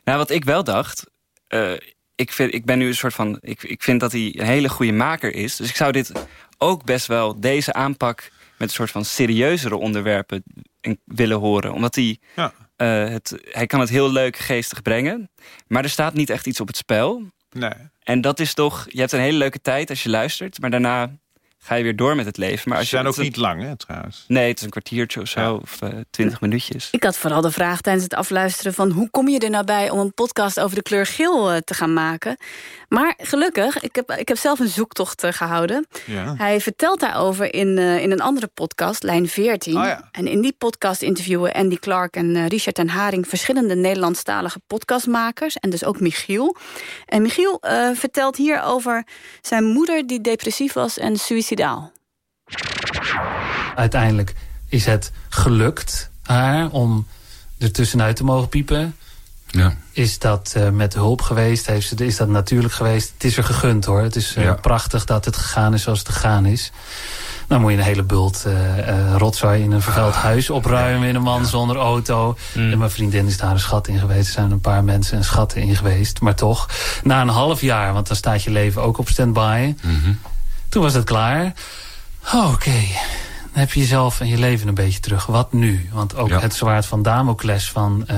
nou, 0.04 0.18
wat 0.18 0.30
ik 0.30 0.44
wel 0.46 0.64
dacht 0.64 1.06
ik, 2.20 2.32
vind, 2.32 2.54
ik 2.54 2.66
ben 2.66 2.78
nu 2.78 2.88
een 2.88 2.96
soort 2.96 3.14
van. 3.14 3.38
Ik, 3.42 3.64
ik 3.64 3.84
vind 3.84 4.00
dat 4.00 4.12
hij 4.12 4.36
een 4.38 4.46
hele 4.46 4.70
goede 4.70 4.92
maker 4.92 5.34
is. 5.34 5.56
Dus 5.56 5.70
ik 5.70 5.76
zou 5.76 5.92
dit 5.92 6.12
ook 6.58 6.84
best 6.84 7.08
wel, 7.08 7.40
deze 7.40 7.74
aanpak 7.74 8.32
met 8.58 8.68
een 8.68 8.74
soort 8.74 8.92
van 8.92 9.06
serieuzere 9.06 9.76
onderwerpen 9.76 10.44
willen 11.06 11.38
horen. 11.38 11.74
Omdat 11.74 11.96
hij. 11.96 12.18
Ja. 12.36 12.54
Uh, 12.78 13.10
het, 13.10 13.40
hij 13.44 13.66
kan 13.66 13.80
het 13.80 13.90
heel 13.90 14.12
leuk 14.12 14.38
geestig 14.38 14.82
brengen. 14.82 15.30
Maar 15.68 15.84
er 15.84 15.90
staat 15.90 16.14
niet 16.14 16.30
echt 16.30 16.48
iets 16.48 16.60
op 16.60 16.68
het 16.68 16.78
spel. 16.78 17.24
Nee. 17.50 17.74
En 18.04 18.22
dat 18.22 18.40
is 18.40 18.54
toch. 18.54 18.86
Je 18.90 19.00
hebt 19.00 19.12
een 19.12 19.20
hele 19.20 19.38
leuke 19.38 19.62
tijd 19.62 19.90
als 19.90 20.04
je 20.04 20.10
luistert. 20.10 20.60
Maar 20.62 20.70
daarna 20.70 21.18
ga 21.62 21.76
je 21.76 21.84
weer 21.84 21.96
door 21.96 22.16
met 22.16 22.26
het 22.26 22.38
leven. 22.38 22.70
Maar 22.70 22.78
als 22.78 22.90
Ze 22.90 22.96
zijn 22.96 23.04
je, 23.04 23.10
ook 23.10 23.18
niet 23.18 23.36
lang, 23.36 23.62
hè, 23.62 23.76
trouwens. 23.78 24.26
Nee, 24.28 24.48
het 24.48 24.58
is 24.58 24.64
een 24.64 24.70
kwartiertje 24.70 25.22
of 25.22 25.28
zo, 25.28 25.40
ja. 25.40 25.54
of 25.54 25.82
uh, 25.84 25.90
twintig 26.10 26.42
minuutjes. 26.42 26.88
Ik 26.92 27.04
had 27.04 27.18
vooral 27.18 27.42
de 27.42 27.52
vraag 27.52 27.82
tijdens 27.82 28.04
het 28.04 28.14
afluisteren 28.14 28.74
van... 28.74 28.92
hoe 28.92 29.10
kom 29.10 29.28
je 29.28 29.40
er 29.40 29.50
nou 29.50 29.66
bij 29.66 29.90
om 29.90 30.00
een 30.00 30.14
podcast 30.14 30.60
over 30.60 30.76
de 30.76 30.82
kleur 30.82 31.06
geel 31.06 31.54
uh, 31.54 31.58
te 31.58 31.74
gaan 31.74 31.94
maken? 31.94 32.38
Maar 32.88 33.14
gelukkig, 33.18 33.80
ik 33.80 33.96
heb, 33.96 34.12
ik 34.12 34.28
heb 34.28 34.38
zelf 34.38 34.60
een 34.60 34.68
zoektocht 34.68 35.24
uh, 35.24 35.32
gehouden. 35.32 35.88
Ja. 36.06 36.36
Hij 36.38 36.62
vertelt 36.62 37.00
daarover 37.00 37.54
in, 37.54 37.78
in 37.78 38.12
een 38.12 38.22
andere 38.22 38.48
podcast, 38.48 39.04
Lijn 39.04 39.28
14. 39.28 39.78
Oh, 39.78 39.84
ja. 39.84 40.10
En 40.12 40.28
in 40.28 40.42
die 40.42 40.56
podcast 40.58 41.02
interviewen 41.02 41.54
Andy 41.54 41.76
Clark 41.76 42.16
en 42.16 42.48
Richard 42.48 42.76
ten 42.76 42.90
Haring... 42.90 43.28
verschillende 43.28 43.76
Nederlandstalige 43.76 44.60
podcastmakers. 44.68 45.58
En 45.58 45.70
dus 45.70 45.84
ook 45.84 46.00
Michiel. 46.00 46.56
En 47.06 47.22
Michiel 47.22 47.62
vertelt 47.94 48.36
hier 48.36 48.62
over 48.64 49.06
zijn 49.42 49.64
moeder 49.64 50.08
die 50.08 50.22
depressief 50.22 50.74
was 50.74 50.98
en 50.98 51.20
suicidaal. 51.50 51.92
Uiteindelijk 53.76 54.36
is 54.68 54.86
het 54.86 55.12
gelukt 55.30 56.10
haar 56.24 56.70
om 56.70 57.08
er 57.58 57.72
tussenuit 57.72 58.16
te 58.16 58.24
mogen 58.24 58.50
piepen. 58.50 58.96
Ja. 59.48 59.74
Is 59.92 60.20
dat 60.20 60.54
uh, 60.58 60.70
met 60.70 60.94
hulp 60.94 61.22
geweest? 61.22 61.66
Heeft 61.66 61.88
ze, 61.88 62.06
is 62.06 62.18
dat 62.18 62.28
natuurlijk 62.28 62.74
geweest? 62.74 63.12
Het 63.14 63.24
is 63.24 63.38
er 63.38 63.44
gegund 63.44 63.86
hoor. 63.86 64.02
Het 64.02 64.16
is 64.16 64.36
uh, 64.36 64.44
ja. 64.44 64.54
prachtig 64.54 65.06
dat 65.06 65.26
het 65.26 65.38
gegaan 65.38 65.74
is 65.74 65.82
zoals 65.84 66.00
het 66.00 66.10
gegaan 66.10 66.46
is. 66.46 66.72
Dan 67.48 67.62
moet 67.62 67.72
je 67.72 67.78
een 67.78 67.84
hele 67.84 68.04
bult 68.04 68.44
uh, 68.48 69.16
rotzooi 69.16 69.64
in 69.64 69.72
een 69.72 69.82
vervuild 69.82 70.14
ah, 70.14 70.22
huis 70.22 70.50
opruimen... 70.50 71.08
in 71.08 71.16
een 71.16 71.22
man 71.22 71.42
ja. 71.42 71.48
zonder 71.48 71.76
auto. 71.76 72.38
Mm. 72.54 72.72
En 72.72 72.78
mijn 72.78 72.92
vriendin 72.92 73.28
is 73.28 73.38
daar 73.38 73.52
een 73.52 73.60
schat 73.60 73.88
in 73.88 74.00
geweest. 74.00 74.28
Er 74.28 74.34
zijn 74.34 74.52
een 74.52 74.62
paar 74.62 74.84
mensen 74.84 75.18
een 75.18 75.24
schatten 75.24 75.62
in 75.62 75.76
geweest. 75.76 76.22
Maar 76.22 76.36
toch, 76.36 76.70
na 77.04 77.22
een 77.22 77.28
half 77.28 77.62
jaar, 77.62 77.94
want 77.94 78.08
dan 78.08 78.16
staat 78.16 78.44
je 78.44 78.52
leven 78.52 78.82
ook 78.82 78.98
op 78.98 79.10
standby... 79.10 79.76
Mm 79.82 80.02
-hmm. 80.04 80.20
Toen 80.70 80.84
was 80.84 80.94
het 80.94 81.04
klaar. 81.04 81.54
Oh, 82.34 82.46
Oké, 82.46 82.54
okay. 82.54 82.88
dan 83.52 83.60
heb 83.60 83.72
je 83.72 83.80
jezelf 83.80 84.20
en 84.20 84.28
je 84.28 84.38
leven 84.38 84.68
een 84.68 84.74
beetje 84.74 85.00
terug. 85.00 85.26
Wat 85.26 85.54
nu? 85.54 85.90
Want 85.94 86.16
ook 86.16 86.30
ja. 86.30 86.40
het 86.40 86.54
zwaard 86.54 86.86
van 86.86 87.02
Damocles 87.02 87.72
van, 87.72 88.06
uh, 88.12 88.18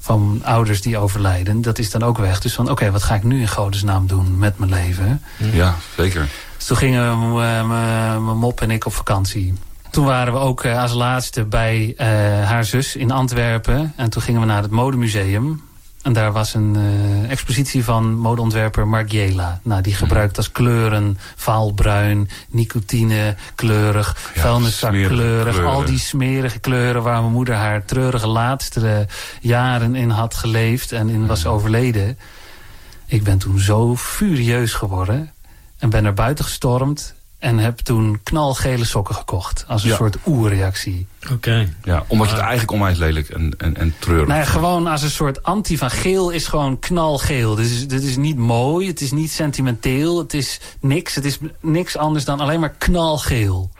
van 0.00 0.40
ouders 0.44 0.82
die 0.82 0.98
overlijden... 0.98 1.62
dat 1.62 1.78
is 1.78 1.90
dan 1.90 2.02
ook 2.02 2.18
weg. 2.18 2.40
Dus 2.40 2.54
van, 2.54 2.64
oké, 2.64 2.72
okay, 2.72 2.90
wat 2.90 3.02
ga 3.02 3.14
ik 3.14 3.22
nu 3.22 3.40
in 3.40 3.48
godesnaam 3.48 4.06
doen 4.06 4.38
met 4.38 4.58
mijn 4.58 4.70
leven? 4.70 5.22
Ja, 5.36 5.74
zeker. 5.96 6.28
Dus 6.56 6.66
toen 6.66 6.76
gingen 6.76 7.32
mijn 7.68 8.22
mop 8.22 8.60
en 8.60 8.70
ik 8.70 8.86
op 8.86 8.94
vakantie. 8.94 9.54
Toen 9.90 10.04
waren 10.04 10.32
we 10.32 10.38
ook 10.38 10.66
als 10.66 10.92
laatste 10.92 11.44
bij 11.44 11.94
uh, 11.96 12.06
haar 12.48 12.64
zus 12.64 12.96
in 12.96 13.10
Antwerpen. 13.10 13.92
En 13.96 14.10
toen 14.10 14.22
gingen 14.22 14.40
we 14.40 14.46
naar 14.46 14.62
het 14.62 14.70
modemuseum. 14.70 15.62
En 16.02 16.12
daar 16.12 16.32
was 16.32 16.54
een 16.54 16.76
uh, 16.76 17.30
expositie 17.30 17.84
van 17.84 18.14
modeontwerper 18.14 18.88
Margiela. 18.88 19.60
Nou, 19.62 19.82
die 19.82 19.94
gebruikt 19.94 20.36
als 20.36 20.52
kleuren 20.52 21.18
vaalbruin, 21.36 22.28
nicotine 22.48 23.36
kleurig, 23.54 24.30
ja, 24.34 24.40
vuilniszak 24.40 24.90
kleurig. 24.90 25.54
Kleuren. 25.54 25.72
Al 25.72 25.84
die 25.84 25.98
smerige 25.98 26.58
kleuren 26.58 27.02
waar 27.02 27.20
mijn 27.20 27.32
moeder 27.32 27.54
haar 27.54 27.84
treurige 27.84 28.26
laatste 28.26 29.06
jaren 29.40 29.94
in 29.94 30.10
had 30.10 30.34
geleefd 30.34 30.92
en 30.92 31.08
in 31.08 31.26
was 31.26 31.46
overleden. 31.46 32.18
Ik 33.06 33.22
ben 33.22 33.38
toen 33.38 33.58
zo 33.58 33.96
furieus 33.96 34.72
geworden 34.72 35.32
en 35.78 35.90
ben 35.90 36.02
naar 36.02 36.14
buiten 36.14 36.44
gestormd. 36.44 37.14
En 37.40 37.58
heb 37.58 37.78
toen 37.78 38.20
knalgele 38.22 38.84
sokken 38.84 39.14
gekocht. 39.14 39.64
Als 39.68 39.82
een 39.82 39.88
ja. 39.88 39.96
soort 39.96 40.16
oerreactie. 40.26 41.06
Oké. 41.22 41.32
Okay. 41.32 41.74
Ja, 41.82 42.04
omdat 42.06 42.26
je 42.26 42.32
het 42.32 42.42
eigenlijk 42.42 42.72
onwijs 42.72 42.98
lelijk 42.98 43.28
en, 43.28 43.54
en, 43.58 43.76
en 43.76 43.94
treurig 43.98 44.28
nou 44.28 44.40
ja, 44.40 44.46
gewoon 44.46 44.86
als 44.86 45.02
een 45.02 45.10
soort 45.10 45.42
anti 45.42 45.78
van 45.78 45.90
geel 45.90 46.30
is 46.30 46.46
gewoon 46.46 46.78
knalgeel. 46.78 47.54
Dit 47.54 47.66
is, 47.66 47.88
dit 47.88 48.02
is 48.02 48.16
niet 48.16 48.36
mooi, 48.36 48.86
het 48.86 49.00
is 49.00 49.10
niet 49.10 49.30
sentimenteel. 49.30 50.18
Het 50.18 50.34
is 50.34 50.60
niks, 50.80 51.14
het 51.14 51.24
is 51.24 51.38
niks 51.60 51.96
anders 51.96 52.24
dan 52.24 52.40
alleen 52.40 52.60
maar 52.60 52.74
knalgeel. 52.78 53.70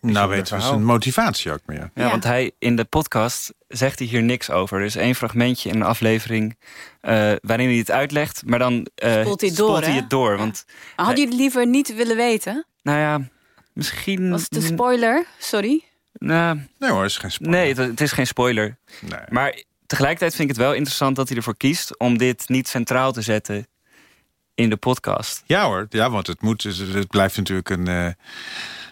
Nou 0.00 0.28
weten 0.28 0.56
we 0.56 0.62
zijn 0.62 0.84
motivatie 0.84 1.52
ook 1.52 1.60
meer. 1.66 1.90
Ja, 1.94 2.04
ja, 2.04 2.10
want 2.10 2.24
hij 2.24 2.50
in 2.58 2.76
de 2.76 2.84
podcast 2.84 3.52
zegt 3.68 3.98
hij 3.98 4.08
hier 4.08 4.22
niks 4.22 4.50
over. 4.50 4.78
Er 4.78 4.84
is 4.84 4.96
één 4.96 5.14
fragmentje 5.14 5.68
in 5.68 5.74
een 5.74 5.82
aflevering 5.82 6.56
uh, 7.02 7.32
waarin 7.40 7.68
hij 7.68 7.76
het 7.76 7.90
uitlegt, 7.90 8.42
maar 8.46 8.58
dan 8.58 8.86
uh, 9.04 9.20
spoelt 9.20 9.40
hij, 9.40 9.50
door, 9.54 9.82
hij 9.82 9.92
het 9.92 10.10
door. 10.10 10.36
Want 10.36 10.64
ja. 10.96 11.04
Had 11.04 11.18
je 11.18 11.24
het 11.24 11.34
liever 11.34 11.66
niet 11.66 11.94
willen 11.94 12.16
weten? 12.16 12.66
Nou 12.82 12.98
ja, 12.98 13.28
misschien... 13.72 14.30
Was 14.30 14.42
het 14.42 14.56
een 14.56 14.62
spoiler? 14.62 15.26
Sorry. 15.38 15.84
Nou, 16.12 16.60
nee 16.78 16.90
hoor, 16.90 17.02
het 17.02 17.10
is 17.10 17.16
geen 17.16 17.30
spoiler. 17.32 17.58
Nee, 17.58 17.68
het, 17.68 17.78
het 17.78 18.00
is 18.00 18.12
geen 18.12 18.26
spoiler. 18.26 18.76
Nee. 19.00 19.20
Maar 19.28 19.62
tegelijkertijd 19.86 20.34
vind 20.34 20.50
ik 20.50 20.56
het 20.56 20.64
wel 20.64 20.74
interessant 20.74 21.16
dat 21.16 21.28
hij 21.28 21.36
ervoor 21.36 21.56
kiest... 21.56 21.98
om 21.98 22.18
dit 22.18 22.48
niet 22.48 22.68
centraal 22.68 23.12
te 23.12 23.22
zetten 23.22 23.66
in 24.54 24.70
de 24.70 24.76
podcast. 24.76 25.42
Ja 25.46 25.64
hoor, 25.64 25.86
ja, 25.88 26.10
want 26.10 26.26
het, 26.26 26.42
moet, 26.42 26.62
het 26.62 27.08
blijft 27.08 27.36
natuurlijk 27.36 27.70
een 27.70 27.88
uh, 27.88 28.08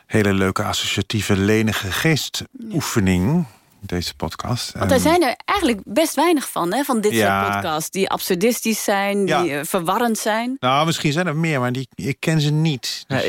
hele 0.08 0.32
leuke 0.32 0.62
associatieve 0.62 1.36
lenige 1.36 1.90
geestoefening 1.92 3.44
deze 3.80 4.14
podcast. 4.14 4.72
Want 4.72 4.90
er 4.92 5.00
zijn 5.00 5.22
er 5.22 5.34
eigenlijk 5.44 5.80
best 5.84 6.14
weinig 6.14 6.48
van, 6.50 6.72
hè, 6.74 6.84
van 6.84 7.00
dit 7.00 7.12
Ja. 7.12 7.42
soort 7.42 7.52
podcasts. 7.54 7.90
Die 7.90 8.08
absurdistisch 8.10 8.84
zijn, 8.84 9.18
die 9.24 9.34
Ja. 9.44 9.58
eh, 9.58 9.60
verwarrend 9.64 10.18
zijn. 10.18 10.56
Nou, 10.60 10.86
misschien 10.86 11.12
zijn 11.12 11.26
er 11.26 11.36
meer, 11.36 11.60
maar 11.60 11.72
die, 11.72 11.88
ik 11.94 12.16
ken 12.20 12.40
ze 12.40 12.50
niet. 12.50 13.04
Ja, 13.08 13.16
Dus- 13.20 13.24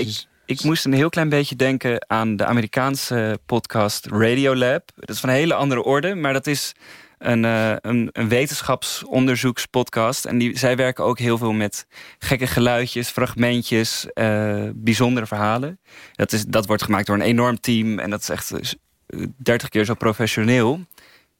ik, 0.45 0.55
ik 0.57 0.63
moest 0.63 0.85
een 0.85 0.93
heel 0.93 1.09
klein 1.09 1.29
beetje 1.29 1.55
denken 1.55 2.05
aan 2.07 2.35
de 2.35 2.45
Amerikaanse 2.45 3.39
podcast 3.45 4.05
Radiolab. 4.05 4.83
Dat 4.95 5.09
is 5.09 5.19
van 5.19 5.29
een 5.29 5.35
hele 5.35 5.53
andere 5.53 5.83
orde, 5.83 6.15
maar 6.15 6.33
dat 6.33 6.47
is 6.47 6.71
een, 7.19 7.45
eh, 7.45 7.73
een, 7.81 8.09
een 8.11 8.29
wetenschapsonderzoekspodcast. 8.29 10.25
En 10.25 10.37
die, 10.37 10.57
zij 10.57 10.75
werken 10.75 11.03
ook 11.03 11.19
heel 11.19 11.37
veel 11.37 11.53
met 11.53 11.85
gekke 12.19 12.47
geluidjes, 12.47 13.09
fragmentjes, 13.09 14.07
eh, 14.13 14.63
bijzondere 14.73 15.25
verhalen. 15.25 15.79
Dat, 16.15 16.31
is, 16.31 16.45
dat 16.45 16.65
wordt 16.65 16.83
gemaakt 16.83 17.05
door 17.05 17.15
een 17.15 17.21
enorm 17.21 17.59
team 17.59 17.99
en 17.99 18.09
dat 18.09 18.21
is 18.21 18.29
echt 18.29 18.51
eh, 18.51 19.25
30 19.37 19.69
keer 19.69 19.85
zo 19.85 19.93
professioneel. 19.93 20.79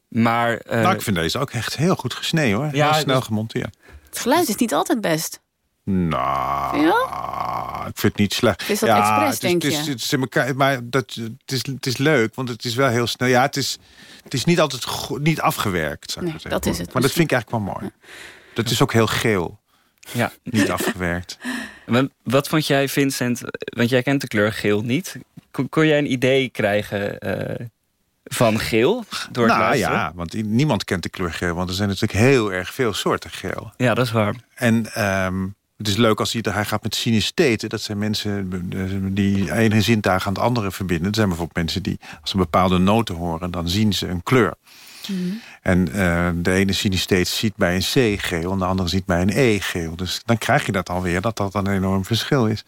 Maar, 0.08 0.56
eh, 0.56 0.80
nou, 0.82 0.94
ik 0.94 1.02
vind 1.02 1.16
deze 1.16 1.38
ook 1.38 1.50
echt 1.50 1.76
heel 1.76 1.96
goed 1.96 2.14
gesneden 2.14 2.56
hoor. 2.56 2.68
Ja, 2.72 2.90
heel 2.90 3.00
snel 3.00 3.16
dus- 3.16 3.26
gemonteerd. 3.26 3.76
Het 4.08 4.18
geluid 4.18 4.48
is 4.48 4.56
niet 4.56 4.74
altijd 4.74 5.00
best. 5.00 5.40
Nou, 5.90 7.88
ik 7.88 7.98
vind 7.98 8.12
het 8.12 8.16
niet 8.16 8.32
slecht. 8.34 8.68
Is 8.68 8.78
dat 8.78 8.88
expres, 8.88 9.24
het 9.24 9.32
is, 9.32 9.38
denk 9.38 9.62
het 9.62 9.72
is, 9.72 9.84
je? 9.84 9.90
Het 9.90 10.00
is, 10.00 10.12
in 10.12 10.20
elkaar, 10.20 10.56
maar 10.56 10.78
dat, 10.82 11.14
het, 11.14 11.52
is, 11.52 11.66
het 11.66 11.86
is 11.86 11.96
leuk, 11.96 12.34
want 12.34 12.48
het 12.48 12.64
is 12.64 12.74
wel 12.74 12.88
heel 12.88 13.06
snel. 13.06 13.28
Ja, 13.28 13.42
het 13.42 13.56
is, 13.56 13.78
het 14.22 14.34
is 14.34 14.44
niet 14.44 14.60
altijd 14.60 14.84
go- 14.84 15.16
niet 15.16 15.40
afgewerkt. 15.40 16.10
Zou 16.10 16.26
ik 16.26 16.32
Nee, 16.32 16.40
maar 16.42 16.52
dat 16.52 16.64
zeggen. 16.64 16.72
is 16.72 16.78
het 16.86 16.92
Maar 16.92 17.02
dat 17.02 17.12
vind 17.12 17.30
ik 17.30 17.32
eigenlijk 17.32 17.64
wel 17.64 17.74
mooi. 17.74 17.90
Dat 18.54 18.70
is 18.70 18.82
ook 18.82 18.92
heel 18.92 19.06
geel. 19.06 19.58
Ja. 20.12 20.32
Niet 20.42 20.70
afgewerkt. 20.70 21.38
Wat, 21.86 22.08
wat 22.22 22.48
vond 22.48 22.66
jij, 22.66 22.88
Vincent, 22.88 23.40
want 23.76 23.88
jij 23.88 24.02
kent 24.02 24.20
de 24.20 24.26
kleur 24.28 24.52
geel 24.52 24.82
niet. 24.82 25.16
Kon, 25.50 25.68
kon 25.68 25.86
jij 25.86 25.98
een 25.98 26.12
idee 26.12 26.48
krijgen 26.48 27.18
eh, 27.18 27.66
van 28.24 28.58
geel 28.58 29.04
door 29.30 29.44
het 29.44 29.52
nou 29.52 29.64
luisteren? 29.66 29.96
ja, 29.96 30.12
want 30.14 30.42
niemand 30.44 30.84
kent 30.84 31.02
de 31.02 31.08
kleur 31.08 31.32
geel. 31.32 31.54
Want 31.54 31.68
er 31.68 31.74
zijn 31.74 31.88
natuurlijk 31.88 32.18
heel 32.20 32.52
erg 32.52 32.74
veel 32.74 32.92
soorten 32.92 33.30
geel. 33.30 33.72
Ja, 33.76 33.94
dat 33.94 34.06
is 34.06 34.12
waar. 34.12 34.34
En 34.54 34.92
ehm, 34.94 35.46
het 35.80 35.88
is 35.88 35.96
leuk 35.96 36.18
als 36.18 36.32
hij, 36.32 36.44
hij 36.52 36.64
gaat 36.64 36.82
met 36.82 36.94
synestheten. 36.94 37.68
Dat 37.68 37.80
zijn 37.80 37.98
mensen 37.98 38.64
eh, 38.72 38.80
die 39.02 39.52
ene 39.52 39.80
zintuig 39.80 40.26
aan 40.26 40.32
het 40.32 40.42
andere 40.42 40.70
verbinden. 40.70 41.06
Dat 41.06 41.14
zijn 41.14 41.28
bijvoorbeeld 41.28 41.58
mensen 41.58 41.82
die 41.82 41.98
als 42.20 42.30
ze 42.30 42.36
bepaalde 42.36 42.78
noten 42.78 43.14
horen... 43.14 43.50
dan 43.50 43.68
zien 43.68 43.92
ze 43.92 44.08
een 44.08 44.22
kleur. 44.22 44.54
En 45.62 45.92
eh, 45.92 46.28
de 46.34 46.52
ene 46.52 46.72
synestheet 46.72 47.28
ziet 47.28 47.56
bij 47.56 47.74
een 47.74 48.16
C 48.16 48.20
geel... 48.20 48.52
en 48.52 48.58
de 48.58 48.64
andere 48.64 48.88
ziet 48.88 49.04
bij 49.04 49.20
een 49.20 49.30
E 49.34 49.60
geel. 49.60 49.96
Dus 49.96 50.20
dan 50.24 50.38
krijg 50.38 50.66
je 50.66 50.72
dat 50.72 50.88
alweer, 50.88 51.20
dat 51.20 51.36
dat 51.36 51.54
een 51.54 51.66
enorm 51.66 52.04
verschil 52.04 52.46
is. 52.46 52.64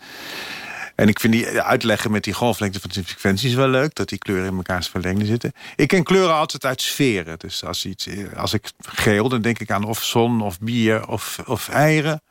En 0.95 1.09
ik 1.09 1.21
vind 1.21 1.33
die 1.33 1.61
uitleggen 1.61 2.11
met 2.11 2.25
die 2.25 2.33
golflengte 2.33 2.81
van 2.81 2.91
de 2.93 3.05
frequenties 3.05 3.55
wel 3.55 3.69
leuk. 3.69 3.95
Dat 3.95 4.09
die 4.09 4.19
kleuren 4.19 4.47
in 4.47 4.57
elkaars 4.57 4.89
verlengde 4.89 5.27
zitten. 5.27 5.53
Ik 5.77 5.89
ken 5.89 6.03
kleuren 6.03 6.35
altijd 6.35 6.65
uit 6.65 6.81
sferen. 6.81 7.39
Dus 7.39 7.65
als, 7.65 7.87
iets, 7.87 8.09
als 8.37 8.53
ik 8.53 8.73
geel, 8.79 9.29
dan 9.29 9.43
denk 9.43 9.59
ik 9.59 9.71
aan 9.71 9.85
of 9.85 10.03
zon 10.03 10.41
of 10.41 10.59
bier 10.61 11.09
of, 11.09 11.39
of 11.47 11.69
eieren. 11.69 12.23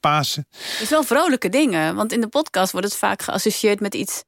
Pasen. 0.00 0.46
Het 0.50 0.80
is 0.80 0.88
wel 0.88 1.02
vrolijke 1.02 1.48
dingen, 1.48 1.94
want 1.94 2.12
in 2.12 2.20
de 2.20 2.28
podcast 2.28 2.72
wordt 2.72 2.86
het 2.86 2.96
vaak 2.96 3.22
geassocieerd 3.22 3.80
met 3.80 3.94
iets 3.94 4.24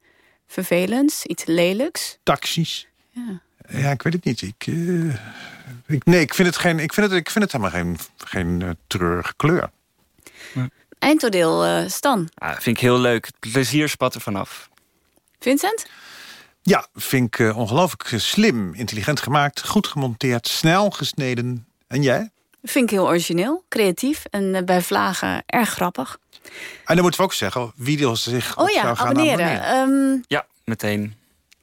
vervelends, 0.47 1.25
iets 1.25 1.45
lelijks. 1.45 2.19
Taxis. 2.23 2.89
Ja. 3.11 3.41
Ja, 3.69 3.91
ik 3.91 4.03
weet 4.03 4.13
het 4.13 4.25
niet. 4.25 4.43
Ik, 4.43 4.67
eh, 4.67 5.15
ik, 5.87 6.05
nee, 6.05 6.21
ik 6.21 6.35
vind 6.35 6.49
het, 6.49 6.57
geen, 6.57 6.79
ik 6.79 6.93
vind 6.93 7.11
het, 7.11 7.19
ik 7.19 7.31
vind 7.31 7.45
het 7.45 7.53
helemaal 7.53 7.81
geen, 7.81 7.99
geen 8.17 8.63
eh, 8.63 8.71
treurige 8.87 9.35
kleur. 9.37 9.71
Eindoordeel, 10.99 11.65
eh, 11.65 11.89
Stan. 11.89 12.29
Ah, 12.35 12.51
vind 12.51 12.77
ik 12.77 12.83
heel 12.83 12.99
leuk. 12.99 13.27
Het 13.27 13.53
plezier 13.53 13.89
spat 13.89 14.15
er 14.15 14.21
vanaf. 14.21 14.69
Vincent? 15.39 15.87
Ja, 16.63 16.87
vind 16.95 17.39
ik 17.39 17.57
ongelooflijk 17.57 18.21
slim, 18.23 18.75
intelligent 18.75 19.21
gemaakt, 19.21 19.67
goed 19.67 19.87
gemonteerd, 19.87 20.49
snel 20.49 20.91
gesneden. 20.91 21.67
En 21.87 22.03
jij? 22.03 22.31
Vind 22.63 22.85
ik 22.85 22.91
heel 22.91 23.07
origineel, 23.07 23.65
creatief 23.69 24.25
en 24.31 24.55
eh, 24.55 24.63
bij 24.63 24.83
vlagen 24.83 25.43
erg 25.47 25.69
grappig. 25.69 26.19
En 26.85 26.95
dan 26.95 27.01
moeten 27.03 27.21
we 27.21 27.27
ook 27.27 27.33
zeggen, 27.33 27.73
wie 27.77 27.99
wil 27.99 28.17
zich 28.17 28.57
Oh 28.59 28.63
op 28.65 28.71
ja, 28.71 28.83
zou 28.83 28.97
gaan 28.97 29.07
abonneren. 29.09 29.63
abonneren. 29.63 30.13
Ehm, 30.15 30.21
Ja, 30.29 30.47
meteen. 30.65 31.15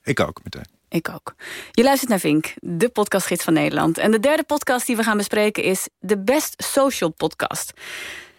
Ik 0.03 0.19
ook, 0.19 0.39
meteen. 0.43 0.65
ik 0.89 1.09
ook. 1.09 1.33
Je 1.71 1.83
luistert 1.83 2.09
naar 2.09 2.19
Vink, 2.19 2.53
de 2.55 2.89
podcastgids 2.89 3.43
van 3.43 3.53
Nederland. 3.53 3.97
En 3.97 4.11
de 4.11 4.19
derde 4.19 4.43
podcast 4.43 4.85
die 4.85 4.95
we 4.95 5.03
gaan 5.03 5.17
bespreken 5.17 5.63
is 5.63 5.87
de 5.99 6.17
Best 6.17 6.63
Social 6.71 7.09
Podcast. 7.09 7.73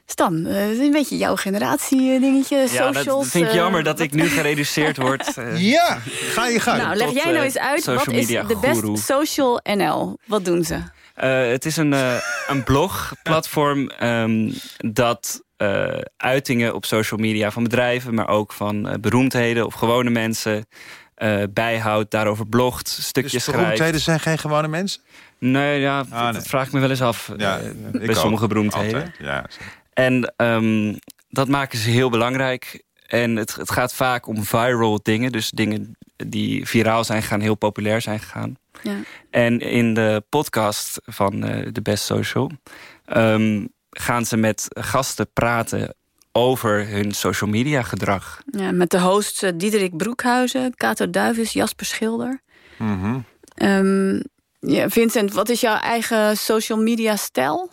Stan, 0.06 0.46
eh, 0.46 0.78
een 0.80 0.90
beetje 0.90 1.16
jouw 1.16 1.36
generatie 1.36 2.14
eh, 2.14 2.20
dingetje, 2.20 2.56
Ja, 2.56 2.66
socials. 2.66 3.04
dat 3.04 3.26
vind 3.26 3.46
ik 3.46 3.52
jammer 3.52 3.82
dat 3.82 4.00
ik 4.00 4.12
nu 4.12 4.28
gereduceerd 4.28 4.96
word. 4.96 5.34
Ja, 5.56 5.98
ga 6.06 6.46
je 6.46 6.60
gang. 6.60 6.82
Nou, 6.82 6.96
leg 6.96 7.06
tot, 7.06 7.16
jij 7.16 7.32
nou 7.32 7.44
eens 7.44 7.58
uit, 7.58 7.84
wat 7.84 8.08
is 8.08 8.26
de 8.26 8.58
Best. 8.60 9.04
Social 9.06 9.60
NL? 9.62 10.18
Wat 10.26 10.44
doen 10.44 10.64
ze? 10.64 10.78
Eh, 11.20 11.50
het 11.50 11.66
is 11.66 11.76
een, 11.76 11.92
eh, 11.92 12.14
een 12.48 12.64
blogplatform 12.64 13.88
ehm, 13.88 14.50
dat 14.76 15.42
eh, 15.56 15.98
uitingen 16.16 16.74
op 16.74 16.84
social 16.84 17.20
media 17.20 17.50
van 17.50 17.62
bedrijven... 17.62 18.14
maar 18.14 18.28
ook 18.28 18.52
van 18.52 18.96
beroemdheden 19.00 19.66
of 19.66 19.74
gewone 19.74 20.10
mensen 20.10 20.66
bijhoudt, 21.50 22.10
daarover 22.10 22.46
blogt, 22.46 22.88
stukjes 22.88 23.32
Dus 23.32 23.42
schrijft. 23.42 23.60
beroemdheden 23.62 24.00
zijn 24.00 24.20
geen 24.20 24.38
gewone 24.38 24.68
mensen? 24.68 25.00
Nee, 25.38 25.80
ja, 25.80 26.04
Ah, 26.10 26.22
nee. 26.24 26.32
dat 26.32 26.46
vraag 26.46 26.66
ik 26.66 26.72
me 26.72 26.80
wel 26.80 26.90
eens 26.90 27.02
af 27.02 27.32
Ja, 27.36 27.56
ik 27.58 27.92
bij 27.92 28.08
ook. 28.08 28.14
sommige 28.14 28.46
beroemdheden. 28.46 29.14
Ja. 29.18 29.46
En 29.92 30.32
ehm, 30.36 30.94
dat 31.28 31.48
maken 31.48 31.78
ze 31.78 31.90
heel 31.90 32.10
belangrijk. 32.10 32.82
En 33.06 33.36
het, 33.36 33.54
het 33.56 33.70
gaat 33.70 33.94
vaak 33.94 34.26
om 34.26 34.44
viral 34.44 35.00
dingen. 35.02 35.32
Dus 35.32 35.50
dingen 35.50 35.96
die 36.16 36.66
viraal 36.66 37.04
zijn 37.04 37.22
gegaan, 37.22 37.40
heel 37.40 37.54
populair 37.54 38.00
zijn 38.00 38.20
gegaan. 38.20 38.56
Ja. 38.82 38.96
En 39.30 39.58
in 39.60 39.94
de 39.94 40.22
podcast 40.28 41.00
van 41.04 41.44
eh 41.44 41.72
The 41.72 41.82
Best 41.82 42.04
Social... 42.04 42.50
ehm, 43.04 43.66
gaan 43.90 44.24
ze 44.24 44.36
met 44.36 44.66
gasten 44.68 45.32
praten 45.32 45.94
over 46.32 46.88
hun 46.88 47.12
social 47.12 47.50
media 47.50 47.82
gedrag. 47.82 48.42
Ja, 48.50 48.72
met 48.72 48.90
de 48.90 49.00
hosts 49.00 49.42
eh, 49.42 49.50
Diederik 49.54 49.96
Broekhuizen, 49.96 50.74
Kato 50.76 51.10
Duivis, 51.10 51.52
Jasper 51.52 51.86
Schilder. 51.86 52.40
Mhm. 52.78 53.18
Ehm, 53.54 54.20
ja, 54.60 54.88
Vincent, 54.88 55.32
wat 55.32 55.48
is 55.48 55.60
jouw 55.60 55.76
eigen 55.76 56.36
social 56.36 56.78
media 56.78 57.16
stijl? 57.16 57.70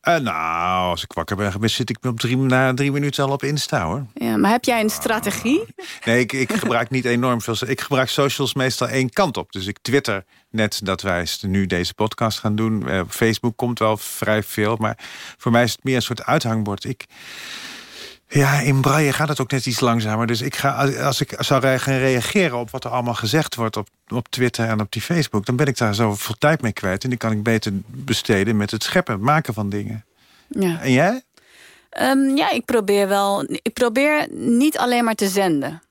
Eh, 0.00 0.16
nou, 0.16 0.90
als 0.90 1.02
ik 1.02 1.12
wakker 1.12 1.36
ben 1.36 1.52
geweest, 1.52 1.74
zit 1.74 1.90
ik 1.90 2.04
op 2.04 2.20
drie, 2.20 2.36
na 2.36 2.74
drie 2.74 2.92
minuten 2.92 3.24
al 3.24 3.30
op 3.30 3.42
Insta, 3.42 3.84
hoor. 3.84 4.06
Ja, 4.14 4.36
maar 4.36 4.50
heb 4.50 4.64
jij 4.64 4.80
een 4.80 4.90
strategie? 4.90 5.64
Nee, 6.04 6.20
ik, 6.20 6.32
ik 6.32 6.52
gebruik 6.52 6.90
niet 6.90 7.04
enorm 7.04 7.40
veel. 7.40 7.56
Ik 7.66 7.80
gebruik 7.80 8.08
socials 8.08 8.54
meestal 8.54 8.88
één 8.88 9.10
kant 9.10 9.36
op. 9.36 9.52
Dus 9.52 9.66
ik 9.66 9.78
twitter 9.82 10.24
net 10.50 10.80
dat 10.84 11.02
wij 11.02 11.26
nu 11.40 11.66
deze 11.66 11.94
podcast 11.94 12.38
gaan 12.38 12.56
doen. 12.56 12.88
Eh, 12.88 13.00
Facebook 13.08 13.56
komt 13.56 13.78
wel 13.78 13.96
vrij 13.96 14.42
veel. 14.42 14.76
Maar 14.76 14.98
voor 15.36 15.52
mij 15.52 15.62
is 15.62 15.72
het 15.72 15.84
meer 15.84 15.96
een 15.96 16.02
soort 16.02 16.24
uithangbord. 16.24 16.84
Ik, 16.84 17.04
ja, 18.32 18.60
in 18.60 18.80
braille 18.80 19.12
gaat 19.12 19.28
het 19.28 19.40
ook 19.40 19.50
net 19.50 19.66
iets 19.66 19.80
langzamer. 19.80 20.26
Dus 20.26 20.40
ik 20.40 20.56
ga, 20.56 20.86
als 20.86 21.20
ik 21.20 21.34
zou 21.38 21.78
gaan 21.78 21.98
reageren 21.98 22.58
op 22.58 22.70
wat 22.70 22.84
er 22.84 22.90
allemaal 22.90 23.14
gezegd 23.14 23.54
wordt... 23.54 23.76
op, 23.76 23.88
op 24.08 24.28
Twitter 24.28 24.68
en 24.68 24.80
op 24.80 24.92
die 24.92 25.02
Facebook... 25.02 25.46
dan 25.46 25.56
ben 25.56 25.66
ik 25.66 25.76
daar 25.76 25.94
zo 25.94 26.14
veel 26.14 26.34
tijd 26.38 26.62
mee 26.62 26.72
kwijt. 26.72 27.04
En 27.04 27.08
die 27.08 27.18
kan 27.18 27.32
ik 27.32 27.42
beter 27.42 27.72
besteden 27.86 28.56
met 28.56 28.70
het 28.70 28.82
scheppen, 28.82 29.14
het 29.14 29.22
maken 29.22 29.54
van 29.54 29.68
dingen. 29.68 30.04
Ja. 30.48 30.80
En 30.80 30.92
jij? 30.92 31.22
Ehm, 31.90 32.36
ja, 32.36 32.50
ik 32.50 32.64
probeer 32.64 33.08
wel. 33.08 33.44
Ik 33.48 33.72
probeer 33.72 34.28
niet 34.30 34.78
alleen 34.78 35.04
maar 35.04 35.14
te 35.14 35.28
zenden. 35.28 35.82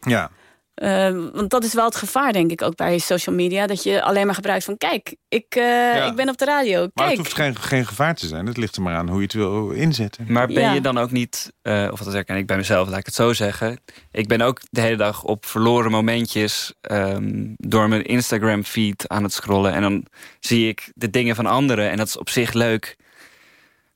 Ja. 0.00 0.30
Ehm, 0.78 1.30
want 1.32 1.50
dat 1.50 1.64
is 1.64 1.74
wel 1.74 1.84
het 1.84 1.96
gevaar, 1.96 2.32
denk 2.32 2.50
ik, 2.50 2.62
ook 2.62 2.76
bij 2.76 2.98
social 2.98 3.34
media. 3.34 3.66
Dat 3.66 3.82
je 3.82 4.02
alleen 4.02 4.26
maar 4.26 4.34
gebruikt 4.34 4.64
van, 4.64 4.76
kijk, 4.76 5.16
ik, 5.28 5.54
eh, 5.54 6.06
ik 6.06 6.14
ben 6.14 6.28
op 6.28 6.38
de 6.38 6.44
radio. 6.44 6.78
Maar 6.80 6.90
Kijk. 6.94 7.08
het 7.08 7.18
hoeft 7.18 7.34
geen, 7.34 7.56
geen 7.56 7.86
gevaar 7.86 8.14
te 8.14 8.26
zijn. 8.26 8.46
Het 8.46 8.56
ligt 8.56 8.76
er 8.76 8.82
maar 8.82 8.94
aan 8.96 9.08
hoe 9.08 9.16
je 9.16 9.22
het 9.22 9.32
wil 9.32 9.70
inzetten. 9.70 10.24
Maar 10.28 10.46
ben 10.46 10.62
Ja. 10.62 10.72
je 10.72 10.80
dan 10.80 10.98
ook 10.98 11.10
niet, 11.10 11.52
eh, 11.62 11.88
of 11.90 12.00
dat 12.00 12.12
herken 12.12 12.36
ik 12.36 12.46
bij 12.46 12.56
mezelf, 12.56 12.88
laat 12.88 12.98
ik 12.98 13.06
het 13.06 13.14
zo 13.14 13.32
zeggen. 13.32 13.78
Ik 14.12 14.28
ben 14.28 14.40
ook 14.40 14.60
de 14.70 14.80
hele 14.80 14.96
dag 14.96 15.22
op 15.22 15.46
verloren 15.46 15.90
momentjes 15.90 16.72
ehm, 16.80 17.44
door 17.56 17.88
mijn 17.88 18.04
Instagram 18.04 18.64
feed 18.64 19.08
aan 19.08 19.22
het 19.22 19.32
scrollen. 19.32 19.72
En 19.72 19.82
dan 19.82 20.04
zie 20.40 20.68
ik 20.68 20.92
de 20.94 21.10
dingen 21.10 21.34
van 21.36 21.46
anderen 21.46 21.90
en 21.90 21.96
dat 21.96 22.06
is 22.06 22.18
op 22.18 22.28
zich 22.28 22.52
leuk. 22.52 22.96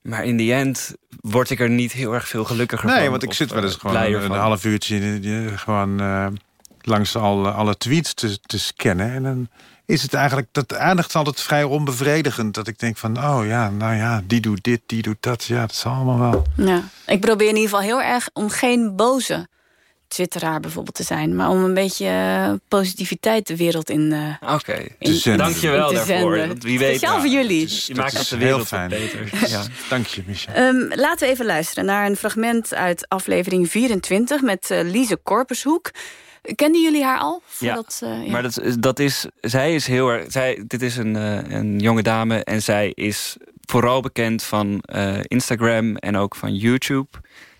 Maar 0.02 0.24
in 0.24 0.36
die 0.36 0.52
end 0.52 0.94
word 1.20 1.50
ik 1.50 1.60
er 1.60 1.70
niet 1.70 1.92
heel 1.92 2.12
erg 2.12 2.28
veel 2.28 2.44
gelukkiger 2.44 2.88
van. 2.88 2.98
Nee, 2.98 3.10
want 3.10 3.22
ik 3.22 3.32
zit 3.32 3.50
wel 3.52 3.62
eens 3.62 3.74
eh, 3.74 3.80
gewoon 3.80 3.96
een, 3.96 4.14
een 4.14 4.30
half 4.30 4.64
uurtje 4.64 5.20
gewoon 5.56 6.00
eh, 6.00 6.26
langs 6.86 7.16
al, 7.16 7.48
alle 7.48 7.76
tweets 7.76 8.14
te, 8.14 8.38
te 8.40 8.58
scannen. 8.58 9.12
En 9.12 9.22
dan 9.22 9.48
is 9.86 10.02
het 10.02 10.14
eigenlijk, 10.14 10.48
dat 10.52 10.72
eindigt 10.72 11.14
altijd 11.14 11.40
vrij 11.40 11.64
onbevredigend. 11.64 12.54
Dat 12.54 12.66
ik 12.68 12.78
denk 12.78 12.96
van, 12.96 13.24
oh 13.24 13.46
ja, 13.46 13.70
nou 13.70 13.94
ja, 13.94 14.22
die 14.26 14.40
doet 14.40 14.62
dit, 14.62 14.80
die 14.86 15.02
doet 15.02 15.16
dat. 15.20 15.44
Ja, 15.44 15.60
dat 15.60 15.70
is 15.70 15.84
allemaal 15.86 16.18
wel. 16.18 16.46
Ja. 16.66 16.82
Ik 17.06 17.20
probeer 17.20 17.48
in 17.48 17.56
ieder 17.56 17.70
geval 17.70 17.84
heel 17.84 18.02
erg 18.02 18.28
om 18.32 18.50
geen 18.50 18.96
boze 18.96 19.48
twitteraar 20.08 20.60
bijvoorbeeld 20.60 20.94
te 20.96 21.02
zijn... 21.02 21.36
maar 21.36 21.48
om 21.48 21.64
een 21.64 21.74
beetje 21.74 22.06
eh, 22.06 22.52
positiviteit 22.68 23.46
de 23.46 23.56
wereld 23.56 23.90
in... 23.90 24.12
eh, 24.40 24.54
Oké, 24.54 24.86
in- 24.98 25.14
zenden. 25.14 25.46
dank 25.46 25.56
je 25.58 25.70
wel 25.70 25.90
in 25.92 25.98
te 25.98 26.06
daarvoor. 26.06 26.36
Want 26.46 26.62
wie 26.62 26.78
weet, 26.78 26.96
Speciaal 26.96 27.20
voor 27.20 27.28
jullie. 27.30 27.68
je 27.86 27.94
maakt 27.94 28.18
het 28.18 28.28
de 28.28 28.36
wereld 28.36 28.56
heel 28.70 28.78
fijn. 28.78 28.88
beter. 28.88 29.30
Ja. 29.50 29.62
Dank 29.88 30.06
je, 30.06 30.22
Michel. 30.26 30.54
Ehm, 30.54 30.76
laten 31.00 31.26
we 31.26 31.32
even 31.32 31.46
luisteren 31.46 31.84
naar 31.84 32.06
een 32.06 32.16
fragment 32.16 32.74
uit 32.74 33.08
aflevering 33.08 33.70
24... 33.70 34.40
met 34.42 34.70
eh, 34.70 34.80
Lise 34.82 35.16
Korpershoek. 35.16 35.90
Kenden 36.54 36.82
jullie 36.82 37.04
haar 37.04 37.18
al? 37.18 37.42
Voordat, 37.44 38.00
eh, 38.02 38.24
ja. 38.26 38.30
Maar 38.30 38.42
dat, 38.42 38.60
is- 38.60 38.76
dat 38.76 38.98
is, 38.98 39.26
zij 39.40 39.74
is 39.74 39.86
heel 39.86 40.08
erg. 40.08 40.32
Zij, 40.32 40.64
dit 40.66 40.82
is 40.82 40.96
een, 40.96 41.16
eh, 41.16 41.50
een 41.58 41.78
jonge 41.78 42.02
dame 42.02 42.44
en 42.44 42.62
zij 42.62 42.90
is 42.94 43.36
vooral 43.60 44.00
bekend 44.00 44.42
van 44.42 44.80
eh, 44.80 45.18
Instagram 45.22 45.96
en 45.96 46.16
ook 46.16 46.34
van 46.34 46.54
YouTube. 46.54 47.08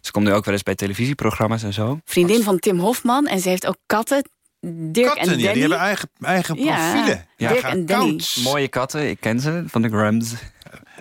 Ze 0.01 0.11
komt 0.11 0.25
nu 0.27 0.33
ook 0.33 0.45
wel 0.45 0.55
eens 0.55 0.63
bij 0.63 0.75
televisieprogramma's 0.75 1.63
en 1.63 1.73
zo. 1.73 1.99
Vriendin 2.05 2.43
van 2.43 2.59
Tim 2.59 2.79
Hofman 2.79 3.27
en 3.27 3.41
ze 3.41 3.49
heeft 3.49 3.67
ook 3.67 3.77
katten. 3.87 4.29
Dirk 4.67 5.07
Katten, 5.07 5.33
en 5.33 5.39
ja, 5.39 5.45
Danny. 5.45 5.53
die 5.53 5.61
hebben 5.61 5.79
eigen, 5.79 6.09
eigen 6.21 6.63
Ja, 6.63 6.91
profielen. 6.93 7.27
Dirk 7.37 7.51
Eigen 7.51 7.71
en 7.71 7.87
Danny. 7.87 8.21
Mooie 8.43 8.69
katten, 8.69 9.09
ik 9.11 9.21
ken 9.21 9.41
ze 9.41 9.65
van 9.67 9.83
de 9.83 9.89
Grams. 9.89 10.35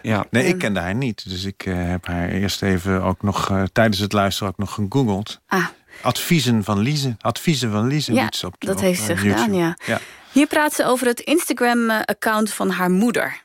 Ja. 0.02 0.26
Nee, 0.30 0.46
ik 0.46 0.58
kende 0.58 0.80
haar 0.80 0.96
niet. 0.96 1.30
Dus 1.30 1.44
ik 1.44 1.66
eh, 1.66 1.74
heb 1.78 2.06
haar 2.08 2.30
eerst 2.30 2.62
even 2.62 3.02
ook 3.04 3.22
nog 3.22 3.50
eh, 3.50 3.64
tijdens 3.74 4.00
het 4.00 4.14
luisteren 4.14 4.50
ook 4.52 4.58
nog 4.58 4.74
gegoogeld. 4.74 5.40
Ah. 5.48 5.66
Adviezen 6.02 6.64
van 6.64 6.80
Lize. 6.80 7.16
Adviezen 7.20 7.72
van 7.72 7.88
Lize. 7.88 8.14
Ja, 8.14 8.26
op, 8.26 8.56
dat 8.58 8.76
op, 8.76 8.82
heeft 8.82 9.02
ze 9.02 9.18
gedaan, 9.18 9.54
ja. 9.54 9.76
Hier 10.32 10.48
praat 10.48 10.74
ze 10.74 10.86
over 10.86 11.08
het 11.08 11.20
Instagram-account 11.20 12.54
van 12.54 12.70
haar 12.70 12.92
moeder. 12.92 13.42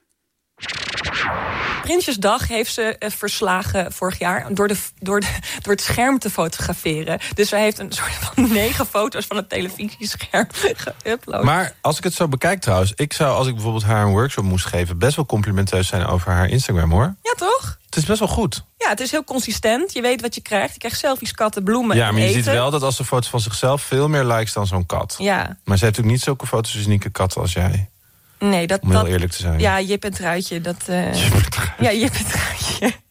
Prinsjesdag 1.82 2.48
heeft 2.48 2.72
ze 2.72 2.82
eh, 2.98 3.10
verslagen 3.10 3.92
vorig 3.92 4.18
jaar 4.18 4.54
door, 4.54 4.68
de, 4.68 4.76
door, 4.98 5.20
de, 5.20 5.38
door 5.62 5.72
het 5.72 5.82
scherm 5.82 6.18
te 6.18 6.30
fotograferen. 6.30 7.18
Dus 7.34 7.48
zij 7.48 7.60
heeft 7.60 7.78
een 7.78 7.92
soort 7.92 8.12
van 8.12 8.48
negen 8.52 8.86
foto's 8.86 9.26
van 9.26 9.36
het 9.36 9.48
televisiescherm 9.48 10.46
geüpload. 10.52 11.42
Maar 11.42 11.74
als 11.80 11.98
ik 11.98 12.04
het 12.04 12.14
zo 12.14 12.28
bekijk 12.28 12.60
trouwens... 12.60 12.92
ik 12.94 13.12
zou 13.12 13.36
als 13.36 13.46
ik 13.46 13.54
bijvoorbeeld 13.54 13.84
haar 13.84 14.04
een 14.04 14.10
workshop 14.12 14.44
moest 14.44 14.66
geven... 14.66 14.98
best 14.98 15.16
wel 15.16 15.26
complimenteus 15.26 15.88
zijn 15.88 16.06
over 16.06 16.32
haar 16.32 16.48
Instagram, 16.48 16.90
hoor. 16.90 17.14
Ja, 17.22 17.32
toch? 17.36 17.78
Het 17.84 17.96
is 17.96 18.04
best 18.04 18.18
wel 18.18 18.28
goed. 18.28 18.64
Ja, 18.78 18.88
het 18.88 19.00
is 19.00 19.10
heel 19.10 19.24
consistent. 19.24 19.92
Je 19.92 20.00
weet 20.00 20.20
wat 20.20 20.34
je 20.34 20.40
krijgt. 20.40 20.72
Je 20.72 20.78
krijgt 20.78 20.98
selfies, 20.98 21.32
katten, 21.32 21.64
bloemen 21.64 21.96
ja, 21.96 22.10
maar 22.10 22.20
je 22.20 22.26
eten. 22.26 22.42
ziet 22.42 22.52
wel 22.52 22.70
dat 22.70 22.82
als 22.82 22.96
de 22.96 23.04
foto's 23.04 23.28
van 23.28 23.40
zichzelf... 23.40 23.82
veel 23.82 24.08
meer 24.08 24.24
likes 24.24 24.52
dan 24.52 24.66
zo'n 24.66 24.86
kat. 24.86 25.14
Ja, 25.18 25.36
Maar 25.36 25.78
ze 25.78 25.84
heeft 25.84 25.96
natuurlijk 25.96 26.06
niet 26.06 26.22
zulke 26.22 26.46
fotogenieke 26.46 27.10
katten 27.10 27.40
als 27.40 27.52
jij. 27.52 27.90
Nee, 28.39 28.66
dat... 28.66 28.80
Om 28.80 28.91
heel 28.91 28.99
dat 28.99 29.09
eerlijk 29.09 29.32
te 29.32 29.39
zijn. 29.39 29.59
Ja, 29.61 29.80
Jip 29.80 30.05
en 30.05 30.12
Truitje. 30.12 30.61
Dat, 30.61 30.82
eh, 30.87 31.14
Ja, 31.87 31.93
Jip 31.93 32.14
en 32.14 32.24
Truitje. 32.26 32.93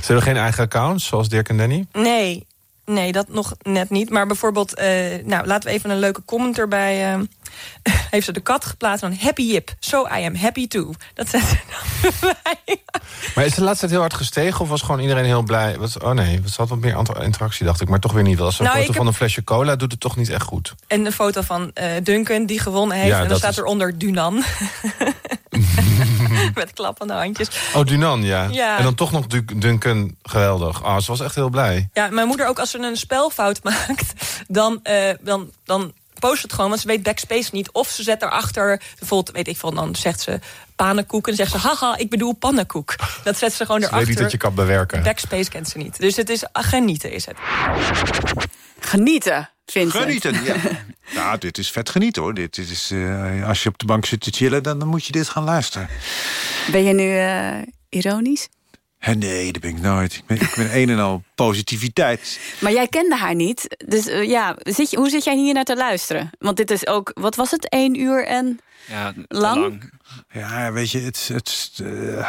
Ze 0.00 0.06
hebben 0.06 0.22
geen 0.22 0.36
eigen 0.36 0.64
accounts, 0.64 1.06
zoals 1.06 1.28
Dirk 1.28 1.48
en 1.48 1.56
Danny? 1.56 1.86
Nee, 1.92 2.46
nee, 2.84 3.12
dat 3.12 3.28
nog 3.28 3.54
net 3.62 3.90
niet. 3.90 4.10
Maar 4.10 4.26
bijvoorbeeld, 4.26 4.74
eh, 4.74 5.24
nou, 5.24 5.46
laten 5.46 5.68
we 5.68 5.74
even 5.74 5.90
een 5.90 5.98
leuke 5.98 6.22
comment 6.24 6.58
erbij... 6.58 7.12
eh, 7.14 7.20
heeft 8.10 8.24
ze 8.26 8.32
de 8.32 8.40
kat 8.40 8.64
geplaatst 8.64 9.00
van 9.00 9.16
Happy 9.20 9.42
Jip. 9.42 9.70
So 9.80 10.06
I 10.06 10.24
am 10.24 10.34
happy 10.34 10.68
too. 10.68 10.92
Dat 11.14 11.28
zet 11.28 11.42
ze 11.42 11.56
dan 12.20 12.34
bij. 12.42 12.76
Maar 13.34 13.44
is 13.44 13.54
de 13.54 13.60
laatste 13.62 13.78
tijd 13.80 13.90
heel 13.90 14.00
hard 14.00 14.14
gestegen 14.14 14.60
of 14.60 14.68
was 14.68 14.82
gewoon 14.82 15.00
iedereen 15.00 15.24
heel 15.24 15.42
blij? 15.42 15.78
Wat, 15.78 16.02
oh 16.02 16.10
nee, 16.10 16.40
het 16.44 16.56
had 16.56 16.68
wat 16.68 16.78
meer 16.78 16.96
interactie, 17.22 17.66
dacht 17.66 17.80
ik. 17.80 17.88
Maar 17.88 17.98
toch 18.00 18.12
weer 18.12 18.22
niet 18.22 18.38
wel. 18.38 18.46
Een 18.46 18.54
Nou, 18.58 18.68
foto 18.78 18.86
van 18.86 18.94
heb- 18.96 19.04
een 19.06 19.14
flesje 19.18 19.44
cola 19.44 19.76
doet 19.76 19.90
het 19.90 20.00
toch 20.00 20.16
niet 20.16 20.28
echt 20.28 20.42
goed. 20.42 20.74
En 20.86 21.06
een 21.06 21.12
foto 21.12 21.40
van 21.42 21.70
eh, 21.74 21.86
Duncan 22.02 22.46
die 22.46 22.60
gewonnen 22.60 22.96
heeft. 22.96 23.08
Ja, 23.08 23.22
en 23.22 23.28
dan 23.28 23.36
staat 23.38 23.50
is- 23.50 23.58
eronder 23.58 23.98
Dunan. 23.98 24.42
Met 26.54 26.72
klappende 26.74 27.12
handjes. 27.14 27.48
Oh, 27.74 27.84
Dunan, 27.86 28.22
ja. 28.22 28.44
Ja. 28.50 28.76
En 28.78 28.82
dan 28.84 28.94
toch 28.94 29.12
nog 29.12 29.26
Du- 29.26 29.44
Duncan, 29.58 30.16
geweldig. 30.22 30.82
Ah, 30.84 30.98
ze 31.00 31.06
was 31.10 31.20
echt 31.20 31.34
heel 31.34 31.48
blij. 31.48 31.88
Ja, 31.92 32.08
mijn 32.10 32.26
moeder 32.26 32.48
ook 32.48 32.58
als 32.58 32.70
ze 32.70 32.78
een 32.78 32.96
spelfout 32.96 33.62
maakt, 33.70 34.12
dan, 34.48 34.80
eh, 34.82 35.14
dan, 35.20 35.50
dan 35.64 35.92
post 36.18 36.42
het 36.42 36.52
gewoon, 36.52 36.68
want 36.68 36.80
ze 36.80 36.86
weet 36.86 37.02
backspace 37.02 37.48
niet. 37.52 37.70
Of 37.70 37.88
ze 37.88 38.02
zet 38.02 38.22
erachter, 38.22 38.82
bijvoorbeeld, 38.98 39.36
weet 39.36 39.48
ik 39.48 39.56
veel, 39.56 39.74
dan 39.74 39.96
zegt 39.96 40.20
ze 40.20 40.38
pannenkoek 40.76 41.28
en 41.28 41.34
zegt 41.34 41.50
ze, 41.50 41.58
haha, 41.58 41.96
ik 41.96 42.10
bedoel 42.10 42.32
pannenkoek. 42.32 42.94
Dat 43.24 43.38
zet 43.38 43.52
ze 43.52 43.64
gewoon 43.64 43.80
Ze 43.80 43.86
erachter. 43.86 44.06
weet 44.06 44.08
niet 44.08 44.18
dat 44.18 44.32
je 44.32 44.38
kan 44.38 44.54
bewerken. 44.54 45.02
Backspace 45.02 45.50
kent 45.50 45.68
ze 45.68 45.78
niet. 45.78 46.00
Dus 46.00 46.16
het 46.16 46.30
is 46.30 46.52
ah, 46.52 46.64
genieten 46.64 47.12
is 47.12 47.26
het. 47.26 47.36
Genieten, 48.78 49.50
Vincent. 49.66 50.02
Genieten, 50.02 50.44
ja. 50.44 50.56
nou, 51.20 51.38
dit 51.38 51.58
is 51.58 51.70
vet 51.70 51.90
genieten 51.90 52.22
hoor. 52.22 52.34
Dit, 52.34 52.54
dit 52.54 52.70
is, 52.70 52.90
eh, 52.90 53.48
als 53.48 53.62
je 53.62 53.68
op 53.68 53.78
de 53.78 53.86
bank 53.86 54.06
zit 54.06 54.20
te 54.20 54.30
chillen, 54.30 54.62
dan, 54.62 54.78
dan 54.78 54.88
moet 54.88 55.04
je 55.04 55.12
dit 55.12 55.28
gaan 55.28 55.44
luisteren. 55.44 55.88
Ben 56.70 56.84
je 56.84 56.92
nu 56.92 57.16
eh, 57.16 57.56
ironisch? 57.88 58.48
Hè, 59.00 59.14
nee, 59.14 59.52
dat 59.52 59.62
ben 59.62 59.70
ik 59.70 59.80
nooit. 59.80 60.14
Ik 60.14 60.26
ben, 60.26 60.40
ik 60.40 60.52
ben 60.56 60.76
een 60.76 60.88
en 60.88 60.98
al 60.98 61.22
positiviteit. 61.34 62.40
Maar 62.58 62.72
jij 62.72 62.88
kende 62.88 63.16
haar 63.16 63.34
niet. 63.34 63.84
Dus 63.86 64.06
eh, 64.06 64.28
ja, 64.28 64.56
zit 64.58 64.90
je, 64.90 64.96
hoe 64.96 65.08
zit 65.08 65.24
jij 65.24 65.36
hier 65.36 65.54
naar 65.54 65.64
te 65.64 65.76
luisteren? 65.76 66.30
Want 66.38 66.56
dit 66.56 66.70
is 66.70 66.86
ook, 66.86 67.10
wat 67.14 67.36
was 67.36 67.50
het, 67.50 67.68
één 67.68 68.00
uur 68.00 68.26
en 68.26 68.60
Ja, 68.86 69.12
lang? 69.28 69.92
Ja, 70.32 70.72
weet 70.72 70.90
je, 70.90 70.98
het, 70.98 71.30
het, 71.32 71.80
eh, 71.82 72.26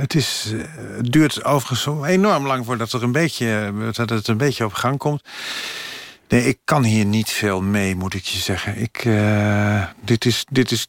het, 0.00 0.14
is, 0.14 0.52
eh, 0.52 0.60
het 0.96 1.12
duurt 1.12 1.44
overigens 1.44 1.82
zo 1.82 2.04
enorm 2.04 2.46
lang 2.46 2.64
voordat 2.64 2.92
er 2.92 3.02
een 3.02 3.12
beetje, 3.12 3.72
dat 3.92 4.10
het 4.10 4.28
een 4.28 4.36
beetje 4.36 4.64
op 4.64 4.72
gang 4.72 4.98
komt. 4.98 5.22
Nee, 6.30 6.44
ik 6.44 6.58
kan 6.64 6.84
hier 6.84 7.04
niet 7.04 7.30
veel 7.30 7.62
mee, 7.62 7.96
moet 7.96 8.14
ik 8.14 8.24
je 8.24 8.38
zeggen. 8.38 8.76
Ik, 8.76 9.04
eh, 9.04 9.84
dit, 10.00 10.24
is, 10.24 10.44
dit 10.50 10.70
is, 10.70 10.88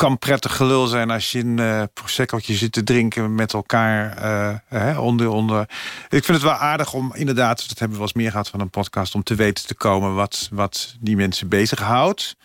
kan 0.00 0.18
prettig 0.18 0.56
gelul 0.56 0.86
zijn 0.86 1.10
als 1.10 1.32
je 1.32 1.38
een 1.38 1.58
eh 1.58 1.82
proseccootje 1.94 2.54
zit 2.54 2.72
te 2.72 2.82
drinken 2.82 3.34
met 3.34 3.52
elkaar. 3.52 4.16
eh, 4.16 4.54
hè, 4.68 4.98
onder, 4.98 5.28
onder. 5.28 5.60
Ik 6.08 6.24
vind 6.24 6.26
het 6.26 6.42
wel 6.42 6.52
aardig 6.52 6.92
om 6.92 7.14
inderdaad, 7.14 7.58
dat 7.58 7.68
hebben 7.68 7.88
we 7.88 7.94
wel 7.96 8.02
eens 8.02 8.12
meer 8.12 8.30
gehad 8.30 8.48
van 8.48 8.60
een 8.60 8.70
podcast, 8.70 9.14
om 9.14 9.22
te 9.22 9.34
weten 9.34 9.66
te 9.66 9.74
komen 9.74 10.14
wat, 10.14 10.48
wat 10.52 10.96
die 11.00 11.16
mensen 11.16 11.48
bezighoudt. 11.48 12.36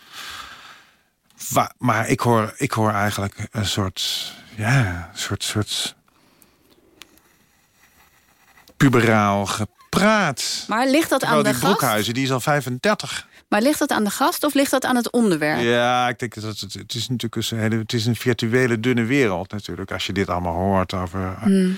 Wa- 1.50 1.72
maar 1.78 2.08
ik 2.10 2.20
hoor, 2.20 2.54
ik 2.58 2.72
hoor 2.72 2.92
eigenlijk 2.92 3.48
een 3.52 3.66
soort, 3.66 4.34
ja, 4.56 5.10
een 5.14 5.20
soort, 5.20 5.44
soort 5.44 5.96
puberaal 8.78 9.46
gepraat. 9.46 10.66
Maar 10.68 10.88
ligt 10.88 11.10
dat 11.10 11.20
Terwijl 11.20 11.40
aan 11.40 11.46
de 11.46 11.52
die 11.52 11.60
gast? 11.62 11.78
Broekhuizen, 11.78 12.14
die 12.14 12.24
is 12.24 12.32
al 12.32 12.40
35. 12.40 13.28
Maar 13.56 13.64
ligt 13.64 13.80
dat 13.80 13.92
aan 13.92 14.04
de 14.04 14.10
gast 14.10 14.44
of 14.44 14.54
ligt 14.54 14.72
dat 14.72 14.86
aan 14.86 14.96
het 14.96 15.12
onderwerp? 15.12 15.62
Ja, 15.62 16.08
ik 16.08 16.20
denk 16.20 16.34
dat 16.34 16.60
het, 16.60 16.74
het 16.74 16.94
is 16.94 17.08
natuurlijk 17.08 17.52
een, 17.52 17.60
hele, 17.60 17.78
het 17.78 17.94
is 17.94 18.06
een 18.06 18.16
virtuele 18.16 18.80
dunne 18.80 19.04
wereld 19.04 19.52
natuurlijk. 19.52 19.92
Als 19.92 20.06
je 20.06 20.14
dit 20.14 20.30
allemaal 20.30 20.54
hoort 20.54 20.94
over... 20.94 21.36
Hmm. 21.40 21.78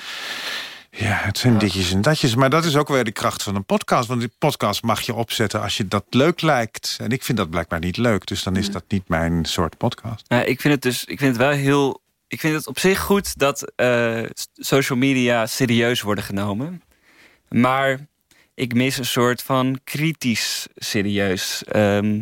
Ja, 0.91 1.19
het 1.21 1.37
zijn 1.37 1.57
ditjes 1.57 1.91
en 1.91 2.01
datjes. 2.01 2.35
Maar 2.35 2.49
dat 2.49 2.65
is 2.65 2.75
ook 2.75 2.87
weer 2.87 3.03
de 3.03 3.11
kracht 3.11 3.43
van 3.43 3.55
een 3.55 3.65
podcast. 3.65 4.07
Want 4.07 4.19
die 4.19 4.31
podcast 4.37 4.83
mag 4.83 5.01
je 5.01 5.13
opzetten 5.13 5.61
als 5.61 5.77
je 5.77 5.87
dat 5.87 6.03
leuk 6.09 6.41
lijkt. 6.41 6.97
En 7.01 7.09
ik 7.09 7.23
vind 7.23 7.37
dat 7.37 7.49
blijkbaar 7.49 7.79
niet 7.79 7.97
leuk. 7.97 8.25
Dus 8.25 8.43
dan 8.43 8.55
is 8.55 8.71
dat 8.71 8.83
niet 8.87 9.07
mijn 9.07 9.45
soort 9.45 9.77
podcast. 9.77 10.25
Nou, 10.27 10.43
ik 10.43 10.61
vind 10.61 10.73
het 10.73 10.83
dus, 10.83 11.05
ik 11.05 11.19
vind 11.19 11.37
het 11.37 11.45
wel 11.45 11.55
heel. 11.55 12.01
Ik 12.27 12.39
vind 12.39 12.55
het 12.55 12.67
op 12.67 12.79
zich 12.79 12.99
goed 12.99 13.37
dat 13.37 13.71
eh, 13.75 14.23
social 14.55 14.97
media 14.97 15.45
serieus 15.45 16.01
worden 16.01 16.23
genomen. 16.23 16.81
Maar 17.49 18.07
ik 18.57 18.73
mis 18.73 18.97
een 18.97 19.05
soort 19.05 19.41
van 19.41 19.79
kritisch 19.83 20.67
serieus. 20.75 21.63
Ehm, 21.63 22.21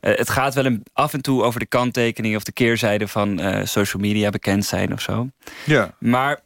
eh, 0.00 0.16
het 0.16 0.30
gaat 0.30 0.54
wel 0.54 0.64
een, 0.64 0.82
af 0.92 1.12
en 1.12 1.20
toe 1.22 1.42
over 1.42 1.60
de 1.60 1.66
kanttekeningen 1.66 2.36
of 2.36 2.42
de 2.44 2.52
keerzijde 2.52 3.08
van 3.08 3.40
eh, 3.40 3.64
social 3.66 4.02
media 4.02 4.30
bekend 4.30 4.64
zijn 4.64 4.92
of 4.92 5.00
zo. 5.00 5.28
Ja. 5.64 5.90
Maar 5.98 6.40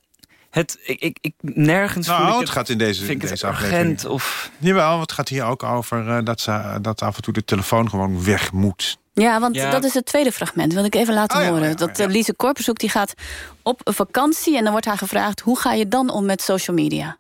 het, 0.51 0.79
ik, 0.83 1.01
ik, 1.01 1.19
ik, 1.21 1.35
nergens 1.41 2.07
Nou, 2.07 2.23
voel 2.25 2.35
ik 2.35 2.41
het 2.41 2.51
gaat 2.51 2.69
in 2.69 2.79
deze, 2.79 3.05
vind 3.05 3.29
deze 3.29 3.47
aflevering. 3.47 4.05
of 4.05 4.51
Jawel, 4.59 5.01
het 5.01 5.13
gaat 5.13 5.29
hier 5.29 5.45
ook 5.45 5.63
over 5.63 6.09
eh, 6.09 6.19
dat, 6.25 6.41
ze, 6.41 6.79
dat 6.83 7.03
af 7.03 7.17
en 7.17 7.23
toe 7.23 7.33
de 7.33 7.45
telefoon 7.45 7.89
gewoon 7.91 8.25
weg 8.25 8.53
moet. 8.53 8.99
Ja, 9.13 9.41
want 9.41 9.55
Ja. 9.55 9.71
dat 9.71 9.85
is 9.85 9.95
het 9.95 10.07
tweede 10.07 10.33
fragment. 10.33 10.73
Wil 10.73 10.85
ik 10.85 10.95
even 10.95 11.15
laten 11.15 11.37
Oh 11.39 11.43
ja, 11.45 11.49
horen. 11.51 11.65
oh 11.65 11.69
ja, 11.71 11.75
dat 11.87 11.99
eh, 11.99 12.07
Lise 12.07 12.35
Korpershoek 12.35 12.79
die 12.79 12.89
gaat 12.91 13.15
op 13.63 13.81
een 13.85 13.95
vakantie... 13.95 14.57
en 14.57 14.63
dan 14.63 14.71
wordt 14.73 14.87
haar 14.87 14.99
gevraagd... 14.99 15.41
hoe 15.41 15.59
ga 15.59 15.73
je 15.73 15.89
dan 15.89 16.11
om 16.11 16.25
met 16.27 16.43
social 16.43 16.77
media? 16.77 17.19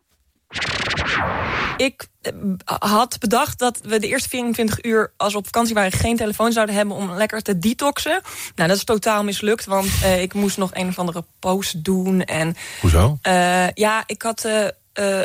Ik 1.76 2.06
eh, 2.22 2.32
had 2.64 3.18
bedacht 3.18 3.58
dat 3.58 3.80
we 3.82 3.98
de 3.98 4.06
eerste 4.08 4.28
24 4.28 4.84
uur, 4.84 5.12
als 5.16 5.32
we 5.32 5.38
op 5.38 5.44
vakantie 5.44 5.74
waren, 5.74 5.92
geen 5.92 6.16
telefoon 6.16 6.52
zouden 6.52 6.74
hebben 6.74 6.96
om 6.96 7.10
lekker 7.12 7.42
te 7.42 7.58
detoxen. 7.58 8.20
Nou, 8.54 8.68
dat 8.68 8.76
is 8.76 8.84
totaal 8.84 9.24
mislukt, 9.24 9.64
want 9.64 9.86
eh, 10.02 10.22
ik 10.22 10.34
moest 10.34 10.56
nog 10.56 10.70
een 10.72 10.88
of 10.88 10.98
andere 10.98 11.24
post 11.38 11.84
doen. 11.84 12.24
En, 12.24 12.56
Hoezo? 12.80 13.18
eh, 13.22 13.68
ja, 13.70 14.02
ik 14.06 14.22
had 14.22 14.48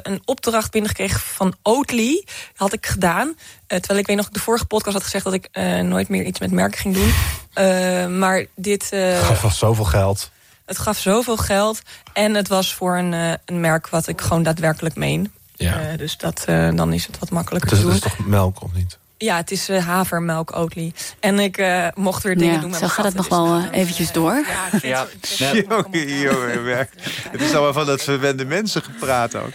een 0.02 0.22
opdracht 0.26 0.72
binnengekregen 0.72 1.20
van 1.20 1.56
Oatly. 1.62 2.24
Dat 2.26 2.36
had 2.56 2.74
ik 2.74 2.86
gedaan. 2.86 3.36
Terwijl 3.68 4.00
ik 4.00 4.08
weet 4.08 4.16
nog, 4.18 4.30
de 4.30 4.40
vorige 4.40 4.66
podcast 4.66 4.94
had 4.96 5.04
gezegd 5.04 5.24
dat 5.24 5.34
ik 5.34 5.50
nooit 5.84 6.10
meer 6.10 6.24
iets 6.24 6.40
met 6.40 6.52
merken 6.52 6.80
ging 6.80 6.96
doen. 6.96 8.18
Maar 8.20 8.46
dit. 8.56 8.90
eh, 8.92 9.20
Gaf 9.28 9.54
zoveel 9.56 9.84
geld. 9.84 10.32
het 10.66 10.78
gaf 10.78 10.98
zoveel 10.98 11.38
geld. 11.38 11.82
En 12.14 12.34
het 12.34 12.48
was 12.48 12.74
voor 12.74 12.98
een, 12.98 13.12
een 13.46 13.60
merk 13.60 13.88
wat 13.90 14.08
ik 14.08 14.22
gewoon 14.22 14.44
daadwerkelijk 14.44 14.96
meen. 14.96 15.34
Ja. 15.56 15.80
Eh, 15.80 15.98
dus 15.98 16.18
dat, 16.18 16.44
eh, 16.46 16.70
dan 16.76 16.94
is 16.94 17.08
het 17.08 17.20
wat 17.20 17.30
makkelijker 17.30 17.70
Het 17.70 17.80
is, 17.80 17.86
te 17.86 17.92
het 17.92 18.02
doen. 18.02 18.12
is 18.12 18.18
toch 18.18 18.28
melk 18.28 18.64
of 18.64 18.74
niet? 18.74 18.98
Ja, 19.18 19.36
het 19.38 19.52
is 19.52 19.70
eh, 19.70 19.86
havermelk 19.86 20.56
Oatly. 20.56 20.94
En 21.20 21.40
ik 21.40 21.58
eh, 21.58 21.88
mocht 21.94 22.24
weer 22.24 22.38
dingen 22.38 22.54
Ja, 22.54 22.60
doen 22.60 22.70
met 22.70 22.80
zo 22.80 22.88
gaat 22.88 23.06
het 23.06 23.14
nog 23.14 23.28
wel 23.28 23.64
eventjes 23.72 24.12
door. 24.12 24.46
Ja, 24.82 25.08
Jongen, 25.68 26.20
jongen, 26.20 26.64
werk. 26.64 26.92
Het 27.30 27.42
is 27.42 27.52
allemaal 27.54 27.74
van 27.74 27.86
dat 27.86 28.04
verwende 28.04 28.46
mensen 28.46 28.82
gepraat 28.84 29.36
ook. 29.36 29.52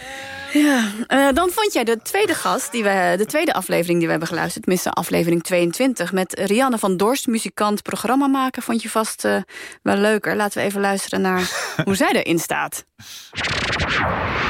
Ja, 0.53 0.91
eh, 1.07 1.27
dan 1.33 1.49
vond 1.49 1.73
jij 1.73 1.83
de 1.83 2.01
tweede 2.01 2.33
gast, 2.33 2.71
die 2.71 2.83
we, 2.83 3.13
de 3.17 3.25
tweede 3.25 3.53
aflevering 3.53 3.97
die 3.97 4.05
we 4.05 4.11
hebben 4.11 4.27
geluisterd... 4.27 4.63
tenminste 4.63 4.91
aflevering 4.91 5.43
22, 5.43 6.11
met 6.11 6.39
Rianne 6.39 6.77
van 6.77 6.97
Dorst, 6.97 7.27
muzikant, 7.27 7.83
programmamaker... 7.83 8.61
vond 8.61 8.81
je 8.81 8.89
vast 8.89 9.25
eh, 9.25 9.35
wel 9.83 9.95
leuker. 9.95 10.35
Laten 10.35 10.61
we 10.61 10.67
even 10.67 10.81
luisteren 10.81 11.21
naar 11.21 11.51
hoe 11.85 11.95
zij 11.95 12.11
erin 12.11 12.39
staat. 12.39 12.85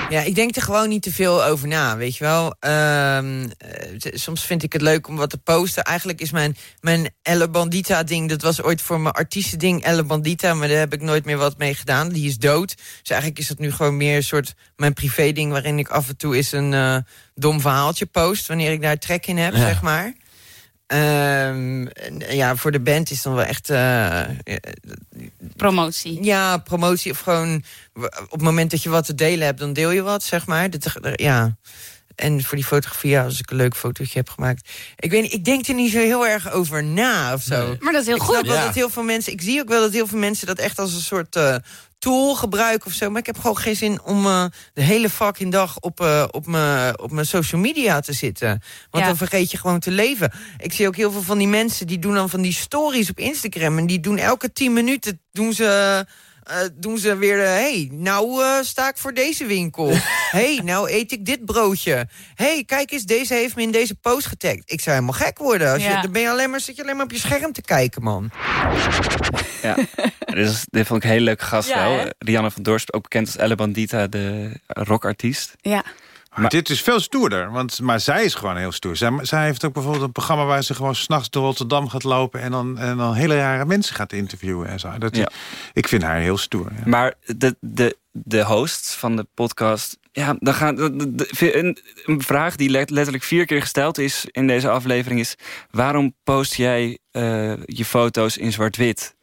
Ja, 0.10 0.22
ik 0.22 0.36
denk 0.36 0.56
er 0.56 0.62
gewoon 0.62 0.90
niet 0.90 1.04
te 1.04 1.12
veel 1.12 1.44
over 1.44 1.68
na, 1.68 1.98
weet 1.98 2.18
je 2.18 2.24
wel. 2.24 2.56
Ehm, 2.60 3.50
eh, 3.58 4.12
soms 4.14 4.46
vind 4.46 4.64
ik 4.64 4.74
het 4.74 4.82
leuk 4.82 5.08
om 5.08 5.16
wat 5.16 5.30
te 5.30 5.38
posten. 5.38 5.84
Eigenlijk 5.84 6.22
is 6.22 6.32
mijn, 6.32 6.56
mijn 6.80 7.10
Elle 7.22 7.50
Bandita 7.50 8.04
ding... 8.04 8.30
dat 8.30 8.42
was 8.42 8.62
ooit 8.62 8.82
voor 8.82 9.00
mijn 9.00 9.14
artiestending 9.14 9.84
Elle 9.84 10.04
Bandita... 10.04 10.54
maar 10.54 10.68
daar 10.68 10.78
heb 10.78 10.94
ik 10.94 11.02
nooit 11.02 11.26
meer 11.26 11.38
wat 11.38 11.58
mee 11.58 11.74
gedaan. 11.74 12.10
Die 12.10 12.28
is 12.28 12.38
dood. 12.38 12.76
Dus 12.76 13.10
eigenlijk 13.10 13.40
is 13.40 13.48
dat 13.48 13.60
nu 13.60 13.72
gewoon 13.72 13.98
meer 13.98 14.16
een 14.16 14.24
soort 14.24 14.54
mijn 14.76 14.94
privé 14.94 15.32
ding... 15.32 15.52
waarin 15.52 15.80
ik 15.80 15.90
af 15.92 16.08
en 16.08 16.18
toe 16.18 16.36
eens 16.36 16.52
een 16.52 16.74
eh, 16.74 16.98
dom 17.36 17.62
verhaaltje 17.62 18.06
post... 18.06 18.48
wanneer 18.48 18.72
ik 18.72 18.82
daar 18.82 18.98
trek 18.98 19.26
in 19.28 19.38
heb, 19.38 19.54
Ja. 19.54 19.60
zeg 19.60 19.82
maar. 19.82 20.14
Ehm, 20.88 21.88
en, 21.88 22.20
ja, 22.30 22.56
voor 22.56 22.72
de 22.72 22.80
band 22.80 23.12
is 23.12 23.22
dan 23.22 23.34
wel 23.34 23.44
echt... 23.46 23.70
eh, 23.70 24.22
Promotie. 25.56 26.24
ja, 26.24 26.58
promotie 26.58 27.12
of 27.12 27.20
gewoon 27.20 27.64
op 28.24 28.32
het 28.32 28.42
moment 28.42 28.72
dat 28.72 28.84
je 28.84 28.90
wat 28.90 29.06
te 29.06 29.16
delen 29.16 29.46
hebt, 29.46 29.60
dan 29.60 29.74
deel 29.74 29.92
je 29.92 30.02
wat, 30.02 30.24
zeg 30.24 30.46
maar. 30.46 30.70
Dat, 30.70 30.98
ja. 31.16 31.56
En 32.16 32.44
voor 32.44 32.56
die 32.58 32.66
fotografie, 32.66 33.10
ja, 33.10 33.24
als 33.24 33.40
ik 33.40 33.50
een 33.52 33.58
leuk 33.58 33.76
fotootje 33.76 34.18
heb 34.18 34.30
gemaakt. 34.30 34.70
Ik 34.96 35.12
weet 35.12 35.22
niet, 35.22 35.34
ik 35.34 35.46
denk 35.46 35.68
er 35.68 35.74
niet 35.74 35.92
zo 35.92 35.98
heel 35.98 36.28
erg 36.28 36.52
over 36.52 36.84
na 36.84 37.34
of 37.34 37.42
zo. 37.42 37.76
Maar 37.80 37.92
dat 37.94 38.02
is 38.02 38.08
heel 38.08 38.16
ik 38.16 38.22
goed. 38.22 38.34
snap 38.34 38.46
wel 38.46 38.56
Ja. 38.56 38.66
dat 38.66 38.76
heel 38.76 38.90
veel 38.90 39.04
mensen, 39.04 39.34
ik 39.34 39.42
zie 39.42 39.62
ook 39.62 39.68
wel 39.70 39.82
dat 39.82 39.94
heel 39.94 40.08
veel 40.08 40.20
mensen 40.20 40.48
dat 40.48 40.60
echt 40.60 40.80
als 40.80 40.94
een 40.94 41.02
soort 41.02 41.36
eh, 41.36 41.56
tool 42.00 42.36
gebruiken 42.36 42.88
of 42.88 42.94
zo. 42.94 43.10
Maar 43.10 43.20
ik 43.20 43.26
heb 43.26 43.38
gewoon 43.40 43.58
geen 43.58 43.76
zin 43.76 44.02
om 44.04 44.26
eh, 44.26 44.46
de 44.74 44.82
hele 44.82 45.10
fucking 45.10 45.52
dag 45.52 45.80
op, 45.80 46.00
eh, 46.00 46.26
op 46.32 46.46
mijn 46.48 47.00
op 47.00 47.12
mijn 47.12 47.26
social 47.26 47.62
media 47.62 48.00
te 48.00 48.14
zitten. 48.14 48.48
Want 48.90 49.04
Ja. 49.04 49.06
dan 49.10 49.18
vergeet 49.18 49.52
je 49.52 49.58
gewoon 49.58 49.80
te 49.80 49.92
leven. 49.92 50.32
Ik 50.58 50.74
zie 50.74 50.88
ook 50.88 50.96
heel 50.96 51.12
veel 51.12 51.22
van 51.22 51.38
die 51.38 51.48
mensen 51.48 51.88
die 51.88 52.00
doen 52.00 52.14
dan 52.14 52.30
van 52.30 52.42
die 52.42 52.54
stories 52.54 53.10
op 53.10 53.20
Instagram. 53.20 53.78
En 53.78 53.86
die 53.88 54.00
doen 54.00 54.18
elke 54.18 54.54
tien 54.54 54.74
minuten 54.74 55.22
doen 55.32 55.54
ze. 55.54 56.06
Eh, 56.52 56.68
doen 56.74 56.98
ze 56.98 57.16
weer, 57.16 57.38
hé, 57.38 57.44
hey, 57.44 57.90
nou 57.92 58.44
eh, 58.44 58.62
sta 58.62 58.90
ik 58.90 58.98
voor 58.98 59.14
deze 59.14 59.46
winkel. 59.46 59.92
hey, 60.40 60.62
nou 60.64 60.92
eet 60.92 61.12
ik 61.12 61.26
dit 61.26 61.46
broodje. 61.46 62.08
hey, 62.36 62.64
kijk 62.66 62.92
eens, 62.92 63.04
deze 63.04 63.34
heeft 63.34 63.56
me 63.56 63.62
in 63.62 63.72
deze 63.72 63.96
post 63.96 64.28
getagd. 64.28 64.62
Ik 64.66 64.82
zou 64.82 64.96
helemaal 64.96 65.20
gek 65.20 65.38
worden. 65.38 65.72
Als 65.74 65.84
je, 65.84 66.00
dan 66.02 66.12
ben 66.12 66.22
je 66.22 66.30
alleen 66.30 66.50
maar, 66.50 66.60
zit 66.60 66.76
je 66.76 66.82
alleen 66.82 66.96
maar 66.96 67.06
op 67.06 67.12
je 67.12 67.20
scherm 67.20 67.52
te 67.52 67.62
kijken, 67.62 68.04
man. 68.04 68.32
Ja, 69.62 69.76
dit, 70.34 70.48
is, 70.48 70.66
dit 70.70 70.88
vond 70.88 71.04
ik 71.04 71.04
een 71.04 71.16
hele 71.16 71.26
leuke 71.26 71.44
gast 71.44 71.70
Ja, 71.70 71.90
wel. 71.90 72.06
Rianne 72.18 72.52
van 72.52 72.64
Dorst, 72.64 72.94
ook 72.94 73.02
bekend 73.02 73.28
als 73.28 73.36
Elle 73.38 73.56
Bandita, 73.56 74.08
de 74.08 74.52
rockartiest. 74.68 75.54
Ja. 75.62 75.84
Maar 76.36 76.50
dit 76.50 76.70
is 76.70 76.82
veel 76.82 77.00
stoerder, 77.00 77.52
want, 77.52 77.80
maar 77.82 78.00
zij 78.00 78.24
is 78.24 78.34
gewoon 78.34 78.58
heel 78.58 78.72
stoer. 78.72 78.96
Zij, 78.96 79.12
zij 79.22 79.46
heeft 79.46 79.66
ook 79.66 79.74
bijvoorbeeld 79.74 80.04
een 80.04 80.12
programma 80.12 80.46
waar 80.46 80.64
ze 80.64 80.74
gewoon 80.74 80.96
s'nachts 80.96 81.30
door 81.30 81.44
Rotterdam 81.44 81.90
gaat 81.90 82.04
lopen... 82.04 82.42
en 82.42 82.52
dan, 82.52 82.78
en 82.78 82.98
dan 82.98 83.14
hele 83.14 83.36
rare 83.36 83.66
mensen 83.66 83.96
gaat 83.96 84.14
interviewen 84.14 84.68
en 84.68 84.80
zo. 84.80 84.98
Dat, 84.98 85.16
Ja. 85.16 85.30
Ik 85.74 85.88
vind 85.88 86.04
haar 86.04 86.20
heel 86.20 86.38
stoer. 86.38 86.72
ja. 86.78 86.82
Maar 86.90 87.14
de, 87.38 87.56
de, 87.60 87.98
de 88.12 88.44
host 88.44 88.94
van 88.94 89.16
de 89.16 89.28
podcast... 89.34 89.98
Ja, 90.12 90.36
dan 90.40 90.54
gaan, 90.54 90.76
de- 90.76 90.96
de- 90.96 91.12
de- 91.16 91.58
een, 91.58 91.78
een 92.06 92.22
vraag 92.22 92.56
die 92.56 92.70
let- 92.70 92.90
letterlijk 92.90 93.24
vier 93.24 93.46
keer 93.46 93.62
gesteld 93.62 93.98
is 93.98 94.26
in 94.32 94.48
deze 94.48 94.70
aflevering 94.70 95.20
is... 95.20 95.36
waarom 95.70 96.16
post 96.24 96.54
jij 96.54 96.98
eh, 97.12 97.54
je 97.66 97.86
foto's 97.86 98.38
in 98.38 98.52
zwart-wit? 98.52 99.16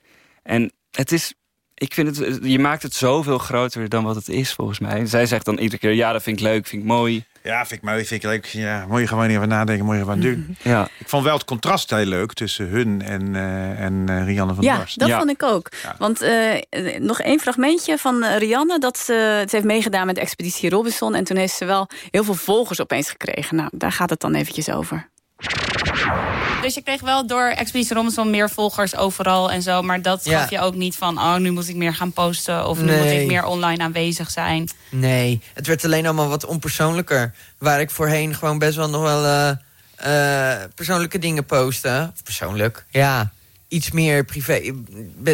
En 0.43 0.73
het 0.91 1.13
is... 1.13 1.35
Ik 1.79 1.95
vind 1.95 2.17
het, 2.17 2.39
je 2.43 2.59
maakt 2.59 2.83
het 2.83 2.95
zoveel 2.95 3.39
groter 3.39 3.89
dan 3.89 4.05
wat 4.05 4.15
het 4.15 4.29
is, 4.29 4.53
volgens 4.53 4.79
mij. 4.79 5.07
Zij 5.07 5.27
zegt 5.27 5.45
dan 5.45 5.59
iedere 5.59 5.79
keer, 5.79 5.93
ja, 5.93 6.13
dat 6.13 6.23
vind 6.23 6.37
ik 6.39 6.43
leuk, 6.43 6.67
vind 6.67 6.83
ik 6.83 6.89
mooi. 6.89 7.25
Ja, 7.43 7.67
vind 7.67 7.83
ik 7.83 7.89
mooi, 7.89 8.05
vind 8.05 8.25
ik 8.25 8.31
leuk. 8.31 8.45
Ja, 8.47 8.87
moet 8.89 9.01
je 9.01 9.07
gewoon 9.07 9.27
niet 9.27 9.37
over 9.37 9.49
nadenken, 9.49 9.85
moet 9.85 9.95
je 9.95 10.01
gewoon 10.01 10.21
doen. 10.21 10.57
Ja. 10.63 10.89
Ik 10.99 11.09
vond 11.09 11.25
wel 11.25 11.35
het 11.35 11.45
contrast 11.45 11.91
heel 11.91 12.05
leuk 12.05 12.33
tussen 12.33 12.69
hun 12.69 13.03
en, 13.03 13.35
eh, 13.37 13.81
en 13.81 14.05
eh, 14.09 14.25
Rianne 14.25 14.55
van 14.55 14.65
Ja, 14.65 14.77
Dorst. 14.77 14.99
dat 14.99 15.11
vond 15.11 15.31
ik 15.31 15.43
ook. 15.43 15.69
Want 15.99 16.21
eh, 16.21 16.99
nog 16.99 17.21
één 17.21 17.41
fragmentje 17.41 17.99
van 17.99 18.25
Rianne. 18.25 18.79
Dat 18.79 18.99
ze, 18.99 19.45
ze 19.49 19.55
heeft 19.57 19.65
meegedaan 19.65 20.07
met 20.07 20.15
de 20.15 20.21
Expeditie 20.21 20.71
Robinson. 20.71 21.15
En 21.15 21.25
toen 21.25 21.37
heeft 21.37 21.55
ze 21.57 21.65
wel 21.65 21.89
heel 22.11 22.25
veel 22.25 22.35
volgers 22.35 22.81
opeens 22.81 23.11
gekregen. 23.11 23.57
Nou, 23.57 23.69
daar 23.73 23.93
gaat 23.93 24.11
het 24.11 24.21
dan 24.21 24.35
eventjes 24.35 24.71
over. 24.71 25.09
Dus 26.63 26.75
je 26.75 26.83
kreeg 26.83 27.01
wel 27.01 27.27
door 27.27 27.45
Expeditie 27.47 27.95
Robinson 27.95 28.31
meer 28.31 28.51
volgers 28.51 28.97
overal 28.97 29.51
en 29.51 29.63
zo. 29.63 29.83
Maar 29.83 30.03
dat 30.03 30.25
Ja. 30.25 30.41
gaf 30.41 30.51
je 30.51 30.61
ook 30.61 30.75
niet 30.75 30.97
van, 30.97 31.19
oh, 31.19 31.37
nu 31.37 31.51
moet 31.51 31.69
ik 31.69 31.77
meer 31.77 31.95
gaan 31.95 32.13
posten. 32.13 32.67
Of 32.69 32.81
nu 32.81 32.97
moet 32.97 33.11
ik 33.11 33.27
meer 33.27 33.45
online 33.45 33.83
aanwezig 33.83 34.31
zijn. 34.31 34.69
Nee, 34.91 35.43
het 35.55 35.67
werd 35.67 35.85
alleen 35.85 36.05
allemaal 36.05 36.29
wat 36.29 36.45
onpersoonlijker. 36.45 37.35
Waar 37.59 37.81
ik 37.81 37.91
voorheen 37.91 38.35
gewoon 38.35 38.59
best 38.59 38.77
wel 38.77 38.89
nog 38.89 39.03
wel 39.03 39.25
eh, 39.25 39.49
eh, 40.53 40.63
persoonlijke 40.75 41.19
dingen 41.19 41.45
postte. 41.45 42.11
Of 42.15 42.23
persoonlijk, 42.23 42.85
ja. 42.91 43.31
Iets 43.69 43.91
meer 43.91 44.25
privé. 44.25 44.73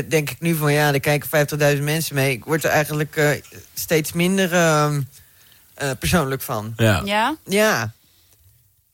Denk 0.09 0.31
ik 0.31 0.41
nu 0.41 0.55
van, 0.55 0.73
ja, 0.73 0.93
er 0.93 1.01
kijken 1.01 1.29
50.000 1.77 1.83
mensen 1.83 2.15
mee. 2.15 2.33
Ik 2.33 2.45
word 2.45 2.65
er 2.65 2.71
eigenlijk 2.71 3.17
eh, 3.17 3.29
steeds 3.75 4.13
minder 4.13 4.53
ehm, 4.53 5.01
eh, 5.75 5.91
persoonlijk 5.99 6.43
van. 6.43 6.73
Ja? 6.77 7.37
Ja. 7.45 7.93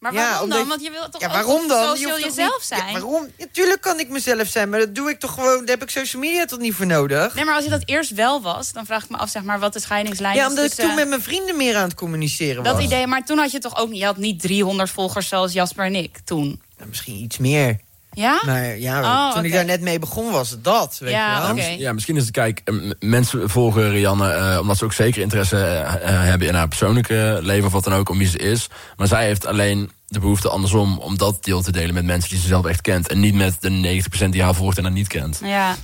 Maar 0.01 0.13
Ja, 0.13 0.19
waarom 0.21 0.43
omdat- 0.43 0.59
dan? 0.59 0.69
Want 0.69 0.83
je 0.83 0.91
wilt 0.91 1.13
toch 1.13 1.21
Ja, 1.21 1.27
ook 1.27 1.33
waarom 1.33 1.69
dan? 1.69 1.91
Je 1.91 1.97
zul 1.99 2.09
hoeft 2.11 2.21
je 2.23 2.27
toch 2.27 2.35
zelf 2.35 2.57
niet- 2.59 2.65
zijn. 2.67 2.87
Ja, 2.87 2.93
waarom? 2.93 3.27
Natuurlijk 3.39 3.81
kan 3.81 3.99
ik 4.01 4.09
mezelf 4.09 4.49
zijn, 4.49 4.69
maar 4.69 4.79
dat 4.79 4.95
doe 4.95 5.11
ik 5.11 5.21
toch 5.21 5.35
gewoon... 5.35 5.59
Daar 5.59 5.77
heb 5.79 5.83
ik 5.83 5.91
social 5.91 6.23
media 6.23 6.45
toch 6.45 6.59
niet 6.59 6.75
voor 6.75 6.87
nodig? 6.87 7.35
Nee, 7.35 7.45
maar 7.45 7.55
als 7.55 7.65
je 7.65 7.71
dat 7.71 7.83
eerst 7.85 8.11
wel 8.11 8.43
was, 8.43 8.73
dan 8.73 8.87
vraag 8.87 9.05
ik 9.05 9.11
me 9.11 9.17
af, 9.17 9.31
zeg 9.31 9.43
maar, 9.43 9.59
wat 9.59 9.73
de 9.73 9.81
scheidingslijn 9.81 10.37
Ja, 10.37 10.43
is 10.45 10.49
omdat 10.49 10.65
ik 10.65 10.73
toen 10.73 10.95
met 10.95 11.09
mijn 11.09 11.23
vrienden 11.23 11.57
meer 11.57 11.77
aan 11.77 11.83
het 11.83 11.95
communiceren 11.95 12.63
Dat 12.65 12.75
was. 12.75 12.85
idee, 12.85 13.07
maar 13.07 13.25
toen 13.25 13.39
had 13.39 13.51
je 13.51 13.59
toch 13.59 13.77
ook 13.79 13.89
niet... 13.89 13.99
Je 13.99 14.05
had 14.05 14.17
niet 14.17 14.41
300 14.41 14.91
volgers 14.91 15.29
zoals 15.29 15.53
Jasper 15.53 15.85
en 15.85 15.95
ik 15.95 16.19
toen. 16.25 16.61
Misschien 16.87 17.15
iets 17.17 17.39
meer. 17.39 17.79
Ja? 18.21 18.43
Maar 18.47 18.79
ja, 18.79 19.01
Oh, 19.29 19.35
toen 19.35 19.45
ik 19.45 19.53
daar 19.53 19.65
net 19.65 19.81
mee 19.81 19.99
begon 19.99 20.31
was 20.33 20.51
het 20.51 20.65
dat, 20.65 20.97
weet 21.01 21.11
Ja, 21.11 21.35
je 21.35 21.39
wel. 21.39 21.47
Ja, 21.47 21.53
mis- 21.53 21.79
ja, 21.79 21.93
misschien 21.93 22.17
is 22.17 22.23
het, 22.23 22.31
kijk, 22.33 22.63
mensen 22.99 23.51
volgen 23.51 23.91
Rianne 23.91 24.31
eh, 24.33 24.59
omdat 24.61 24.77
ze 24.77 24.85
ook 24.85 24.93
zeker 24.93 25.23
interesse 25.23 25.57
eh, 25.57 25.81
eh, 25.95 26.23
hebben 26.23 26.49
in 26.49 26.55
haar 26.55 26.69
persoonlijke 26.69 27.39
leven 27.43 27.67
of 27.67 27.73
wat 27.73 27.85
dan 27.85 27.93
ook, 27.95 28.09
om 28.09 28.19
wie 28.19 28.29
ze 28.29 28.39
is. 28.39 28.67
Maar 28.97 29.07
zij 29.07 29.25
heeft 29.25 29.47
alleen 29.47 29.91
de 30.07 30.19
behoefte 30.21 30.49
andersom 30.49 30.99
om 30.99 31.17
dat 31.19 31.45
deel 31.45 31.63
te 31.63 31.73
delen 31.73 31.95
met 31.95 32.05
mensen 32.05 32.31
die 32.31 32.39
ze 32.39 32.47
zelf 32.47 32.67
echt 32.67 32.81
kent. 32.81 33.09
En 33.09 33.21
niet 33.21 33.35
met 33.35 33.57
de 33.61 34.03
90% 34.25 34.29
die 34.31 34.43
haar 34.43 34.55
volgt 34.55 34.77
en 34.79 34.83
haar 34.85 34.93
niet 34.93 35.09
kent. 35.09 35.41
Ja. 35.45 35.77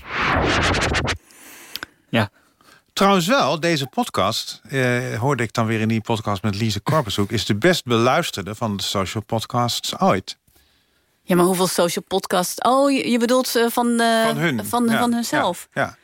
Ja. 2.09 2.29
Trouwens 2.93 3.27
wel, 3.27 3.61
deze 3.61 3.87
podcast, 3.87 4.61
eh, 4.69 5.19
hoorde 5.19 5.43
ik 5.43 5.53
dan 5.53 5.67
weer 5.67 5.81
in 5.81 5.89
die 5.89 6.01
podcast 6.01 6.43
met 6.43 6.55
Lise 6.55 6.81
Korpershoek... 6.81 7.31
is 7.31 7.45
de 7.45 7.55
best 7.57 7.85
beluisterde 7.85 8.55
van 8.55 8.77
de 8.77 8.83
social 8.83 9.23
podcasts 9.23 9.99
ooit. 9.99 10.37
Ja, 11.27 11.37
maar 11.37 11.45
hoeveel 11.45 11.67
social 11.67 12.05
podcasts... 12.09 12.61
Oh, 12.61 12.91
je, 12.91 13.11
je 13.11 13.19
bedoelt 13.19 13.57
eh, 13.57 13.67
van, 13.69 14.01
eh, 14.01 14.27
Van 14.27 14.37
hun. 14.37 14.65
Van, 14.65 14.89
Ja, 14.89 14.99
van 14.99 15.13
hunzelf. 15.13 15.69
Ja. 15.73 15.97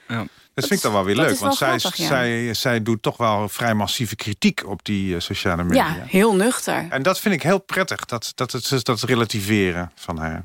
Dat 0.54 0.66
vind 0.66 0.70
ik 0.70 0.82
dan 0.82 0.92
wel 0.92 1.04
weer 1.04 1.16
leuk, 1.16 1.28
wel 1.28 1.38
want 1.38 1.56
zij, 1.56 1.78
grappig, 1.78 2.00
ja. 2.00 2.06
zij, 2.06 2.54
zij 2.54 2.82
doet 2.82 3.02
toch 3.02 3.16
wel 3.16 3.48
vrij 3.48 3.74
massieve 3.74 4.16
kritiek 4.16 4.66
op 4.66 4.84
die 4.84 5.14
eh, 5.14 5.20
sociale 5.20 5.64
media. 5.64 5.86
Ja, 5.86 6.04
heel 6.06 6.34
nuchter. 6.34 6.86
En 6.90 7.02
dat 7.02 7.20
vind 7.20 7.34
ik 7.34 7.42
heel 7.42 7.58
prettig, 7.58 8.04
dat, 8.04 8.32
dat, 8.34 8.52
het, 8.52 8.84
dat 8.84 9.02
relativeren 9.02 9.92
van 9.94 10.18
haar. 10.18 10.44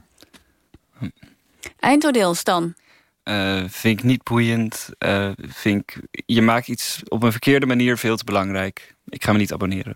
Eindoordeel, 1.79 2.33
Stan. 2.33 2.75
Eh, 3.23 3.63
vind 3.67 3.99
ik 3.99 4.05
niet 4.05 4.23
boeiend. 4.23 4.89
Eh, 4.97 5.31
vind 5.37 5.81
ik, 5.81 6.23
je 6.25 6.41
maakt 6.41 6.67
iets 6.67 7.01
op 7.07 7.23
een 7.23 7.31
verkeerde 7.31 7.65
manier 7.65 7.97
veel 7.97 8.17
te 8.17 8.23
belangrijk. 8.23 8.95
Ik 9.05 9.23
ga 9.23 9.31
me 9.31 9.37
niet 9.37 9.53
abonneren. 9.53 9.95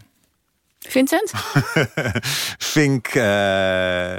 Vincent? 0.87 1.31
vind 2.73 3.07
ik 3.07 3.15
eh, 3.15 4.15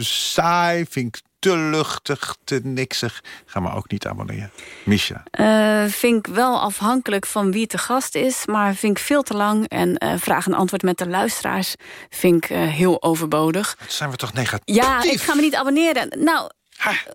saai, 0.00 0.86
vind 0.90 1.16
ik 1.16 1.22
te 1.38 1.56
luchtig, 1.56 2.36
te 2.44 2.60
niksig. 2.62 3.22
Ga 3.46 3.60
me 3.60 3.72
ook 3.72 3.90
niet 3.90 4.06
abonneren. 4.06 4.50
Misha. 4.84 5.22
Eh, 5.30 5.84
vind 5.86 6.26
ik 6.26 6.34
wel 6.34 6.60
afhankelijk 6.60 7.26
van 7.26 7.52
wie 7.52 7.66
te 7.66 7.78
gast 7.78 8.14
is, 8.14 8.46
maar 8.46 8.74
vind 8.74 8.98
ik 8.98 9.04
veel 9.04 9.22
te 9.22 9.34
lang. 9.34 9.68
En 9.68 9.96
eh, 9.96 10.12
vraag 10.16 10.46
en 10.46 10.54
antwoord 10.54 10.82
met 10.82 10.98
de 10.98 11.08
luisteraars 11.08 11.74
vind 12.10 12.44
ik 12.44 12.50
eh, 12.50 12.62
heel 12.62 13.02
overbodig. 13.02 13.76
Zijn 13.86 14.10
we 14.10 14.16
toch 14.16 14.32
negatief? 14.32 14.76
Ja, 14.76 15.02
ik 15.02 15.20
ga 15.20 15.34
me 15.34 15.40
niet 15.40 15.54
abonneren. 15.54 16.08
Nou, 16.18 16.50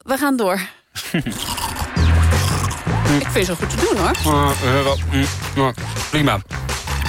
we 0.03 0.17
gaan 0.17 0.37
door. 0.37 0.53
ik 3.19 3.27
vind 3.27 3.33
het 3.33 3.45
zo 3.45 3.55
goed 3.55 3.69
te 3.69 3.75
doen, 3.75 3.97
hoor. 3.97 4.15
mm, 5.55 5.73
prima. 6.09 6.39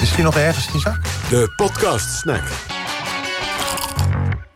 Misschien 0.00 0.24
nog 0.24 0.36
ergens, 0.36 0.72
Lisa? 0.72 1.00
De 1.28 1.52
podcast 1.56 2.18
snack. 2.18 2.42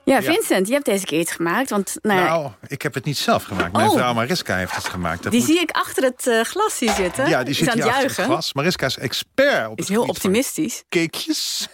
Ja, 0.05 0.23
Vincent, 0.23 0.67
je 0.67 0.73
hebt 0.73 0.85
deze 0.85 1.05
keer 1.05 1.21
iets 1.21 1.33
gemaakt. 1.33 1.71
Want, 1.71 1.97
nou, 2.03 2.19
ja, 2.21 2.27
Nou, 2.27 2.51
ik 2.67 2.83
heb 2.83 2.95
het 2.95 3.05
niet 3.05 3.17
zelf 3.19 3.43
gemaakt. 3.43 3.73
Mijn 3.73 3.89
Oh. 3.89 3.97
vrouw 3.97 4.15
Mariska 4.15 4.57
heeft 4.57 4.75
het 4.77 4.85
gemaakt. 4.89 5.23
Dat 5.23 5.33
die 5.33 5.41
moet- 5.41 5.51
zie 5.51 5.61
ik 5.61 5.71
achter 5.71 6.03
het 6.05 6.27
eh, 6.27 6.41
glas 6.41 6.79
hier 6.79 6.93
zitten. 6.93 7.29
Ja, 7.29 7.43
die 7.43 7.55
zit 7.55 7.69
aan 7.69 7.75
hier 7.75 7.83
het 7.85 7.93
achter 7.93 8.07
het 8.09 8.17
juichen. 8.17 8.25
glas. 8.35 8.53
Mariska 8.53 8.87
is 8.87 8.99
expert 8.99 9.69
op 9.69 9.79
Is 9.79 9.85
het 9.89 9.89
heel 9.97 10.01
gebied 10.07 10.19
van 10.21 10.31
optimistisch. 10.31 10.83
cakejes. 10.89 11.69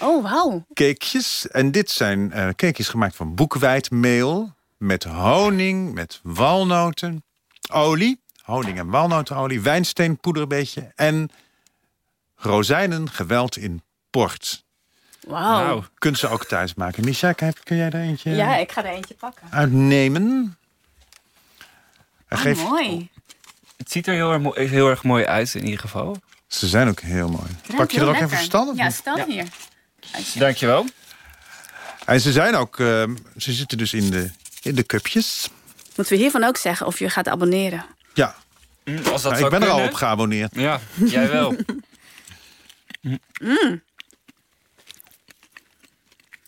Oh, 0.00 0.22
wauw. 0.22 0.64
Cakejes. 0.74 1.48
En 1.48 1.70
dit 1.70 1.90
zijn 1.90 2.32
eh 2.32 2.44
cakejes 2.48 2.88
gemaakt 2.88 3.16
van 3.16 3.34
boekwijdmeel. 3.34 4.54
Met 4.78 5.04
honing, 5.04 5.94
met 5.94 6.20
walnoten, 6.22 7.24
olie. 7.72 8.20
Honing 8.42 8.78
en 8.78 8.90
walnotenolie. 8.90 9.60
Wijnsteenpoeder 9.60 10.42
een 10.42 10.48
beetje. 10.48 10.92
En 10.94 11.30
rozijnen 12.34 13.10
geweld 13.10 13.56
in 13.56 13.82
sport. 14.20 14.64
Wauw. 15.26 15.64
Nou, 15.66 15.82
kunt 15.98 16.18
ze 16.18 16.28
ook 16.28 16.44
thuis 16.44 16.74
maken. 16.74 17.04
Misha, 17.04 17.32
kun 17.32 17.52
jij 17.76 17.90
daar 17.90 18.00
eentje 18.00 18.30
Ja, 18.30 18.56
ik 18.56 18.72
ga 18.72 18.84
er 18.84 18.90
eentje 18.92 19.14
pakken. 19.14 19.46
uitnemen? 19.50 20.56
Hij 22.26 22.38
Ah, 22.38 22.44
geeft- 22.44 22.62
mooi. 22.62 23.08
Het 23.76 23.90
ziet 23.90 24.06
er 24.06 24.14
heel 24.14 24.32
erg, 24.32 24.42
mooi, 24.42 24.66
heel 24.68 24.88
erg 24.90 25.02
mooi 25.02 25.24
uit 25.24 25.54
in 25.54 25.64
ieder 25.64 25.80
geval. 25.80 26.16
Ze 26.46 26.66
zijn 26.66 26.88
ook 26.88 27.00
heel 27.00 27.28
mooi. 27.28 27.50
Pak 27.76 27.90
je 27.90 28.00
er 28.00 28.02
ook 28.06 28.08
even 28.08 28.20
lekker. 28.20 28.28
verstand 28.28 28.70
of 28.70 28.76
Ja, 28.76 28.84
niet? 28.84 28.94
stel 28.94 29.24
hier. 29.24 29.46
Dankjewel. 30.34 30.86
En 32.04 32.20
ze 32.20 32.32
zijn 32.32 32.54
ook, 32.54 32.80
ehm, 32.80 33.16
ze 33.36 33.52
zitten 33.52 33.78
dus 33.78 33.92
in 33.92 34.10
de, 34.10 34.30
in 34.62 34.74
de 34.74 34.82
cupjes. 34.86 35.48
Moeten 35.96 36.14
we 36.14 36.20
hiervan 36.20 36.44
ook 36.44 36.56
zeggen 36.56 36.86
of 36.86 36.98
je 36.98 37.10
gaat 37.10 37.28
abonneren? 37.28 37.84
Ja. 38.14 38.34
Mm, 38.84 38.96
Als 38.96 39.22
dat 39.22 39.32
Nou, 39.32 39.44
ik 39.44 39.50
ben 39.50 39.62
er 39.62 39.68
al 39.68 39.84
op 39.84 39.94
geabonneerd. 39.94 40.50
Ja, 40.54 40.80
jij 41.04 41.28
wel. 41.30 41.56
Mm, 43.40 43.82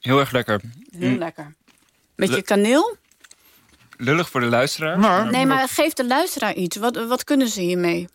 Heel 0.09 0.18
erg 0.20 0.30
lekker. 0.30 0.61
heel 0.90 1.11
Mm, 1.11 1.18
lekker. 1.18 1.54
Beetje 2.16 2.42
kaneel? 2.42 2.96
Lullig 3.96 4.30
voor 4.30 4.40
de 4.40 4.46
luisteraar. 4.46 5.30
Nee, 5.30 5.46
maar 5.46 5.68
geef 5.68 5.92
de 5.92 6.06
luisteraar 6.06 6.54
iets. 6.54 6.76
Wat, 6.76 7.06
wat 7.06 7.24
kunnen 7.24 7.48
ze 7.48 7.61
hiermee? 7.61 8.09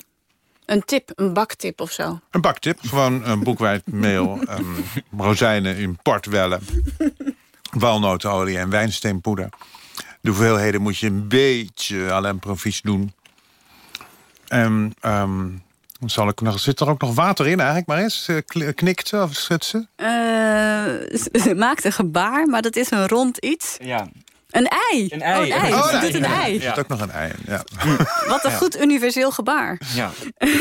Een 0.66 0.84
tip, 0.84 1.12
een 1.16 1.34
baktip 1.34 1.82
of 1.82 1.92
zo. 1.92 2.20
Een 2.32 2.42
baktip, 2.42 2.80
gewoon 2.82 3.26
een 3.26 3.44
boekwijdmeel, 3.44 4.40
ehm 4.48 4.82
rozijnen 5.18 5.76
in 5.78 5.98
portwellen, 6.02 6.62
walnotenolie 7.72 8.58
en 8.58 8.70
wijnsteenpoeder. 8.70 9.50
De 10.22 10.30
hoeveelheden 10.30 10.82
moet 10.82 10.98
je 10.98 11.08
een 11.08 11.28
beetje 11.28 12.12
à 12.12 12.20
l'improvis 12.20 12.82
doen. 12.82 13.14
En 14.48 14.94
ehm, 15.00 15.50
zal 16.06 16.28
ik 16.28 16.42
nog, 16.42 16.60
zit 16.60 16.80
er 16.80 16.90
ook 16.90 17.02
nog 17.02 17.16
water 17.16 17.48
in 17.48 17.58
eigenlijk, 17.58 17.88
maar 17.88 17.98
eens 17.98 18.28
eh, 18.28 18.68
knikt 18.76 19.08
ze 19.08 19.22
of 19.22 19.34
schudt 19.34 19.66
ze? 19.66 19.88
Eh, 19.96 21.42
ze 21.44 21.56
maakt 21.56 21.86
een 21.86 21.92
gebaar, 21.92 22.48
maar 22.48 22.62
dat 22.62 22.76
is 22.76 22.92
een 22.92 23.08
rond 23.08 23.38
iets. 23.38 23.78
Ja. 23.82 24.08
Een 24.50 24.68
ei. 24.92 25.08
Een 25.10 25.22
ei. 25.22 25.40
Oh, 25.40 25.46
een 25.46 25.52
ei. 25.62 25.74
Oh, 25.74 26.02
doet 26.02 26.14
een 26.16 26.26
ei. 26.26 26.56
Er 26.56 26.62
zit 26.62 26.80
ook 26.80 26.88
nog 26.88 27.00
een 27.02 27.12
ei 27.12 27.30
in, 27.30 27.44
ja. 27.48 27.64
Wat 28.28 28.44
een 28.44 28.52
Ja. 28.52 28.58
goed 28.58 28.80
universeel 28.82 29.32
gebaar. 29.32 29.82
Ja. 29.94 30.12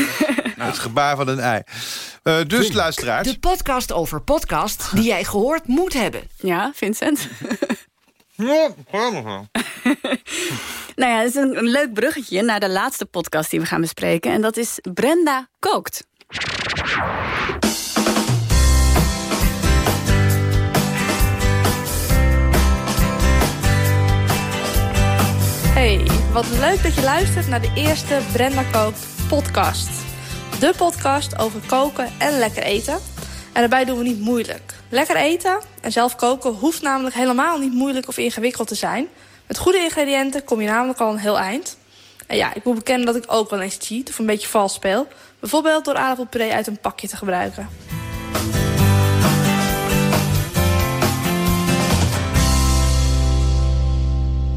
Het 0.57 0.79
gebaar 0.79 1.15
van 1.15 1.27
een 1.27 1.39
ei. 1.39 1.61
Eh, 2.23 2.35
dus 2.47 2.71
luisteraars. 2.71 3.27
De 3.27 3.39
podcast 3.39 3.91
over 3.91 4.21
podcast 4.21 4.89
die 4.95 5.03
jij 5.03 5.23
gehoord 5.23 5.67
moet 5.67 5.93
hebben. 5.93 6.21
Ja, 6.37 6.71
Vincent? 6.75 7.27
Ja, 8.35 8.69
gewoon 8.89 9.13
Nou 10.95 11.11
ja, 11.11 11.17
het 11.17 11.29
is 11.29 11.35
een, 11.35 11.57
een 11.57 11.69
leuk 11.69 11.93
bruggetje 11.93 12.41
naar 12.41 12.59
de 12.59 12.69
laatste 12.69 13.05
podcast 13.05 13.49
die 13.49 13.59
we 13.59 13.65
gaan 13.65 13.81
bespreken. 13.81 14.31
En 14.31 14.41
dat 14.41 14.57
is 14.57 14.79
Brenda 14.93 15.47
Kookt. 15.59 16.07
Hey, 25.73 26.07
wat 26.31 26.47
leuk 26.47 26.83
dat 26.83 26.95
je 26.95 27.01
luistert 27.03 27.47
naar 27.47 27.61
de 27.61 27.71
eerste 27.75 28.19
Brenda 28.31 28.63
Kookt 28.71 29.05
podcast. 29.27 29.89
De 30.59 30.73
podcast 30.77 31.37
over 31.37 31.59
koken 31.67 32.09
en 32.19 32.37
lekker 32.39 32.63
eten. 32.63 33.12
En 33.53 33.59
daarbij 33.59 33.85
doen 33.85 33.97
we 33.97 34.03
niet 34.03 34.19
moeilijk. 34.19 34.73
Lekker 34.89 35.15
eten 35.15 35.59
en 35.81 35.91
zelf 35.91 36.15
koken 36.15 36.53
hoeft 36.53 36.81
namelijk 36.81 37.15
helemaal 37.15 37.57
niet 37.57 37.73
moeilijk 37.73 38.07
of 38.07 38.17
ingewikkeld 38.17 38.67
te 38.67 38.75
zijn. 38.75 39.07
Met 39.47 39.57
goede 39.57 39.77
ingrediënten 39.77 40.43
kom 40.43 40.61
je 40.61 40.67
namelijk 40.67 40.99
al 40.99 41.11
een 41.11 41.17
heel 41.17 41.39
eind. 41.39 41.77
En 42.27 42.37
ja, 42.37 42.53
ik 42.53 42.63
moet 42.63 42.75
bekennen 42.75 43.05
dat 43.05 43.15
ik 43.15 43.23
ook 43.27 43.49
wel 43.49 43.61
eens 43.61 43.77
cheat 43.79 44.09
of 44.09 44.19
een 44.19 44.25
beetje 44.25 44.47
vals 44.47 44.73
speel. 44.73 45.07
Bijvoorbeeld 45.39 45.85
door 45.85 45.95
aardappelpuree 45.95 46.53
uit 46.53 46.67
een 46.67 46.79
pakje 46.79 47.07
te 47.07 47.17
gebruiken. 47.17 47.69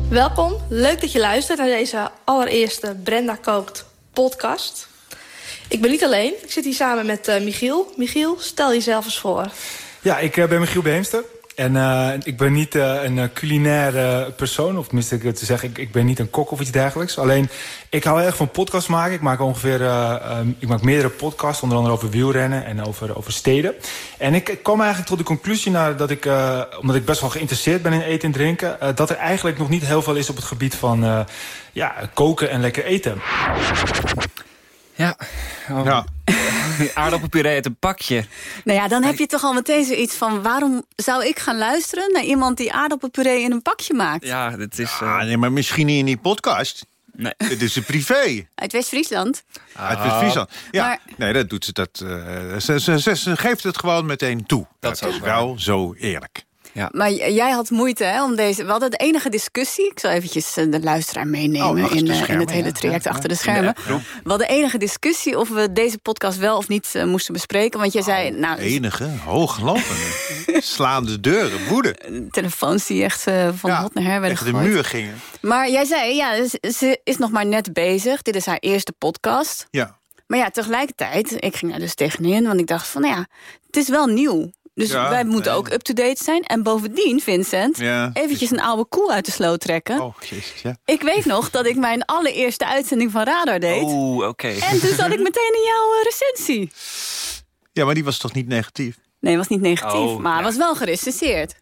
Welkom, 0.09 0.57
leuk 0.69 1.01
dat 1.01 1.13
je 1.13 1.19
luistert 1.19 1.59
naar 1.59 1.67
deze 1.67 2.11
allereerste 2.25 2.97
Brenda 3.05 3.35
Kookt 3.35 3.85
podcast. 4.13 4.89
Ik 5.69 5.81
ben 5.81 5.91
niet 5.91 6.05
alleen, 6.05 6.33
ik 6.43 6.51
zit 6.51 6.64
hier 6.64 6.75
samen 6.75 7.07
met 7.07 7.29
eh, 7.29 7.43
Michiel. 7.43 7.93
Michiel, 7.97 8.37
stel 8.39 8.73
jezelf 8.73 9.05
eens 9.05 9.19
voor. 9.19 9.51
Ja, 10.07 10.19
ik 10.19 10.37
eh, 10.37 10.49
ben 10.49 10.61
Michiel 10.61 10.83
Beemster. 10.83 11.25
En 11.55 11.77
eh, 11.77 12.12
ik 12.23 12.37
ben 12.37 12.53
niet 12.53 12.75
een 12.75 13.33
culinaire 13.33 14.33
persoon. 14.33 14.79
Of 14.79 14.87
tenminste, 14.87 15.14
ik 15.14 15.35
te 15.35 15.45
zeggen, 15.45 15.69
ik, 15.69 15.79
ik 15.79 15.93
ben 15.93 16.07
niet 16.07 16.19
een 16.19 16.31
kok 16.31 16.51
of 16.51 16.61
iets 16.61 16.71
dergelijks. 16.71 17.19
Alleen, 17.19 17.49
ik 17.91 18.05
hou 18.05 18.23
erg 18.23 18.37
van 18.37 18.51
podcast 18.51 18.89
maken. 18.89 19.14
Ik 19.14 19.21
maak 19.21 19.41
ongeveer, 19.41 19.81
eh, 19.81 20.14
ehm, 20.14 20.49
ik 20.59 20.69
maak 20.69 20.83
meerdere 20.83 21.09
podcasts. 21.09 21.62
Onder 21.62 21.77
andere 21.77 21.95
over 21.97 22.11
wielrennen 22.11 22.64
en 22.64 22.85
over, 22.85 23.17
over 23.17 23.33
steden. 23.33 23.75
En 24.19 24.35
ik, 24.35 24.49
ik 24.49 24.62
kwam 24.62 24.79
eigenlijk 24.79 25.09
tot 25.09 25.19
de 25.19 25.25
conclusie 25.25 25.73
naar 25.73 25.97
dat 25.97 26.11
ik, 26.11 26.29
omdat 26.81 26.97
ik 26.97 27.05
best 27.05 27.21
wel 27.21 27.31
geïnteresseerd 27.31 27.83
ben 27.83 27.93
in 27.93 28.01
eten 28.01 28.29
en 28.29 28.35
drinken, 28.35 28.79
dat 28.95 29.11
er 29.11 29.17
eigenlijk 29.17 29.59
nog 29.59 29.69
niet 29.69 29.85
heel 29.85 30.03
veel 30.03 30.14
is 30.14 30.31
op 30.31 30.37
het 30.37 30.45
gebied 30.45 30.75
van 30.75 31.27
ja, 31.73 31.95
koken 32.14 32.51
en 32.51 32.61
lekker 32.61 32.85
eten. 32.85 33.21
Ja. 34.97 35.17
ja. 35.69 36.05
Aardappelpuree 36.95 37.55
uit 37.55 37.67
een 37.67 37.77
pakje. 37.79 38.25
Nou 38.65 38.79
ja, 38.79 38.89
dan 38.89 39.03
heb 39.03 39.19
je 39.19 39.27
toch 39.27 39.43
al 39.43 39.53
meteen 39.53 39.85
zoiets 39.85 40.15
van... 40.15 40.43
waarom 40.43 40.85
zou 40.97 41.27
ik 41.27 41.39
gaan 41.39 41.59
luisteren 41.59 42.13
naar 42.13 42.23
iemand 42.25 42.57
die 42.57 42.73
aardappelpuree 42.73 43.43
in 43.43 43.53
een 43.53 43.63
pakje 43.63 43.95
maakt? 43.95 44.27
Ja, 44.27 44.57
dit 44.57 44.79
is... 44.79 44.91
Ah, 45.01 45.23
nee, 45.23 45.37
maar 45.37 45.53
misschien 45.53 45.87
niet 45.87 45.99
in 45.99 46.05
die 46.05 46.17
podcast. 46.17 46.87
Nee. 47.13 47.35
Dit 47.37 47.63
is 47.63 47.77
een 47.77 47.85
privé. 47.85 48.47
Uit 48.55 48.73
West-Friesland? 48.73 49.45
Uit 49.73 49.99
West-Friesland. 49.99 50.51
Ja, 50.71 50.87
Maar- 50.87 51.01
nee, 51.17 51.33
dat 51.33 51.49
doet 51.49 51.65
ze. 51.65 51.73
Dat, 51.73 52.01
eh, 52.05 52.57
ze, 52.57 52.81
ze, 52.81 53.01
ze, 53.01 53.17
ze 53.17 53.37
geeft 53.37 53.63
het 53.63 53.79
gewoon 53.79 54.07
meteen 54.07 54.47
toe. 54.47 54.67
Dat, 54.81 54.93
is 54.93 55.01
is 55.01 55.21
wel 55.21 55.55
zo 55.59 55.95
eerlijk. 55.95 56.45
Ja. 56.77 56.89
Maar 56.93 57.12
jij 57.12 57.51
had 57.51 57.70
moeite 57.70 58.05
hè, 58.05 58.24
om 58.24 58.37
deze... 58.37 58.64
We 58.64 58.70
hadden 58.70 58.91
de 58.91 58.97
enige 58.97 59.29
discussie... 59.31 59.91
Ik 59.91 59.99
zal 60.01 60.11
eventjes 60.11 60.57
eh, 60.57 60.70
de 60.70 60.81
luisteraar 60.81 61.27
meenemen... 61.27 61.68
Oh, 61.85 61.95
in, 61.95 62.05
de 62.05 62.12
eh, 62.12 62.29
in 62.29 62.39
het 62.39 62.51
hele 62.51 62.72
traject 62.72 63.05
Ja, 63.05 63.11
achter 63.11 63.29
de 63.29 63.35
schermen. 63.35 63.74
De. 63.87 63.99
We 64.22 64.29
hadden 64.31 64.49
enige 64.49 64.79
discussie 64.79 65.39
of 65.39 65.49
we 65.49 65.72
deze 65.72 65.99
podcast 65.99 66.39
wel 66.39 66.57
of 66.57 66.68
niet 66.68 66.91
eh, 66.95 67.05
moesten 67.05 67.33
bespreken. 67.33 67.81
Want 67.81 67.93
jij 67.93 68.03
zei... 68.03 68.31
Nou, 68.31 68.59
Enige, 68.59 69.11
hooglopende, 69.24 70.05
slaande 70.77 71.20
deuren, 71.20 71.66
woede. 71.68 71.97
telefoons 72.31 72.87
die 72.87 73.05
echt 73.05 73.22
van 73.55 73.70
hot 73.70 73.95
naar 73.95 74.05
her 74.05 74.20
werden 74.20 74.39
Tegen 74.39 74.53
de 74.53 74.59
muur 74.61 74.85
gingen. 74.85 75.20
Maar 75.41 75.70
jij 75.70 75.85
zei, 75.85 76.14
ja, 76.14 76.47
ze- 76.49 76.72
ze 76.79 77.01
is 77.05 77.16
nog 77.16 77.31
maar 77.31 77.47
net 77.47 77.72
bezig. 77.72 78.22
Dit 78.22 78.37
is 78.37 78.47
haar 78.47 78.59
eerste 78.61 78.93
podcast. 78.99 79.66
Ja. 79.70 79.99
Maar 80.27 80.39
ja, 80.39 80.51
tegelijkertijd, 80.51 81.35
ik 81.45 81.57
ging 81.57 81.70
daar 81.70 81.81
dus 81.81 81.95
tegenin... 81.95 82.47
want 82.47 82.61
ik 82.61 82.66
dacht 82.66 82.87
van, 82.89 83.03
nou 83.03 83.14
ja, 83.14 83.27
het 83.66 83.77
is 83.77 83.89
wel 83.89 84.07
nieuw. 84.07 84.51
Dus 84.77 84.91
Ja, 84.91 85.09
wij 85.11 85.24
moeten 85.24 85.51
nee. 85.51 85.61
ook 85.61 85.70
up-to-date 85.72 86.24
zijn. 86.24 86.43
En 86.43 86.62
bovendien, 86.62 87.20
Vincent, 87.20 87.79
Ja. 87.79 88.11
eventjes 88.12 88.51
een 88.51 88.61
oude 88.61 88.85
koe 88.85 89.12
uit 89.12 89.24
de 89.24 89.33
sloot 89.33 89.61
trekken. 89.61 90.01
Oh, 90.01 90.14
jezus, 90.20 90.62
ja. 90.62 90.77
Ik 90.85 91.03
weet 91.03 91.24
nog 91.24 91.51
dat 91.51 91.66
ik 91.66 91.77
mijn 91.77 92.05
allereerste 92.05 92.66
uitzending 92.66 93.11
van 93.11 93.22
Radar 93.24 93.59
deed. 93.61 93.83
Oeh, 93.83 94.29
oké. 94.29 94.49
En 94.49 94.81
toen 94.81 94.95
zat 94.95 95.12
ik 95.12 95.20
meteen 95.20 95.53
in 95.55 95.64
jouw 95.66 95.93
eh, 95.99 96.03
recensie. 96.05 96.70
Ja, 97.72 97.85
maar 97.85 97.95
die 97.95 98.05
was 98.05 98.18
toch 98.18 98.33
niet 98.33 98.49
negatief? 98.49 98.97
Nee, 99.20 99.37
was 99.37 99.49
niet 99.49 99.61
negatief, 99.61 99.95
Oh, 100.01 100.18
maar 100.18 100.37
ja. 100.39 100.43
was 100.43 100.57
wel 100.57 100.74
gerecenseerd. 100.74 101.55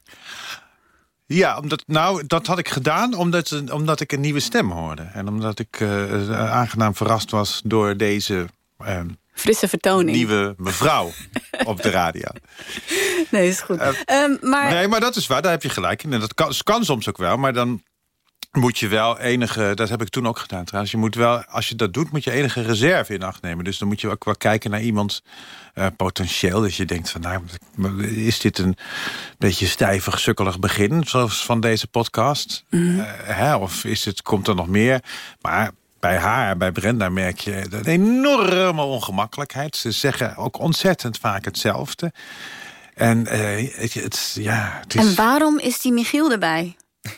Ja, 1.27 1.59
omdat, 1.59 1.83
nou, 1.87 2.27
dat 2.27 2.47
had 2.47 2.59
ik 2.59 2.69
gedaan 2.69 3.15
omdat, 3.15 3.71
omdat 3.73 4.01
ik 4.01 4.13
een 4.13 4.21
nieuwe 4.21 4.41
stem 4.41 4.71
hoorde. 4.71 5.03
En 5.03 5.29
omdat 5.29 5.59
ik 5.59 5.81
eh, 5.81 6.51
aangenaam 6.53 6.95
verrast 6.95 7.31
was 7.31 7.61
door 7.65 7.97
deze 7.97 8.47
eh, 8.79 9.01
Frisse 9.35 9.69
vertoning. 9.69 10.17
nieuwe 10.17 10.55
mevrouw 10.57 11.13
op 11.65 11.83
de 11.83 11.91
radio. 11.91 12.29
Nee, 13.31 13.49
is 13.49 13.61
goed. 13.61 13.79
Ehm, 14.05 14.37
maar 14.41 14.73
Nee, 14.73 14.89
maar 14.89 15.01
dat 15.01 15.17
is 15.17 15.27
waar, 15.27 15.43
daar 15.43 15.51
heb 15.51 15.63
je 15.63 15.69
gelijk 15.69 16.03
in. 16.03 16.13
En 16.13 16.21
dat 16.21 16.35
kan, 16.35 16.53
kan 16.63 16.85
soms 16.85 17.09
ook 17.09 17.17
wel, 17.17 17.37
maar 17.37 17.53
dan 17.53 17.83
moet 18.53 18.79
je 18.79 18.89
wel 18.89 19.19
enige... 19.19 19.73
Dat 19.75 19.89
heb 19.89 20.03
ik 20.03 20.09
toen 20.09 20.27
ook 20.27 20.39
gedaan 20.39 20.65
trouwens. 20.65 20.93
Je 20.93 20.99
moet 20.99 21.15
wel, 21.15 21.45
als 21.45 21.69
je 21.69 21.75
dat 21.75 21.93
doet, 21.93 22.11
moet 22.13 22.25
je 22.25 22.31
enige 22.31 22.63
reserve 22.63 23.15
in 23.15 23.23
acht 23.23 23.43
nemen. 23.43 23.65
Dus 23.65 23.79
dan 23.79 23.89
moet 23.89 24.01
je 24.01 24.09
ook 24.09 24.25
wel 24.25 24.37
kijken 24.37 24.71
naar 24.71 24.83
iemands 24.83 25.23
eh, 25.75 25.87
potentieel. 25.97 26.61
Dat 26.61 26.75
je 26.75 26.85
denkt 26.85 27.11
van, 27.11 27.21
nou, 27.21 27.43
is 28.05 28.39
dit 28.39 28.59
een 28.59 28.77
beetje 29.39 29.67
stijvig, 29.67 30.21
sukkelig 30.21 30.59
begin... 30.59 31.05
zoals 31.07 31.45
van 31.45 31.61
deze 31.61 31.87
podcast? 31.87 32.65
Mhm. 32.71 33.01
Eh, 33.01 33.07
hè, 33.37 33.55
of 33.55 33.85
is 33.85 34.05
het, 34.05 34.23
komt 34.23 34.49
er 34.49 34.55
nog 34.55 34.69
meer? 34.69 35.03
Maar 35.41 35.71
bij 36.05 36.19
haar, 36.19 36.57
bij 36.57 36.73
Brenda, 36.73 37.09
merk 37.09 37.39
je 37.39 37.67
een 37.71 37.85
enorme 37.85 38.83
ongemakkelijkheid. 38.83 39.77
Ze 39.77 39.91
zeggen 39.91 40.37
ook 40.37 40.59
ontzettend 40.59 41.19
vaak 41.19 41.45
hetzelfde. 41.45 42.13
En 42.95 43.27
eh, 43.27 43.73
het, 43.75 43.95
het, 43.95 44.37
ja, 44.41 44.79
het 44.81 44.95
is... 44.95 45.01
En 45.01 45.15
waarom 45.15 45.59
is 45.59 45.81
die 45.81 45.93
Michiel 45.93 46.33
erbij? 46.33 46.77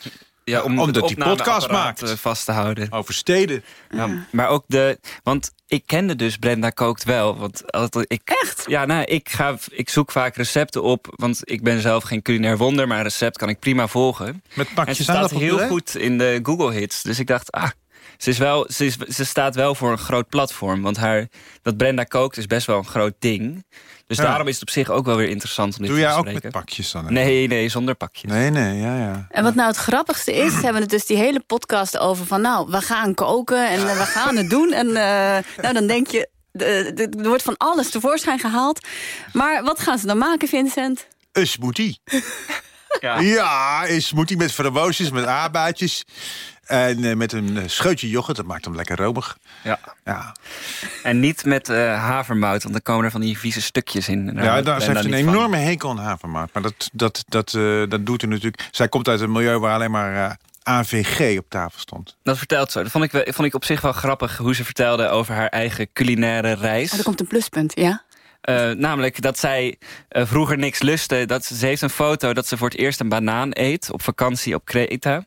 Ja, 0.45 0.63
om 0.63 0.79
Omdat 0.79 0.95
het 0.95 1.07
die 1.07 1.17
podcast 1.17 1.65
opnameapparaat, 1.65 2.01
maakt. 2.01 2.03
eh, 2.03 2.17
vast 2.17 2.45
te 2.45 2.53
houden. 2.53 2.93
Over 2.93 3.15
steden. 3.15 3.65
Ja, 3.91 4.09
maar 4.31 4.49
ook 4.49 4.65
de... 4.67 4.99
Want 5.23 5.51
ik 5.67 5.83
kende 5.87 6.17
dus 6.17 6.37
Brenda 6.37 6.71
Kookt 6.71 7.05
wel. 7.05 7.37
Want 7.37 7.63
ik, 8.07 8.21
Echt? 8.25 8.65
Ja, 8.67 8.85
nou, 8.85 9.05
ik, 9.05 9.29
ga, 9.29 9.57
ik 9.71 9.89
zoek 9.91 10.13
vaak 10.13 10.37
recepten 10.37 10.83
op. 10.83 11.07
Want 11.17 11.41
ik 11.43 11.63
ben 11.63 11.81
zelf 11.81 12.03
geen 12.03 12.23
culinair 12.23 12.57
wonder. 12.57 12.87
Maar 12.87 12.97
een 12.97 13.03
recept 13.03 13.39
kan 13.39 13.49
ik 13.49 13.59
prima 13.59 13.89
volgen. 13.89 14.43
Met 14.55 14.69
en 14.69 14.75
pakjes 14.75 14.97
ze 14.97 15.03
staat 15.03 15.31
heel 15.31 15.59
goed 15.59 15.97
in 15.97 16.19
de 16.19 16.41
Google 16.43 16.73
Hits. 16.73 17.03
Dus 17.03 17.19
ik 17.19 17.27
dacht, 17.27 17.53
ah, 17.53 17.71
ze, 18.19 18.31
is 18.31 18.39
wel, 18.39 18.67
ze, 18.73 18.85
is, 18.87 18.97
ze 18.97 19.25
staat 19.25 19.55
wel 19.55 19.75
voor 19.75 19.91
een 19.91 19.99
groot 19.99 20.29
platform. 20.29 20.83
Want 20.83 20.97
haar, 20.97 21.27
dat 21.63 21.77
Brenda 21.77 22.05
kookt 22.05 22.37
is 22.37 22.47
best 22.47 22.67
wel 22.67 22.79
een 22.79 22.87
groot 22.87 23.15
ding. 23.19 23.65
Dus 24.07 24.17
Ja. 24.17 24.23
daarom 24.25 24.47
is 24.49 24.53
het 24.55 24.63
op 24.63 24.71
zich 24.71 24.91
ook 24.91 25.05
wel 25.07 25.17
weer 25.17 25.29
interessant 25.29 25.73
om 25.75 25.79
dit 25.81 25.87
Doe 25.91 25.97
te 25.97 26.03
jij 26.03 26.11
ook 26.15 26.23
bespreken. 26.25 26.51
met 26.53 26.61
pakjes 26.65 26.91
dan? 26.91 27.13
Nee, 27.13 27.47
nee, 27.47 27.69
zonder 27.69 27.95
pakjes. 27.95 28.31
Nee, 28.31 28.51
nee, 28.51 28.79
ja, 28.79 28.97
ja. 28.99 29.27
En 29.31 29.43
wat 29.45 29.55
nou 29.55 29.69
het 29.69 29.77
grappigste 29.77 30.33
is, 30.33 30.53
hebben 30.53 30.73
we 30.73 30.81
het 30.81 30.91
dus 30.91 31.07
die 31.07 31.17
hele 31.17 31.41
podcast 31.41 31.99
over 31.99 32.27
van... 32.27 32.41
nou, 32.41 32.71
we 32.71 32.81
gaan 32.81 33.15
koken 33.15 33.69
en 33.69 33.79
eh, 33.89 33.97
we 33.99 34.05
gaan 34.07 34.37
het 34.37 34.51
doen. 34.51 34.73
En 34.73 34.87
eh, 34.87 35.45
nou, 35.63 35.75
dan 35.75 35.87
denk 35.87 36.07
je, 36.07 36.29
er 36.53 37.29
wordt 37.29 37.43
van 37.43 37.57
alles 37.57 37.91
tevoorschijn 37.91 38.39
gehaald. 38.39 38.87
Maar 39.33 39.63
wat 39.65 39.81
gaan 39.81 39.99
ze 39.99 40.07
dan 40.07 40.19
maken, 40.19 40.49
Vincent? 40.49 41.07
Een 41.33 41.47
smoothie. 41.47 42.01
Ja. 43.01 43.21
Ja, 43.21 43.89
een 43.89 44.03
smoothie 44.03 44.37
met 44.37 44.53
framboosjes, 44.53 45.11
met 45.11 45.25
aardbeidjes. 45.25 46.05
En 46.67 47.05
eh, 47.05 47.17
met 47.17 47.33
een 47.33 47.57
eh, 47.57 47.63
scheutje 47.67 48.09
yoghurt, 48.09 48.37
dat 48.37 48.47
maakt 48.47 48.65
hem 48.65 48.75
lekker 48.77 48.97
romig. 48.97 49.39
Ja. 49.65 49.79
Ja, 50.05 50.35
En 51.03 51.21
niet 51.21 51.45
met 51.45 51.69
eh, 51.69 51.77
havermout, 52.03 52.63
want 52.63 52.75
dan 52.75 52.83
komen 52.83 53.05
er 53.05 53.11
van 53.11 53.21
die 53.21 53.39
vieze 53.39 53.63
stukjes 53.63 54.09
in. 54.09 54.31
Ja 54.35 54.63
daar, 54.63 54.81
ze 54.81 54.87
heeft 54.93 55.05
een 55.05 55.11
van. 55.25 55.35
enorme 55.35 55.57
hekel 55.57 55.91
aan 55.91 55.99
havermout. 55.99 56.51
Maar 56.53 56.63
dat, 56.63 56.91
dat, 56.93 57.25
dat, 57.29 57.55
eh, 57.55 57.83
dat 57.89 58.07
doet 58.07 58.23
er 58.23 58.29
natuurlijk... 58.29 58.69
Zij 58.71 58.89
komt 58.89 59.09
uit 59.09 59.21
een 59.21 59.33
milieu 59.33 59.59
waar 59.59 59.75
alleen 59.75 59.91
maar 59.91 60.25
eh, 60.25 60.35
AVG 60.63 61.39
op 61.39 61.47
tafel 61.49 61.81
stond. 61.81 62.17
Dat 62.23 62.39
vertelt 62.39 62.73
ze. 62.73 62.83
Dat 62.83 62.91
vond 62.91 63.05
ik, 63.05 63.11
wel- 63.13 63.25
vond 63.27 63.49
ik 63.49 63.55
op 63.55 63.65
zich 63.65 63.81
wel 63.81 63.93
grappig 63.93 64.37
hoe 64.37 64.55
ze 64.55 64.65
vertelde 64.65 65.09
over 65.09 65.35
haar 65.35 65.49
eigen 65.49 65.93
culinaire 65.93 66.53
reis. 66.53 66.93
Oh, 66.93 66.99
er 66.99 67.05
komt 67.05 67.21
een 67.21 67.27
pluspunt, 67.27 67.73
ja? 67.77 68.05
Eh, 68.41 68.71
namelijk 68.71 69.21
dat 69.23 69.39
zij 69.39 69.79
vroeger 70.11 70.59
niks 70.59 70.83
lustte. 70.83 71.25
Dat 71.27 71.45
ze, 71.45 71.57
ze 71.57 71.67
heeft 71.67 71.83
een 71.83 71.91
foto 71.91 72.33
dat 72.33 72.47
ze 72.47 72.57
voor 72.57 72.69
het 72.69 72.79
eerst 72.79 73.01
een 73.01 73.09
banaan 73.09 73.49
eet 73.53 73.91
op 73.93 74.03
vakantie 74.03 74.55
op 74.55 74.65
Kreta. 74.65 75.25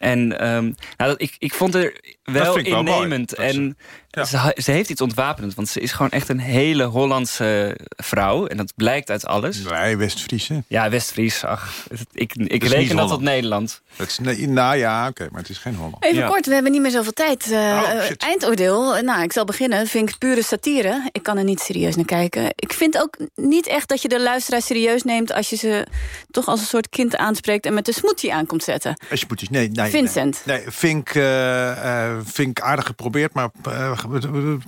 En 0.00 0.38
ehm, 0.38 0.62
nou, 0.96 1.10
dat, 1.10 1.20
ik, 1.20 1.34
ik 1.38 1.54
vond 1.54 1.74
er 1.74 2.00
wel 2.22 2.52
vind 2.52 2.66
ik 2.66 2.72
wel 2.72 2.82
mooi, 2.82 2.96
innemend. 2.96 3.28
dat 3.28 3.38
en 3.38 3.76
ze, 4.12 4.54
ze 4.62 4.70
heeft 4.70 4.90
iets 4.90 5.00
ontwapenend. 5.00 5.54
Want 5.54 5.68
ze 5.68 5.80
is 5.80 5.92
gewoon 5.92 6.10
echt 6.10 6.28
een 6.28 6.38
hele 6.38 6.84
Hollandse 6.84 7.76
vrouw. 7.96 8.46
En 8.46 8.56
dat 8.56 8.72
blijkt 8.76 9.10
uit 9.10 9.26
alles. 9.26 9.62
Nee, 9.62 9.96
West-Friese. 9.96 10.62
Ja, 10.66 10.90
West-Fries. 10.90 11.44
Ach, 11.44 11.86
ik, 12.12 12.34
ik 12.34 12.64
reken 12.64 12.96
dat 12.96 13.08
tot. 13.08 13.20
Nederland. 13.20 13.80
Dat 13.96 14.06
is, 14.06 14.18
nee, 14.18 14.48
nou 14.48 14.76
ja, 14.76 15.08
oké, 15.08 15.28
maar 15.30 15.40
het 15.40 15.50
is 15.50 15.58
geen 15.58 15.74
Holland. 15.74 16.04
Even 16.04 16.18
Ja. 16.18 16.28
kort, 16.28 16.46
we 16.46 16.54
hebben 16.54 16.72
niet 16.72 16.80
meer 16.80 16.90
zoveel 16.90 17.12
tijd. 17.12 17.46
Oh, 17.50 18.02
shit. 18.02 18.22
eindoordeel, 18.22 19.02
nou, 19.02 19.22
ik 19.22 19.32
zal 19.32 19.44
beginnen. 19.44 19.86
Vind 19.86 20.08
ik 20.08 20.18
pure 20.18 20.42
satire. 20.42 21.08
Ik 21.12 21.22
kan 21.22 21.36
er 21.38 21.44
niet 21.44 21.60
serieus 21.60 21.96
naar 21.96 22.04
kijken. 22.04 22.44
Ik 22.56 22.72
vind 22.72 22.98
ook 22.98 23.16
niet 23.34 23.66
echt 23.66 23.88
dat 23.88 24.02
je 24.02 24.08
de 24.08 24.20
luisteraar 24.20 24.62
serieus 24.62 25.02
neemt... 25.02 25.32
als 25.32 25.50
je 25.50 25.56
ze 25.56 25.86
toch 26.30 26.46
als 26.46 26.60
een 26.60 26.66
soort 26.66 26.88
kind 26.88 27.16
aanspreekt... 27.16 27.66
en 27.66 27.74
met 27.74 27.84
de 27.84 27.92
smoothie 27.92 28.34
aankomt 28.34 28.62
zetten. 28.64 28.96
Smoothies, 29.12 29.48
nee, 29.48 29.68
nee. 29.68 29.89
Vincent. 29.90 30.42
Nee, 30.44 30.62
ik, 30.80 31.14
eh, 31.14 32.16
eh, 32.16 32.50
aardig 32.54 32.86
geprobeerd, 32.86 33.34
maar 33.34 33.50
eh, 33.62 33.92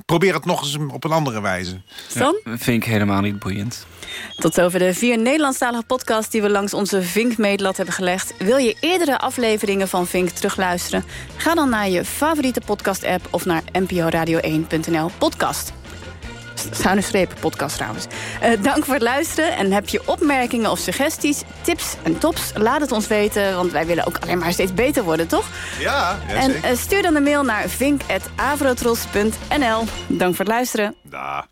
probeer 0.06 0.34
het 0.34 0.44
nog 0.44 0.62
eens 0.62 0.78
op 0.92 1.04
een 1.04 1.12
andere 1.12 1.40
wijze. 1.40 1.80
Stan? 2.08 2.40
vind 2.44 2.82
ik 2.82 2.90
helemaal 2.90 3.20
niet 3.20 3.38
boeiend. 3.38 3.86
Tot 4.36 4.60
over 4.60 4.78
de 4.78 4.94
vier 4.94 5.18
Nederlandstalige 5.18 5.84
podcasts... 5.86 6.30
die 6.30 6.42
we 6.42 6.50
langs 6.50 6.74
onze 6.74 7.02
Vink-meetlat 7.02 7.76
hebben 7.76 7.94
gelegd. 7.94 8.34
Wil 8.38 8.56
je 8.56 8.76
eerdere 8.80 9.18
afleveringen 9.18 9.88
van 9.88 10.06
Vink 10.06 10.28
terugluisteren? 10.28 11.04
Ga 11.36 11.54
dan 11.54 11.68
naar 11.68 11.88
je 11.88 12.04
favoriete 12.04 12.60
podcast-app... 12.60 13.28
of 13.30 13.44
naar 13.44 13.62
nporadio1.nl 13.78 15.10
podcast. 15.18 15.72
Schuine 16.70 17.00
strepen 17.00 17.36
podcast 17.40 17.76
trouwens. 17.76 18.06
Eh, 18.40 18.50
dank 18.62 18.84
voor 18.84 18.94
het 18.94 19.02
luisteren. 19.02 19.56
En 19.56 19.72
heb 19.72 19.88
je 19.88 20.02
opmerkingen 20.04 20.70
of 20.70 20.78
suggesties, 20.78 21.42
tips 21.60 21.94
en 22.02 22.18
tops? 22.18 22.52
Laat 22.54 22.80
het 22.80 22.92
ons 22.92 23.06
weten, 23.06 23.54
want 23.54 23.72
wij 23.72 23.86
willen 23.86 24.06
ook 24.06 24.18
alleen 24.20 24.38
maar 24.38 24.52
steeds 24.52 24.74
beter 24.74 25.02
worden, 25.02 25.26
toch? 25.26 25.48
Ja, 25.78 26.18
ja 26.28 26.34
en 26.34 26.62
eh, 26.62 26.76
stuur 26.76 27.02
dan 27.02 27.14
een 27.14 27.22
mail 27.22 27.42
naar 27.42 27.68
vink.avrotros.nl. 27.68 29.84
Dank 30.06 30.34
voor 30.34 30.44
het 30.44 30.54
luisteren. 30.54 30.94
Da. 31.02 31.50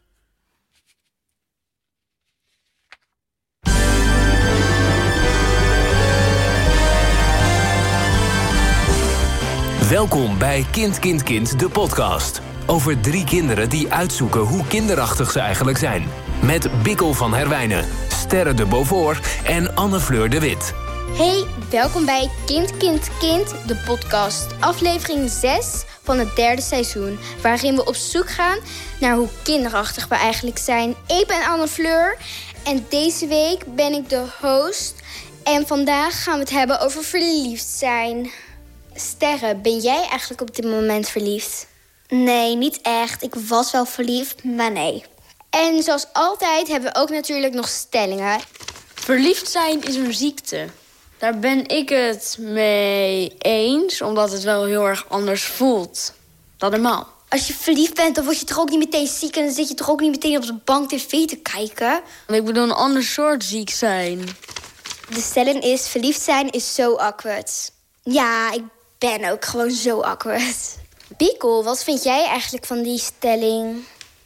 Welkom 9.91 10.39
bij 10.39 10.67
Kind, 10.71 10.99
Kind, 10.99 11.23
Kind, 11.23 11.59
de 11.59 11.69
podcast. 11.69 12.50
Over 12.71 13.01
drie 13.01 13.25
kinderen 13.25 13.69
die 13.69 13.93
uitzoeken 13.93 14.41
hoe 14.41 14.67
kinderachtig 14.67 15.31
ze 15.31 15.41
eigenlijk 15.41 15.79
zijn. 15.79 16.09
Met 16.43 16.83
Bikkel 16.83 17.15
van 17.15 17.35
Herwijnen, 17.35 17.89
Sterre 18.09 18.55
de 18.55 18.67
Beaufort 18.67 19.27
en 19.45 19.75
Anne 19.75 20.01
Fleur 20.01 20.31
de 20.31 20.41
Wit. 20.41 20.73
Hey, 21.17 21.45
welkom 21.71 22.05
bij 22.05 22.31
Kind, 22.47 22.77
Kind, 22.77 23.09
Kind, 23.19 23.55
de 23.67 23.77
podcast. 23.87 24.47
Aflevering 24.61 25.31
6 25.31 25.85
van 26.03 26.19
het 26.19 26.37
derde 26.37 26.63
seizoen. 26.63 27.19
Waarin 27.43 27.77
we 27.77 27.85
op 27.85 27.95
zoek 27.95 28.31
gaan 28.31 28.59
naar 29.01 29.15
hoe 29.15 29.29
kinderachtig 29.43 30.09
we 30.09 30.15
eigenlijk 30.15 30.59
zijn. 30.59 30.91
Ik 31.07 31.25
ben 31.27 31.47
Anne 31.47 31.69
Fleur 31.69 32.17
en 32.65 32.87
deze 32.89 33.27
week 33.27 33.75
ben 33.75 33.93
ik 33.93 34.09
de 34.09 34.25
host. 34.41 34.95
En 35.43 35.67
vandaag 35.67 36.23
gaan 36.23 36.35
we 36.35 36.41
het 36.41 36.51
hebben 36.51 36.81
over 36.81 37.03
verliefd 37.03 37.67
zijn. 37.67 38.31
Sterre, 38.95 39.57
ben 39.57 39.79
jij 39.79 40.07
eigenlijk 40.11 40.41
op 40.41 40.57
dit 40.57 40.65
moment 40.65 41.09
verliefd? 41.09 41.69
Nee, 42.11 42.57
niet 42.57 42.81
echt. 42.83 43.23
Ik 43.23 43.35
was 43.35 43.71
wel 43.71 43.85
verliefd, 43.85 44.45
maar 44.45 44.73
nee. 44.73 45.05
En 45.51 45.83
zoals 45.83 46.07
altijd 46.13 46.69
hebben 46.69 46.93
we 46.93 46.99
ook 46.99 47.11
natuurlijk 47.11 47.55
nog 47.55 47.69
stellingen. 47.69 48.41
Verliefd 48.95 49.51
zijn 49.51 49.83
is 49.83 49.97
een 49.97 50.15
ziekte. 50.15 50.69
Daar 51.19 51.39
ben 51.39 51.69
ik 51.69 51.89
het 51.89 52.37
mee 52.41 53.35
eens, 53.39 54.03
omdat 54.03 54.33
het 54.33 54.43
wel 54.43 54.65
heel 54.65 54.87
erg 54.87 55.09
anders 55.09 55.45
voelt 55.45 56.13
dan 56.57 56.71
normaal. 56.71 57.09
Als 57.29 57.47
je 57.47 57.55
verliefd 57.55 57.95
bent, 57.95 58.15
dan 58.15 58.25
word 58.25 58.39
je 58.39 58.45
toch 58.45 58.59
ook 58.59 58.71
niet 58.71 58.79
meteen 58.79 59.07
ziek... 59.07 59.37
en 59.37 59.45
dan 59.45 59.55
zit 59.55 59.69
je 59.69 59.75
toch 59.75 59.91
ook 59.91 60.01
niet 60.01 60.11
meteen 60.11 60.37
op 60.37 60.47
de 60.47 60.59
bank 60.65 60.89
tv 60.89 61.27
te 61.27 61.37
kijken? 61.37 62.01
Ik 62.27 62.45
bedoel 62.45 62.63
een 62.63 62.73
ander 62.73 63.05
soort 63.05 63.45
ziek 63.45 63.71
zijn. 63.71 64.29
De 65.09 65.21
stelling 65.21 65.63
is, 65.63 65.89
verliefd 65.89 66.21
zijn 66.21 66.51
is 66.51 66.75
zo 66.75 66.95
awkward. 66.95 67.73
Ja, 68.03 68.53
ik 68.53 68.63
ben 68.99 69.31
ook 69.31 69.45
gewoon 69.45 69.71
zo 69.71 70.01
awkward. 70.01 70.79
Bikkel, 71.17 71.65
wat 71.65 71.85
vind 71.85 72.03
jij 72.03 72.27
eigenlijk 72.27 72.67
van 72.67 72.83
die 72.83 72.99
stelling? 72.99 73.85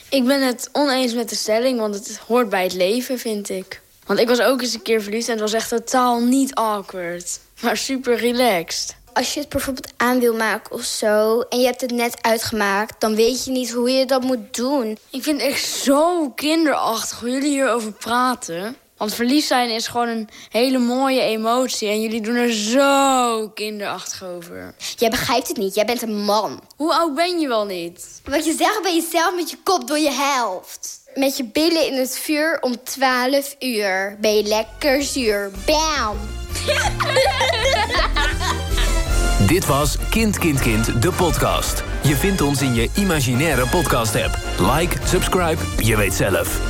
Ik 0.09 0.25
ben 0.25 0.43
het 0.47 0.69
oneens 0.73 1.15
met 1.15 1.29
de 1.29 1.35
stelling, 1.35 1.79
want 1.79 1.95
het 1.95 2.19
hoort 2.27 2.49
bij 2.49 2.63
het 2.63 2.73
leven, 2.73 3.19
vind 3.19 3.49
ik. 3.49 3.83
Want 4.07 4.19
ik 4.19 4.29
was 4.29 4.41
ook 4.41 4.61
eens 4.61 4.75
een 4.75 4.83
keer 4.83 5.03
verliefd 5.03 5.27
en 5.27 5.33
het 5.33 5.43
was 5.43 5.53
echt 5.53 5.69
totaal 5.69 6.21
niet 6.21 6.55
awkward. 6.55 7.41
Maar 7.61 7.77
super 7.77 8.17
relaxed. 8.17 8.97
Als 9.13 9.35
je 9.35 9.41
het 9.41 9.49
bijvoorbeeld 9.49 9.93
aan 9.97 10.21
wil 10.21 10.35
maken 10.35 10.73
of 10.73 10.83
zo... 10.83 11.41
en 11.41 11.59
je 11.59 11.67
hebt 11.67 11.81
het 11.81 11.91
net 11.91 12.17
uitgemaakt... 12.21 13.01
dan 13.01 13.15
weet 13.15 13.45
je 13.45 13.51
niet 13.51 13.73
hoe 13.73 13.91
je 13.91 14.07
dat 14.07 14.23
moet 14.23 14.55
doen. 14.57 14.99
Ik 15.11 15.23
vind 15.23 15.41
het 15.41 15.51
echt 15.51 15.65
zo 15.65 16.31
kinderachtig 16.31 17.21
hoe 17.21 17.31
jullie 17.31 17.51
hierover 17.51 17.93
praten. 17.93 18.77
Want 18.97 19.15
verliefd 19.15 19.47
zijn 19.47 19.71
is 19.71 19.87
gewoon 19.87 20.09
een 20.09 20.29
hele 20.51 20.79
mooie 20.79 21.21
emotie. 21.21 21.89
En 21.89 22.03
jullie 22.03 22.21
doen 22.21 22.35
er 22.35 22.53
zo 22.53 23.49
kinderachtig 23.55 24.25
over. 24.25 24.75
Jij 24.97 25.11
begrijpt 25.11 25.49
het 25.49 25.57
niet, 25.57 25.75
jij 25.75 25.85
bent 25.85 26.03
een 26.03 26.25
man. 26.25 26.61
Hoe 26.77 26.95
oud 26.95 27.15
ben 27.15 27.41
je 27.41 27.49
wel 27.49 27.65
niet? 27.65 28.21
Wat 28.25 28.45
je 28.45 28.55
zegt 28.59 28.83
ben 28.83 28.95
je 28.95 29.09
zelf 29.11 29.35
met 29.35 29.51
je 29.51 29.57
kop 29.63 29.89
door 29.89 29.99
je 29.99 30.11
helft. 30.11 31.01
Met 31.15 31.37
je 31.37 31.45
billen 31.45 31.87
in 31.87 31.95
het 31.95 32.19
vuur 32.19 32.59
om 32.61 32.83
12 32.83 33.57
uur. 33.59 34.17
Ben 34.21 34.37
je 34.37 34.43
lekker 34.43 35.03
zuur. 35.03 35.51
Bam! 35.67 36.17
Dit 39.47 39.67
was 39.67 39.97
Kind, 40.11 40.39
Kind, 40.39 40.61
Kind, 40.61 41.03
de 41.03 41.13
podcast. 41.13 41.83
Je 42.03 42.17
vindt 42.17 42.41
ons 42.41 42.63
in 42.63 42.75
je 42.75 42.91
imaginaire 42.95 43.67
podcast-app. 43.67 44.39
Like, 44.59 44.97
subscribe, 45.05 45.63
je 45.83 45.97
weet 45.97 46.15
zelf. 46.15 46.61